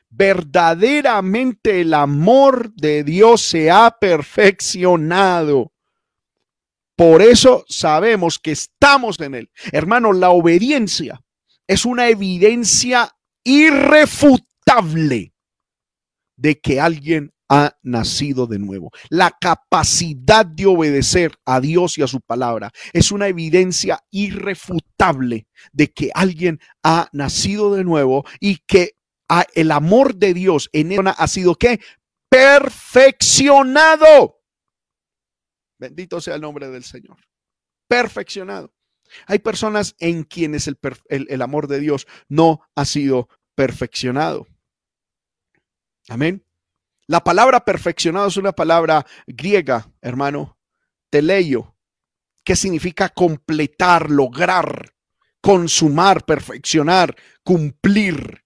verdaderamente 0.09 1.81
el 1.81 1.93
amor 1.93 2.73
de 2.73 3.03
Dios 3.03 3.41
se 3.41 3.69
ha 3.69 3.97
perfeccionado. 3.99 5.71
Por 6.95 7.21
eso 7.21 7.63
sabemos 7.69 8.39
que 8.39 8.51
estamos 8.51 9.19
en 9.19 9.35
él. 9.35 9.51
Hermano, 9.71 10.11
la 10.11 10.31
obediencia 10.31 11.21
es 11.67 11.85
una 11.85 12.09
evidencia 12.09 13.15
irrefutable 13.43 15.33
de 16.35 16.59
que 16.59 16.81
alguien 16.81 17.31
ha 17.49 17.77
nacido 17.81 18.47
de 18.47 18.59
nuevo. 18.59 18.91
La 19.09 19.35
capacidad 19.39 20.45
de 20.45 20.67
obedecer 20.67 21.33
a 21.45 21.59
Dios 21.59 21.97
y 21.97 22.03
a 22.03 22.07
su 22.07 22.21
palabra 22.21 22.71
es 22.93 23.11
una 23.11 23.27
evidencia 23.27 24.03
irrefutable 24.11 25.47
de 25.73 25.91
que 25.91 26.11
alguien 26.13 26.59
ha 26.83 27.09
nacido 27.11 27.73
de 27.73 27.83
nuevo 27.83 28.25
y 28.39 28.57
que 28.67 28.98
el 29.53 29.71
amor 29.71 30.15
de 30.15 30.33
Dios 30.33 30.69
en 30.73 30.91
él 30.91 31.01
ha 31.05 31.27
sido 31.27 31.55
que 31.55 31.79
perfeccionado. 32.29 33.63
Bendito 35.77 36.19
sea 36.19 36.35
el 36.35 36.41
nombre 36.41 36.69
del 36.69 36.83
Señor. 36.83 37.17
Perfeccionado. 37.87 38.73
Hay 39.25 39.39
personas 39.39 39.95
en 39.99 40.23
quienes 40.23 40.67
el, 40.67 40.77
el 41.09 41.41
amor 41.41 41.67
de 41.67 41.79
Dios 41.79 42.05
no 42.27 42.61
ha 42.75 42.85
sido 42.85 43.29
perfeccionado. 43.55 44.47
Amén. 46.09 46.45
La 47.07 47.23
palabra 47.23 47.65
perfeccionado 47.65 48.27
es 48.27 48.37
una 48.37 48.51
palabra 48.51 49.05
griega, 49.25 49.91
hermano, 50.01 50.59
teleio, 51.09 51.75
que 52.43 52.55
significa 52.55 53.09
completar, 53.09 54.11
lograr, 54.11 54.93
consumar, 55.41 56.25
perfeccionar, 56.25 57.15
cumplir. 57.43 58.43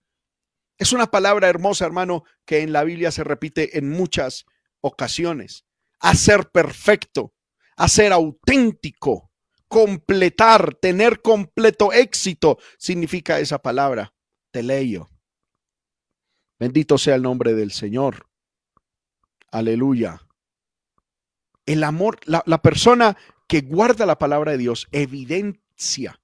Es 0.84 0.92
una 0.92 1.08
palabra 1.08 1.48
hermosa, 1.48 1.86
hermano, 1.86 2.26
que 2.44 2.60
en 2.60 2.74
la 2.74 2.84
Biblia 2.84 3.10
se 3.10 3.24
repite 3.24 3.78
en 3.78 3.90
muchas 3.90 4.44
ocasiones. 4.82 5.66
Hacer 6.02 6.52
perfecto, 6.52 7.34
hacer 7.78 8.12
auténtico, 8.12 9.32
completar, 9.70 10.76
tener 10.76 11.22
completo 11.22 11.94
éxito, 11.94 12.58
significa 12.78 13.40
esa 13.40 13.60
palabra, 13.60 14.14
teleio. 14.52 15.10
Bendito 16.60 16.98
sea 16.98 17.16
el 17.16 17.22
nombre 17.22 17.54
del 17.54 17.72
Señor. 17.72 18.28
Aleluya. 19.52 20.28
El 21.66 21.86
amor, 21.86 22.20
la, 22.26 22.62
persona 22.62 23.16
que 23.48 23.62
guarda 23.62 24.06
la 24.06 24.20
palabra 24.20 24.52
de 24.52 24.58
Dios 24.58 24.90
evidencia 24.92 26.22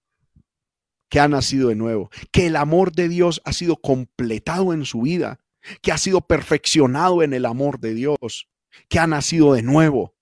que 1.10 1.20
ha 1.20 1.28
nacido 1.28 1.70
de 1.70 1.76
nuevo, 1.76 2.10
que 2.32 2.48
el 2.48 2.56
amor 2.56 2.92
de 2.92 3.10
Dios 3.10 3.42
ha 3.46 3.54
sido 3.54 3.78
completado 3.78 4.74
en 4.74 4.86
su 4.86 5.02
vida, 5.02 5.40
que 5.82 5.92
ha 5.92 5.98
sido 5.98 6.22
perfeccionado 6.22 7.24
en 7.24 7.34
el 7.34 7.46
amor 7.46 7.80
de 7.80 7.94
Dios, 7.94 8.48
que 8.88 9.00
ha 9.00 9.08
nacido 9.08 9.54
de 9.54 9.64
nuevo, 9.64 10.16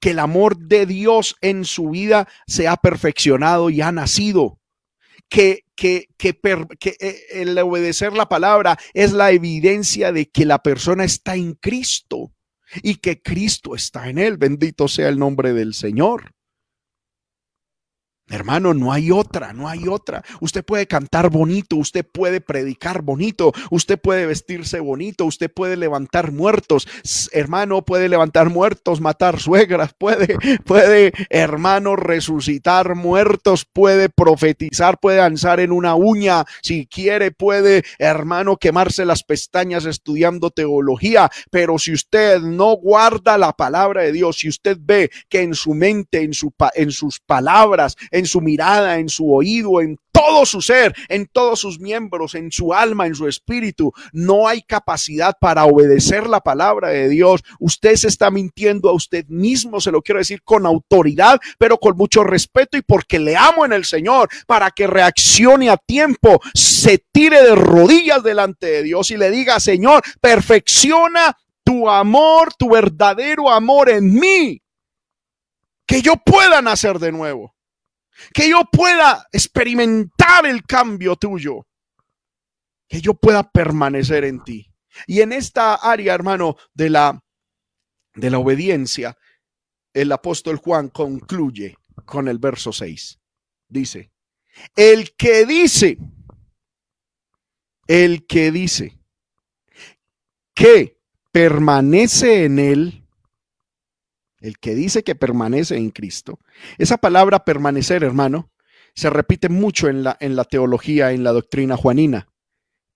que 0.00 0.10
el 0.10 0.18
amor 0.18 0.56
de 0.56 0.86
Dios 0.86 1.36
en 1.40 1.64
su 1.64 1.90
vida 1.90 2.28
se 2.46 2.68
ha 2.68 2.76
perfeccionado 2.76 3.70
y 3.70 3.80
ha 3.80 3.92
nacido, 3.92 4.60
que, 5.28 5.64
que, 5.74 6.08
que, 6.16 6.38
eh, 7.00 7.20
el 7.30 7.58
obedecer 7.58 8.12
la 8.12 8.28
palabra 8.28 8.78
es 8.92 9.12
la 9.12 9.32
evidencia 9.32 10.12
de 10.12 10.30
que 10.30 10.44
la 10.44 10.62
persona 10.62 11.04
está 11.04 11.34
en 11.34 11.54
Cristo 11.54 12.32
y 12.82 12.96
que 12.96 13.20
Cristo 13.20 13.74
está 13.74 14.08
en 14.08 14.18
él. 14.18 14.36
Bendito 14.36 14.88
sea 14.88 15.08
el 15.08 15.18
nombre 15.18 15.52
del 15.52 15.74
Señor. 15.74 16.34
Hermano, 18.30 18.72
no 18.72 18.90
hay 18.90 19.10
otra, 19.10 19.52
no 19.52 19.68
hay 19.68 19.86
otra. 19.86 20.24
Usted 20.40 20.64
puede 20.64 20.86
cantar 20.86 21.28
bonito, 21.28 21.76
usted 21.76 22.06
puede 22.10 22.40
predicar 22.40 23.02
bonito, 23.02 23.52
usted 23.70 23.98
puede 24.00 24.24
vestirse 24.24 24.80
bonito, 24.80 25.26
usted 25.26 25.52
puede 25.52 25.76
levantar 25.76 26.32
muertos. 26.32 26.88
Hermano, 27.32 27.84
puede 27.84 28.08
levantar 28.08 28.48
muertos, 28.48 29.02
matar 29.02 29.40
suegras, 29.40 29.92
puede, 29.92 30.38
puede, 30.64 31.12
hermano, 31.28 31.96
resucitar 31.96 32.94
muertos, 32.94 33.66
puede 33.70 34.08
profetizar, 34.08 34.98
puede 34.98 35.18
danzar 35.18 35.60
en 35.60 35.70
una 35.70 35.94
uña, 35.94 36.46
si 36.62 36.86
quiere, 36.86 37.30
puede, 37.30 37.84
hermano, 37.98 38.56
quemarse 38.56 39.04
las 39.04 39.22
pestañas 39.22 39.84
estudiando 39.84 40.50
teología. 40.50 41.30
Pero 41.50 41.78
si 41.78 41.92
usted 41.92 42.40
no 42.40 42.72
guarda 42.76 43.36
la 43.36 43.52
palabra 43.52 44.00
de 44.00 44.12
Dios, 44.12 44.38
si 44.38 44.48
usted 44.48 44.78
ve 44.80 45.10
que 45.28 45.42
en 45.42 45.54
su 45.54 45.74
mente, 45.74 46.22
en, 46.22 46.32
su, 46.32 46.54
en 46.74 46.90
sus 46.90 47.20
palabras, 47.20 47.96
en 48.14 48.26
su 48.26 48.40
mirada, 48.40 48.98
en 48.98 49.08
su 49.08 49.34
oído, 49.34 49.80
en 49.80 49.98
todo 50.12 50.46
su 50.46 50.62
ser, 50.62 50.94
en 51.08 51.26
todos 51.26 51.58
sus 51.58 51.80
miembros, 51.80 52.36
en 52.36 52.52
su 52.52 52.72
alma, 52.72 53.06
en 53.06 53.16
su 53.16 53.26
espíritu. 53.26 53.92
No 54.12 54.46
hay 54.46 54.62
capacidad 54.62 55.36
para 55.40 55.64
obedecer 55.64 56.28
la 56.28 56.40
palabra 56.40 56.90
de 56.90 57.08
Dios. 57.08 57.42
Usted 57.58 57.96
se 57.96 58.06
está 58.06 58.30
mintiendo 58.30 58.88
a 58.88 58.92
usted 58.92 59.26
mismo, 59.26 59.80
se 59.80 59.90
lo 59.90 60.00
quiero 60.00 60.20
decir 60.20 60.42
con 60.44 60.64
autoridad, 60.64 61.40
pero 61.58 61.78
con 61.78 61.96
mucho 61.96 62.22
respeto 62.22 62.76
y 62.78 62.82
porque 62.82 63.18
le 63.18 63.36
amo 63.36 63.64
en 63.64 63.72
el 63.72 63.84
Señor, 63.84 64.28
para 64.46 64.70
que 64.70 64.86
reaccione 64.86 65.68
a 65.68 65.76
tiempo, 65.76 66.40
se 66.54 67.04
tire 67.10 67.42
de 67.42 67.56
rodillas 67.56 68.22
delante 68.22 68.66
de 68.66 68.82
Dios 68.84 69.10
y 69.10 69.16
le 69.16 69.32
diga, 69.32 69.58
Señor, 69.58 70.02
perfecciona 70.20 71.36
tu 71.64 71.90
amor, 71.90 72.54
tu 72.56 72.70
verdadero 72.70 73.50
amor 73.50 73.90
en 73.90 74.14
mí, 74.14 74.62
que 75.86 76.02
yo 76.02 76.14
pueda 76.24 76.62
nacer 76.62 77.00
de 77.00 77.10
nuevo 77.10 77.53
que 78.32 78.48
yo 78.48 78.64
pueda 78.70 79.26
experimentar 79.32 80.46
el 80.46 80.64
cambio 80.64 81.16
tuyo, 81.16 81.66
que 82.88 83.00
yo 83.00 83.14
pueda 83.14 83.50
permanecer 83.50 84.24
en 84.24 84.42
ti. 84.44 84.70
Y 85.06 85.20
en 85.20 85.32
esta 85.32 85.74
área, 85.74 86.14
hermano, 86.14 86.56
de 86.72 86.90
la, 86.90 87.20
de 88.14 88.30
la 88.30 88.38
obediencia, 88.38 89.16
el 89.92 90.12
apóstol 90.12 90.56
Juan 90.56 90.88
concluye 90.88 91.76
con 92.04 92.28
el 92.28 92.38
verso 92.38 92.72
6. 92.72 93.18
Dice, 93.68 94.12
el 94.76 95.14
que 95.16 95.46
dice, 95.46 95.98
el 97.86 98.26
que 98.26 98.52
dice 98.52 99.00
que 100.54 101.00
permanece 101.32 102.44
en 102.44 102.58
él, 102.58 103.03
el 104.44 104.58
que 104.58 104.74
dice 104.74 105.02
que 105.02 105.14
permanece 105.14 105.76
en 105.78 105.88
Cristo. 105.88 106.38
Esa 106.76 106.98
palabra 106.98 107.46
permanecer, 107.46 108.04
hermano, 108.04 108.52
se 108.94 109.08
repite 109.08 109.48
mucho 109.48 109.88
en 109.88 110.04
la, 110.04 110.18
en 110.20 110.36
la 110.36 110.44
teología, 110.44 111.12
en 111.12 111.24
la 111.24 111.32
doctrina 111.32 111.78
juanina. 111.78 112.28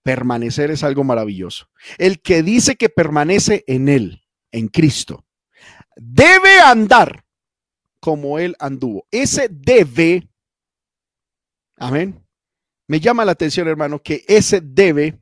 Permanecer 0.02 0.70
es 0.70 0.82
algo 0.84 1.04
maravilloso. 1.04 1.70
El 1.96 2.20
que 2.20 2.42
dice 2.42 2.76
que 2.76 2.90
permanece 2.90 3.64
en 3.66 3.88
Él, 3.88 4.26
en 4.52 4.68
Cristo, 4.68 5.24
debe 5.96 6.60
andar 6.60 7.24
como 7.98 8.38
Él 8.38 8.54
anduvo. 8.58 9.06
Ese 9.10 9.48
debe, 9.50 10.28
amén. 11.76 12.26
Me 12.86 13.00
llama 13.00 13.24
la 13.24 13.32
atención, 13.32 13.68
hermano, 13.68 14.02
que 14.02 14.22
ese 14.28 14.60
debe, 14.60 15.18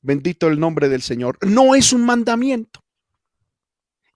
bendito 0.00 0.46
el 0.46 0.60
nombre 0.60 0.88
del 0.88 1.02
Señor, 1.02 1.38
no 1.44 1.74
es 1.74 1.92
un 1.92 2.06
mandamiento. 2.06 2.84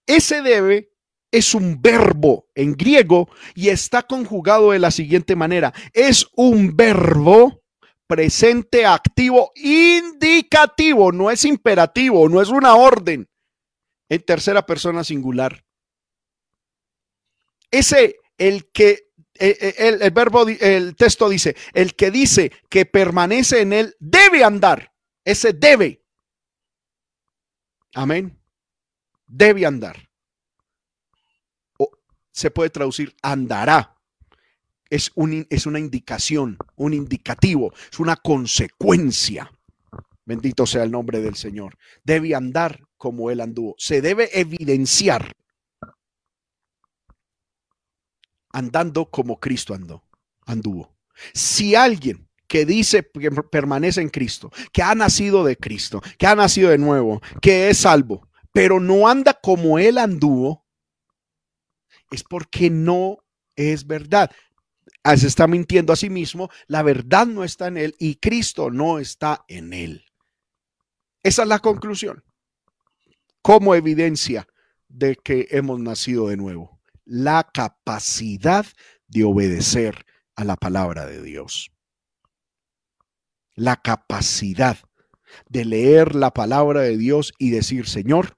Ese 0.06 0.40
debe 0.40 0.93
es 1.34 1.52
un 1.52 1.82
verbo 1.82 2.48
en 2.54 2.74
griego 2.74 3.28
y 3.56 3.68
está 3.68 4.04
conjugado 4.04 4.70
de 4.70 4.78
la 4.78 4.92
siguiente 4.92 5.34
manera. 5.34 5.74
Es 5.92 6.28
un 6.36 6.76
verbo 6.76 7.64
presente 8.06 8.86
activo 8.86 9.50
indicativo, 9.56 11.10
no 11.10 11.32
es 11.32 11.44
imperativo, 11.44 12.28
no 12.28 12.40
es 12.40 12.50
una 12.50 12.76
orden 12.76 13.28
en 14.08 14.22
tercera 14.22 14.64
persona 14.64 15.02
singular. 15.02 15.64
Ese, 17.68 18.18
el 18.38 18.70
que, 18.70 19.10
eh, 19.34 19.74
el, 19.78 20.02
el, 20.02 20.10
verbo, 20.12 20.46
el 20.46 20.94
texto 20.94 21.28
dice, 21.28 21.56
el 21.72 21.96
que 21.96 22.12
dice 22.12 22.52
que 22.70 22.86
permanece 22.86 23.62
en 23.62 23.72
él 23.72 23.96
debe 23.98 24.44
andar, 24.44 24.92
ese 25.24 25.52
debe. 25.52 26.00
Amén. 27.92 28.40
Debe 29.26 29.66
andar 29.66 30.03
se 32.34 32.50
puede 32.50 32.68
traducir 32.68 33.14
andará. 33.22 33.96
Es, 34.90 35.10
un, 35.14 35.46
es 35.48 35.66
una 35.66 35.78
indicación, 35.78 36.58
un 36.76 36.92
indicativo, 36.92 37.72
es 37.90 37.98
una 38.00 38.16
consecuencia. 38.16 39.50
Bendito 40.26 40.66
sea 40.66 40.82
el 40.82 40.90
nombre 40.90 41.20
del 41.20 41.36
Señor. 41.36 41.78
Debe 42.02 42.34
andar 42.34 42.80
como 42.96 43.30
él 43.30 43.40
anduvo. 43.40 43.74
Se 43.78 44.00
debe 44.00 44.28
evidenciar 44.38 45.32
andando 48.50 49.06
como 49.06 49.40
Cristo 49.40 49.74
andó, 49.74 50.04
anduvo. 50.46 50.94
Si 51.32 51.74
alguien 51.74 52.28
que 52.48 52.66
dice 52.66 53.08
que 53.08 53.30
permanece 53.30 54.00
en 54.00 54.10
Cristo, 54.10 54.50
que 54.72 54.82
ha 54.82 54.94
nacido 54.94 55.44
de 55.44 55.56
Cristo, 55.56 56.02
que 56.18 56.26
ha 56.26 56.34
nacido 56.34 56.70
de 56.70 56.78
nuevo, 56.78 57.20
que 57.40 57.68
es 57.70 57.78
salvo, 57.78 58.28
pero 58.52 58.80
no 58.80 59.08
anda 59.08 59.34
como 59.34 59.78
él 59.78 59.98
anduvo, 59.98 60.63
es 62.10 62.24
porque 62.24 62.70
no 62.70 63.18
es 63.56 63.86
verdad. 63.86 64.30
Ah, 65.02 65.16
se 65.16 65.26
está 65.26 65.46
mintiendo 65.46 65.92
a 65.92 65.96
sí 65.96 66.10
mismo, 66.10 66.50
la 66.66 66.82
verdad 66.82 67.26
no 67.26 67.44
está 67.44 67.66
en 67.68 67.76
él 67.76 67.94
y 67.98 68.16
Cristo 68.16 68.70
no 68.70 68.98
está 68.98 69.44
en 69.48 69.72
él. 69.72 70.04
Esa 71.22 71.42
es 71.42 71.48
la 71.48 71.58
conclusión. 71.58 72.24
Como 73.42 73.74
evidencia 73.74 74.46
de 74.88 75.16
que 75.16 75.48
hemos 75.50 75.80
nacido 75.80 76.28
de 76.28 76.36
nuevo, 76.36 76.80
la 77.04 77.50
capacidad 77.52 78.66
de 79.08 79.24
obedecer 79.24 80.06
a 80.36 80.44
la 80.44 80.56
palabra 80.56 81.06
de 81.06 81.22
Dios. 81.22 81.70
La 83.54 83.76
capacidad 83.76 84.78
de 85.48 85.64
leer 85.64 86.14
la 86.14 86.32
palabra 86.32 86.80
de 86.80 86.96
Dios 86.96 87.32
y 87.38 87.50
decir, 87.50 87.86
Señor, 87.86 88.36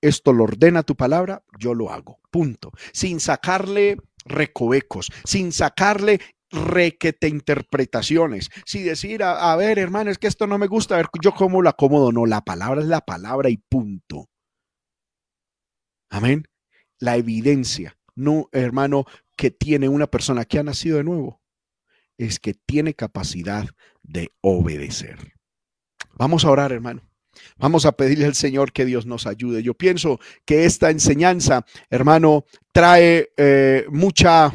esto 0.00 0.32
lo 0.32 0.44
ordena 0.44 0.82
tu 0.82 0.96
palabra, 0.96 1.42
yo 1.58 1.74
lo 1.74 1.90
hago. 1.90 2.20
Punto. 2.30 2.72
Sin 2.92 3.20
sacarle 3.20 3.98
recovecos, 4.24 5.10
sin 5.24 5.52
sacarle 5.52 6.20
requete 6.50 7.28
interpretaciones, 7.28 8.50
sin 8.64 8.84
decir, 8.84 9.22
a, 9.22 9.54
ver, 9.56 9.78
hermano, 9.78 10.10
es 10.10 10.18
que 10.18 10.26
esto 10.26 10.46
no 10.46 10.58
me 10.58 10.66
gusta, 10.66 10.94
a 10.94 10.98
ver, 10.98 11.08
yo 11.22 11.32
cómo 11.34 11.62
lo 11.62 11.68
acomodo. 11.68 12.12
No, 12.12 12.26
la 12.26 12.42
palabra 12.42 12.80
es 12.80 12.86
la 12.86 13.00
palabra 13.00 13.50
y 13.50 13.58
punto. 13.58 14.28
Amén. 16.10 16.44
La 16.98 17.16
evidencia, 17.16 17.98
no, 18.14 18.48
hermano, 18.52 19.04
que 19.36 19.50
tiene 19.50 19.88
una 19.88 20.06
persona 20.06 20.44
que 20.44 20.58
ha 20.58 20.62
nacido 20.62 20.96
de 20.96 21.04
nuevo, 21.04 21.40
es 22.16 22.40
que 22.40 22.54
tiene 22.54 22.94
capacidad 22.94 23.68
de 24.02 24.32
obedecer. 24.40 25.34
Vamos 26.14 26.44
a 26.44 26.50
orar, 26.50 26.72
hermano. 26.72 27.07
Vamos 27.56 27.86
a 27.86 27.92
pedirle 27.92 28.26
al 28.26 28.34
Señor 28.34 28.72
que 28.72 28.84
Dios 28.84 29.06
nos 29.06 29.26
ayude. 29.26 29.62
Yo 29.62 29.74
pienso 29.74 30.20
que 30.44 30.64
esta 30.64 30.90
enseñanza, 30.90 31.64
hermano, 31.90 32.44
trae 32.72 33.30
eh, 33.36 33.86
mucha, 33.90 34.52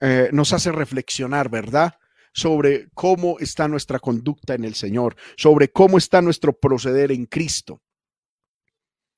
eh, 0.00 0.28
nos 0.32 0.52
hace 0.52 0.72
reflexionar, 0.72 1.48
¿verdad? 1.48 1.94
Sobre 2.32 2.88
cómo 2.94 3.38
está 3.38 3.66
nuestra 3.68 3.98
conducta 3.98 4.54
en 4.54 4.64
el 4.64 4.74
Señor, 4.74 5.16
sobre 5.36 5.70
cómo 5.70 5.98
está 5.98 6.20
nuestro 6.22 6.52
proceder 6.52 7.12
en 7.12 7.26
Cristo. 7.26 7.82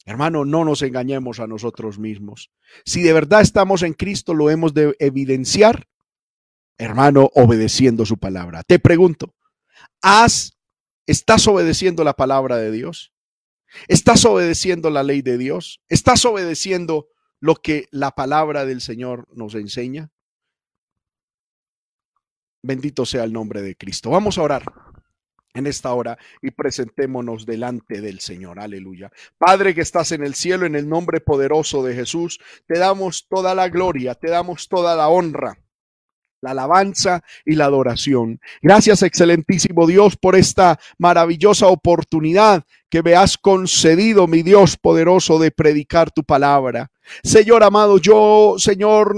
Hermano, 0.09 0.47
no 0.47 0.64
nos 0.64 0.80
engañemos 0.80 1.39
a 1.39 1.47
nosotros 1.47 1.99
mismos. 1.99 2.51
Si 2.86 3.03
de 3.03 3.12
verdad 3.12 3.43
estamos 3.43 3.82
en 3.82 3.93
Cristo, 3.93 4.32
lo 4.32 4.49
hemos 4.49 4.72
de 4.72 4.97
evidenciar, 5.01 5.86
hermano, 6.78 7.30
obedeciendo 7.34 8.07
su 8.07 8.16
palabra. 8.16 8.62
Te 8.62 8.78
pregunto, 8.78 9.34
¿has 10.01 10.58
¿Estás 11.09 11.49
obedeciendo 11.49 12.05
la 12.05 12.13
palabra 12.13 12.59
de 12.59 12.71
Dios? 12.71 13.15
¿Estás 13.89 14.27
obedeciendo 14.27 14.91
la 14.91 15.03
ley 15.03 15.23
de 15.23 15.39
Dios? 15.39 15.81
¿Estás 15.89 16.27
obedeciendo 16.27 17.09
lo 17.41 17.55
que 17.55 17.87
la 17.91 18.11
palabra 18.11 18.67
del 18.67 18.83
Señor 18.83 19.27
nos 19.33 19.55
enseña? 19.55 20.13
Bendito 22.63 23.07
sea 23.07 23.25
el 23.25 23.33
nombre 23.33 23.63
de 23.63 23.75
Cristo. 23.75 24.11
Vamos 24.11 24.37
a 24.37 24.43
orar 24.43 24.71
en 25.55 25.67
esta 25.67 25.95
hora 25.95 26.19
y 26.43 26.51
presentémonos 26.51 27.47
delante 27.47 28.03
del 28.03 28.21
Señor. 28.21 28.61
Aleluya. 28.61 29.11
Padre 29.39 29.75
que 29.75 29.81
estás 29.81 30.13
en 30.13 30.23
el 30.23 30.35
cielo, 30.35 30.67
en 30.67 30.77
el 30.77 30.91
nombre 30.91 31.23
poderoso 31.23 31.83
de 31.83 31.95
Jesús, 31.95 32.39
te 32.67 32.79
damos 32.79 33.29
toda 33.31 33.55
la 33.55 33.71
gloria, 33.71 34.15
te 34.15 34.29
damos 34.29 34.69
toda 34.69 34.95
la 34.95 35.09
honra 35.09 35.59
la 36.41 36.53
alabanza 36.53 37.22
y 37.45 37.55
la 37.55 37.66
adoración. 37.66 38.41
Gracias, 38.62 39.03
excelentísimo 39.03 39.86
Dios, 39.86 40.16
por 40.16 40.36
esta 40.36 40.78
maravillosa 40.99 41.66
oportunidad 41.66 42.64
que 42.89 43.03
me 43.03 43.14
has 43.14 43.36
concedido, 43.36 44.26
mi 44.26 44.43
Dios 44.43 44.76
poderoso, 44.76 45.39
de 45.39 45.51
predicar 45.51 46.11
tu 46.11 46.24
palabra. 46.24 46.91
Señor 47.22 47.62
amado, 47.62 47.99
yo, 47.99 48.55
Señor, 48.59 49.14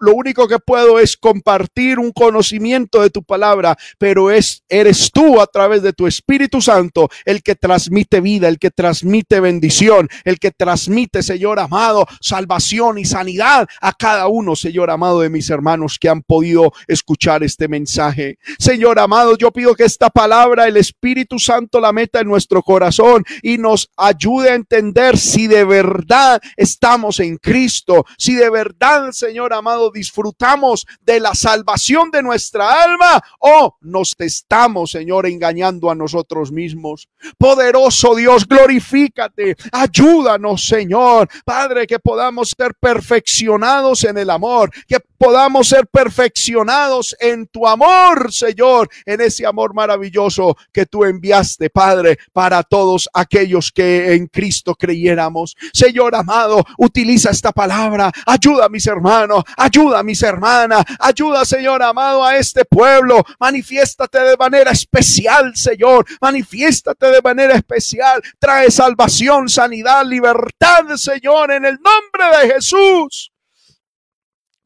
lo 0.00 0.14
único 0.14 0.48
que 0.48 0.58
puedo 0.58 0.98
es 0.98 1.16
compartir 1.16 1.98
un 1.98 2.12
conocimiento 2.12 3.02
de 3.02 3.10
tu 3.10 3.22
palabra, 3.22 3.76
pero 3.98 4.30
es 4.30 4.64
eres 4.68 5.10
tú 5.12 5.40
a 5.40 5.46
través 5.46 5.82
de 5.82 5.92
tu 5.92 6.06
Espíritu 6.06 6.60
Santo 6.60 7.08
el 7.24 7.42
que 7.42 7.54
transmite 7.54 8.20
vida, 8.20 8.48
el 8.48 8.58
que 8.58 8.70
transmite 8.70 9.40
bendición, 9.40 10.08
el 10.24 10.38
que 10.38 10.50
transmite, 10.50 11.22
Señor 11.22 11.60
amado, 11.60 12.06
salvación 12.20 12.98
y 12.98 13.04
sanidad 13.04 13.68
a 13.80 13.92
cada 13.92 14.28
uno, 14.28 14.56
Señor 14.56 14.90
amado, 14.90 15.20
de 15.20 15.30
mis 15.30 15.50
hermanos 15.50 15.98
que 16.00 16.08
han 16.08 16.22
podido 16.22 16.72
escuchar 16.88 17.42
este 17.42 17.68
mensaje. 17.68 18.38
Señor 18.58 18.98
amado, 18.98 19.36
yo 19.36 19.50
pido 19.52 19.74
que 19.74 19.84
esta 19.84 20.10
palabra 20.10 20.66
el 20.66 20.76
Espíritu 20.76 21.38
Santo 21.38 21.80
la 21.80 21.92
meta 21.92 22.20
en 22.20 22.28
nuestro 22.28 22.62
corazón 22.62 23.24
y 23.42 23.58
nos 23.58 23.90
ayude 23.96 24.50
a 24.50 24.54
entender 24.54 25.18
si 25.18 25.46
de 25.46 25.64
verdad 25.64 26.40
estamos 26.56 27.20
en 27.20 27.36
Cristo, 27.36 28.06
si 28.16 28.34
de 28.34 28.50
verdad, 28.50 29.10
Señor 29.12 29.52
amado, 29.52 29.89
disfrutamos 29.90 30.86
de 31.00 31.20
la 31.20 31.34
salvación 31.34 32.10
de 32.10 32.22
nuestra 32.22 32.82
alma 32.82 33.22
o 33.38 33.76
nos 33.80 34.14
estamos, 34.18 34.90
Señor, 34.90 35.26
engañando 35.26 35.90
a 35.90 35.94
nosotros 35.94 36.52
mismos. 36.52 37.08
Poderoso 37.38 38.14
Dios, 38.14 38.46
glorifícate, 38.46 39.56
ayúdanos, 39.72 40.66
Señor, 40.66 41.28
Padre, 41.44 41.86
que 41.86 41.98
podamos 41.98 42.54
ser 42.56 42.74
perfeccionados 42.74 44.04
en 44.04 44.18
el 44.18 44.30
amor, 44.30 44.70
que 44.86 44.98
podamos 45.18 45.68
ser 45.68 45.86
perfeccionados 45.86 47.14
en 47.20 47.46
tu 47.46 47.66
amor, 47.66 48.32
Señor, 48.32 48.88
en 49.04 49.20
ese 49.20 49.44
amor 49.46 49.74
maravilloso 49.74 50.56
que 50.72 50.86
tú 50.86 51.04
enviaste, 51.04 51.68
Padre, 51.68 52.18
para 52.32 52.62
todos 52.62 53.08
aquellos 53.12 53.70
que 53.70 54.14
en 54.14 54.28
Cristo 54.28 54.74
creyéramos. 54.74 55.56
Señor 55.74 56.14
amado, 56.14 56.64
utiliza 56.78 57.30
esta 57.30 57.52
palabra, 57.52 58.10
ayuda 58.26 58.64
a 58.64 58.68
mis 58.70 58.86
hermanos, 58.86 59.44
ayuda 59.56 59.79
Ayuda, 59.80 60.02
mis 60.02 60.22
hermanas. 60.22 60.84
Ayuda, 60.98 61.44
Señor 61.46 61.82
amado, 61.82 62.22
a 62.22 62.36
este 62.36 62.66
pueblo. 62.66 63.24
Manifiéstate 63.38 64.18
de 64.18 64.36
manera 64.36 64.72
especial, 64.72 65.56
Señor. 65.56 66.04
Manifiéstate 66.20 67.06
de 67.06 67.22
manera 67.22 67.54
especial. 67.54 68.20
Trae 68.38 68.70
salvación, 68.70 69.48
sanidad, 69.48 70.04
libertad, 70.04 70.96
Señor, 70.96 71.52
en 71.52 71.64
el 71.64 71.78
nombre 71.80 72.38
de 72.42 72.54
Jesús. 72.54 73.32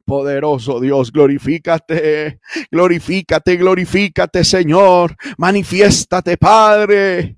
Poderoso 0.05 0.81
Dios, 0.81 1.13
glorifícate, 1.13 2.41
glorifícate, 2.73 3.57
glorifícate, 3.57 4.43
Señor. 4.43 5.17
Manifiéstate, 5.39 6.37
Padre 6.37 7.37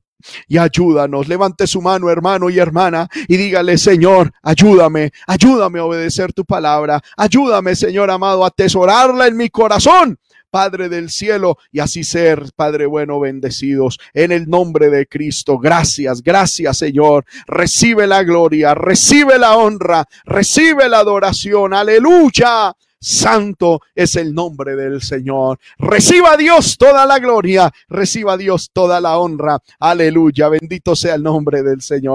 y 0.49 0.59
ayúdanos. 0.59 1.29
Levante 1.29 1.67
su 1.67 1.81
mano, 1.83 2.11
hermano 2.11 2.51
y 2.51 2.59
hermana, 2.59 3.09
y 3.29 3.37
dígale, 3.37 3.79
Señor, 3.79 4.33
ayúdame, 4.43 5.13
ayúdame 5.27 5.79
a 5.79 5.85
obedecer 5.85 6.33
tu 6.33 6.45
palabra. 6.45 7.01
Ayúdame, 7.17 7.75
Señor 7.75 8.11
amado, 8.11 8.45
a 8.45 8.49
atesorarla 8.49 9.27
en 9.27 9.37
mi 9.37 9.49
corazón. 9.51 10.19
Padre 10.51 10.89
del 10.89 11.11
cielo, 11.11 11.59
y 11.71 11.81
así 11.81 12.03
ser, 12.03 12.51
Padre 12.55 12.87
bueno, 12.87 13.21
bendecidos 13.21 13.99
en 14.15 14.33
el 14.33 14.49
nombre 14.49 14.89
de 14.89 15.07
Cristo. 15.07 15.59
Gracias, 15.59 16.23
gracias, 16.23 16.79
Señor. 16.79 17.27
Recibe 17.47 18.07
la 18.07 18.23
gloria, 18.23 18.75
recibe 18.75 19.39
la 19.39 19.57
honra, 19.57 20.07
recibe 20.25 20.89
la 20.89 21.01
adoración. 21.01 21.75
Aleluya. 21.75 22.75
Santo 23.01 23.81
es 23.95 24.17
el 24.17 24.35
nombre 24.35 24.77
del 24.77 25.03
Señor. 25.03 25.59
Reciba 25.79 26.37
Dios 26.37 26.77
toda 26.79 27.07
la 27.07 27.19
gloria, 27.19 27.73
reciba 27.89 28.37
Dios 28.37 28.71
toda 28.73 29.01
la 29.01 29.19
honra. 29.19 29.59
Aleluya, 29.79 30.49
bendito 30.49 30.97
sea 30.97 31.15
el 31.15 31.23
nombre 31.23 31.63
del 31.63 31.83
Señor. 31.83 31.97